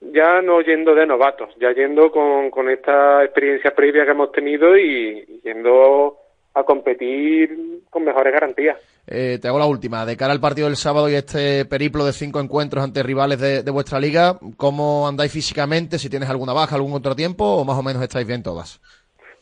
ya 0.02 0.42
no 0.42 0.62
yendo 0.62 0.94
de 0.94 1.06
novatos, 1.06 1.50
ya 1.60 1.72
yendo 1.74 2.12
con, 2.12 2.52
con 2.52 2.70
esta 2.70 3.24
experiencia 3.24 3.74
previa 3.74 4.06
que 4.06 4.12
hemos 4.12 4.32
tenido 4.32 4.78
y, 4.78 5.26
y 5.28 5.42
yendo 5.44 6.18
a 6.54 6.64
competir 6.64 7.82
con 7.90 8.04
mejores 8.04 8.34
garantías. 8.34 8.78
Eh, 9.08 9.40
te 9.42 9.48
hago 9.48 9.60
la 9.60 9.66
última. 9.66 10.06
De 10.06 10.18
cara 10.18 10.32
al 10.32 10.40
partido 10.40 10.68
del 10.68 10.78
sábado 10.78 11.10
y 11.10 11.16
este 11.16 11.66
periplo 11.66 12.06
de 12.06 12.14
cinco 12.14 12.40
encuentros 12.40 12.84
ante 12.84 13.04
rivales 13.04 13.40
de, 13.40 13.62
de 13.62 13.72
vuestra 13.72 14.00
liga, 14.00 14.38
¿cómo 14.58 15.08
andáis 15.08 15.32
físicamente? 15.32 16.00
Si 16.00 16.10
tienes 16.10 16.30
alguna 16.30 16.54
baja, 16.54 16.76
algún 16.76 16.92
contratiempo 16.92 17.44
o 17.44 17.66
más 17.66 17.78
o 17.78 17.84
menos 17.84 18.02
estáis 18.02 18.26
bien 18.26 18.42
todas. 18.44 18.80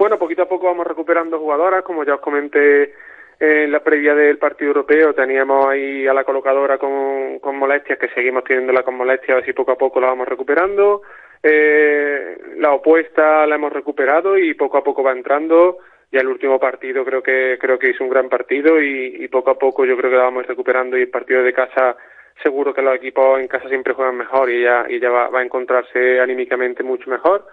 Bueno, 0.03 0.19
poquito 0.19 0.41
a 0.41 0.49
poco 0.49 0.65
vamos 0.65 0.85
recuperando 0.85 1.39
jugadoras, 1.39 1.81
como 1.81 2.03
ya 2.03 2.15
os 2.15 2.19
comenté 2.19 2.93
en 3.39 3.71
la 3.71 3.81
previa 3.81 4.13
del 4.13 4.37
partido 4.37 4.71
europeo, 4.71 5.13
teníamos 5.13 5.65
ahí 5.67 6.05
a 6.05 6.13
la 6.13 6.25
colocadora 6.25 6.77
con, 6.77 7.39
con 7.39 7.55
molestias, 7.55 7.97
que 7.97 8.09
seguimos 8.09 8.43
teniéndola 8.43 8.83
con 8.83 8.95
molestias, 8.95 9.29
a 9.29 9.35
ver 9.35 9.45
si 9.45 9.53
poco 9.53 9.71
a 9.71 9.77
poco 9.77 10.01
la 10.01 10.07
vamos 10.07 10.27
recuperando. 10.27 11.03
Eh, 11.41 12.37
la 12.57 12.73
opuesta 12.73 13.47
la 13.47 13.55
hemos 13.55 13.71
recuperado 13.71 14.37
y 14.37 14.53
poco 14.55 14.77
a 14.77 14.83
poco 14.83 15.03
va 15.03 15.13
entrando. 15.13 15.77
Ya 16.11 16.19
el 16.19 16.27
último 16.27 16.59
partido 16.59 17.05
creo 17.05 17.23
que 17.23 17.57
creo 17.57 17.79
que 17.79 17.91
hizo 17.91 18.03
un 18.03 18.09
gran 18.09 18.27
partido 18.27 18.81
y, 18.81 19.25
poco 19.29 19.51
a 19.51 19.57
poco 19.57 19.85
yo 19.85 19.95
creo 19.95 20.11
que 20.11 20.17
la 20.17 20.23
vamos 20.23 20.45
recuperando 20.45 20.97
y 20.97 21.03
el 21.03 21.09
partido 21.09 21.43
de 21.43 21.53
casa 21.53 21.95
seguro 22.43 22.73
que 22.73 22.81
los 22.81 22.95
equipos 22.97 23.39
en 23.39 23.47
casa 23.47 23.69
siempre 23.69 23.93
juegan 23.93 24.17
mejor 24.17 24.49
y 24.49 24.63
ya, 24.63 24.85
y 24.89 24.99
ya 24.99 25.09
va, 25.09 25.29
va 25.29 25.39
a 25.39 25.45
encontrarse 25.45 26.19
anímicamente 26.19 26.83
mucho 26.83 27.09
mejor. 27.09 27.45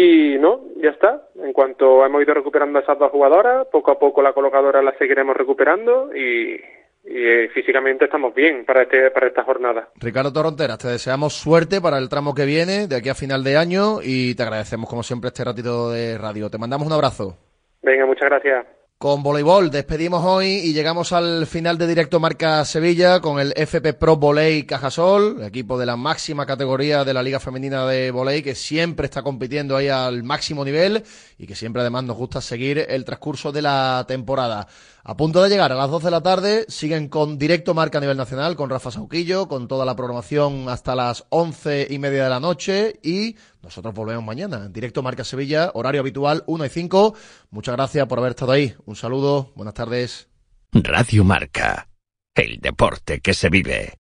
Y 0.00 0.38
no, 0.38 0.60
ya 0.80 0.90
está. 0.90 1.22
En 1.42 1.52
cuanto 1.52 2.06
hemos 2.06 2.22
ido 2.22 2.32
recuperando 2.32 2.78
a 2.78 2.82
esas 2.82 2.96
dos 3.00 3.10
jugadoras, 3.10 3.66
poco 3.66 3.90
a 3.90 3.98
poco 3.98 4.22
la 4.22 4.32
colocadora 4.32 4.80
la 4.80 4.96
seguiremos 4.96 5.36
recuperando 5.36 6.14
y, 6.14 6.54
y, 6.54 6.60
eh, 7.04 7.48
físicamente 7.52 8.04
estamos 8.04 8.32
bien 8.32 8.64
para, 8.64 8.82
este, 8.82 9.10
para 9.10 9.26
esta 9.26 9.42
jornada. 9.42 9.88
Ricardo 9.96 10.32
Torronteras, 10.32 10.78
te 10.78 10.86
deseamos 10.86 11.32
suerte 11.32 11.80
para 11.80 11.98
el 11.98 12.08
tramo 12.08 12.32
que 12.32 12.44
viene, 12.44 12.86
de 12.86 12.94
aquí 12.94 13.08
a 13.08 13.16
final 13.16 13.42
de 13.42 13.56
año, 13.56 13.98
y 14.00 14.36
te 14.36 14.44
agradecemos 14.44 14.88
como 14.88 15.02
siempre 15.02 15.28
este 15.28 15.42
ratito 15.42 15.90
de 15.90 16.16
radio. 16.16 16.48
Te 16.48 16.58
mandamos 16.58 16.86
un 16.86 16.92
abrazo. 16.92 17.36
Venga, 17.82 18.06
muchas 18.06 18.28
gracias. 18.28 18.77
Con 18.98 19.22
voleibol 19.22 19.70
despedimos 19.70 20.24
hoy 20.24 20.48
y 20.48 20.72
llegamos 20.72 21.12
al 21.12 21.46
final 21.46 21.78
de 21.78 21.86
directo 21.86 22.18
Marca 22.18 22.64
Sevilla 22.64 23.20
con 23.20 23.38
el 23.38 23.52
FP 23.54 23.92
Pro 23.94 24.16
Voley 24.16 24.64
Cajasol, 24.64 25.40
equipo 25.44 25.78
de 25.78 25.86
la 25.86 25.94
máxima 25.94 26.46
categoría 26.46 27.04
de 27.04 27.14
la 27.14 27.22
Liga 27.22 27.38
Femenina 27.38 27.86
de 27.86 28.10
Voley 28.10 28.42
que 28.42 28.56
siempre 28.56 29.04
está 29.04 29.22
compitiendo 29.22 29.76
ahí 29.76 29.86
al 29.86 30.24
máximo 30.24 30.64
nivel 30.64 31.04
y 31.38 31.46
que 31.46 31.54
siempre 31.54 31.82
además 31.82 32.02
nos 32.02 32.16
gusta 32.16 32.40
seguir 32.40 32.86
el 32.88 33.04
transcurso 33.04 33.52
de 33.52 33.62
la 33.62 34.04
temporada. 34.08 34.66
A 35.08 35.16
punto 35.16 35.42
de 35.42 35.48
llegar 35.48 35.72
a 35.72 35.74
las 35.74 35.88
12 35.88 36.04
de 36.04 36.10
la 36.10 36.22
tarde, 36.22 36.66
siguen 36.68 37.08
con 37.08 37.38
directo 37.38 37.72
marca 37.72 37.96
a 37.96 38.00
nivel 38.02 38.18
nacional 38.18 38.56
con 38.56 38.68
Rafa 38.68 38.90
Sauquillo, 38.90 39.48
con 39.48 39.66
toda 39.66 39.86
la 39.86 39.96
programación 39.96 40.68
hasta 40.68 40.94
las 40.94 41.24
once 41.30 41.86
y 41.88 41.98
media 41.98 42.24
de 42.24 42.28
la 42.28 42.40
noche 42.40 43.00
y 43.02 43.34
nosotros 43.62 43.94
volvemos 43.94 44.22
mañana 44.22 44.66
en 44.66 44.72
directo 44.74 45.02
marca 45.02 45.24
Sevilla, 45.24 45.70
horario 45.72 46.02
habitual 46.02 46.44
1 46.46 46.66
y 46.66 46.68
5. 46.68 47.14
Muchas 47.48 47.74
gracias 47.74 48.06
por 48.06 48.18
haber 48.18 48.32
estado 48.32 48.52
ahí. 48.52 48.74
Un 48.84 48.96
saludo, 48.96 49.50
buenas 49.56 49.72
tardes. 49.72 50.28
Radio 50.72 51.24
Marca, 51.24 51.88
el 52.34 52.58
deporte 52.60 53.20
que 53.20 53.32
se 53.32 53.48
vive. 53.48 53.98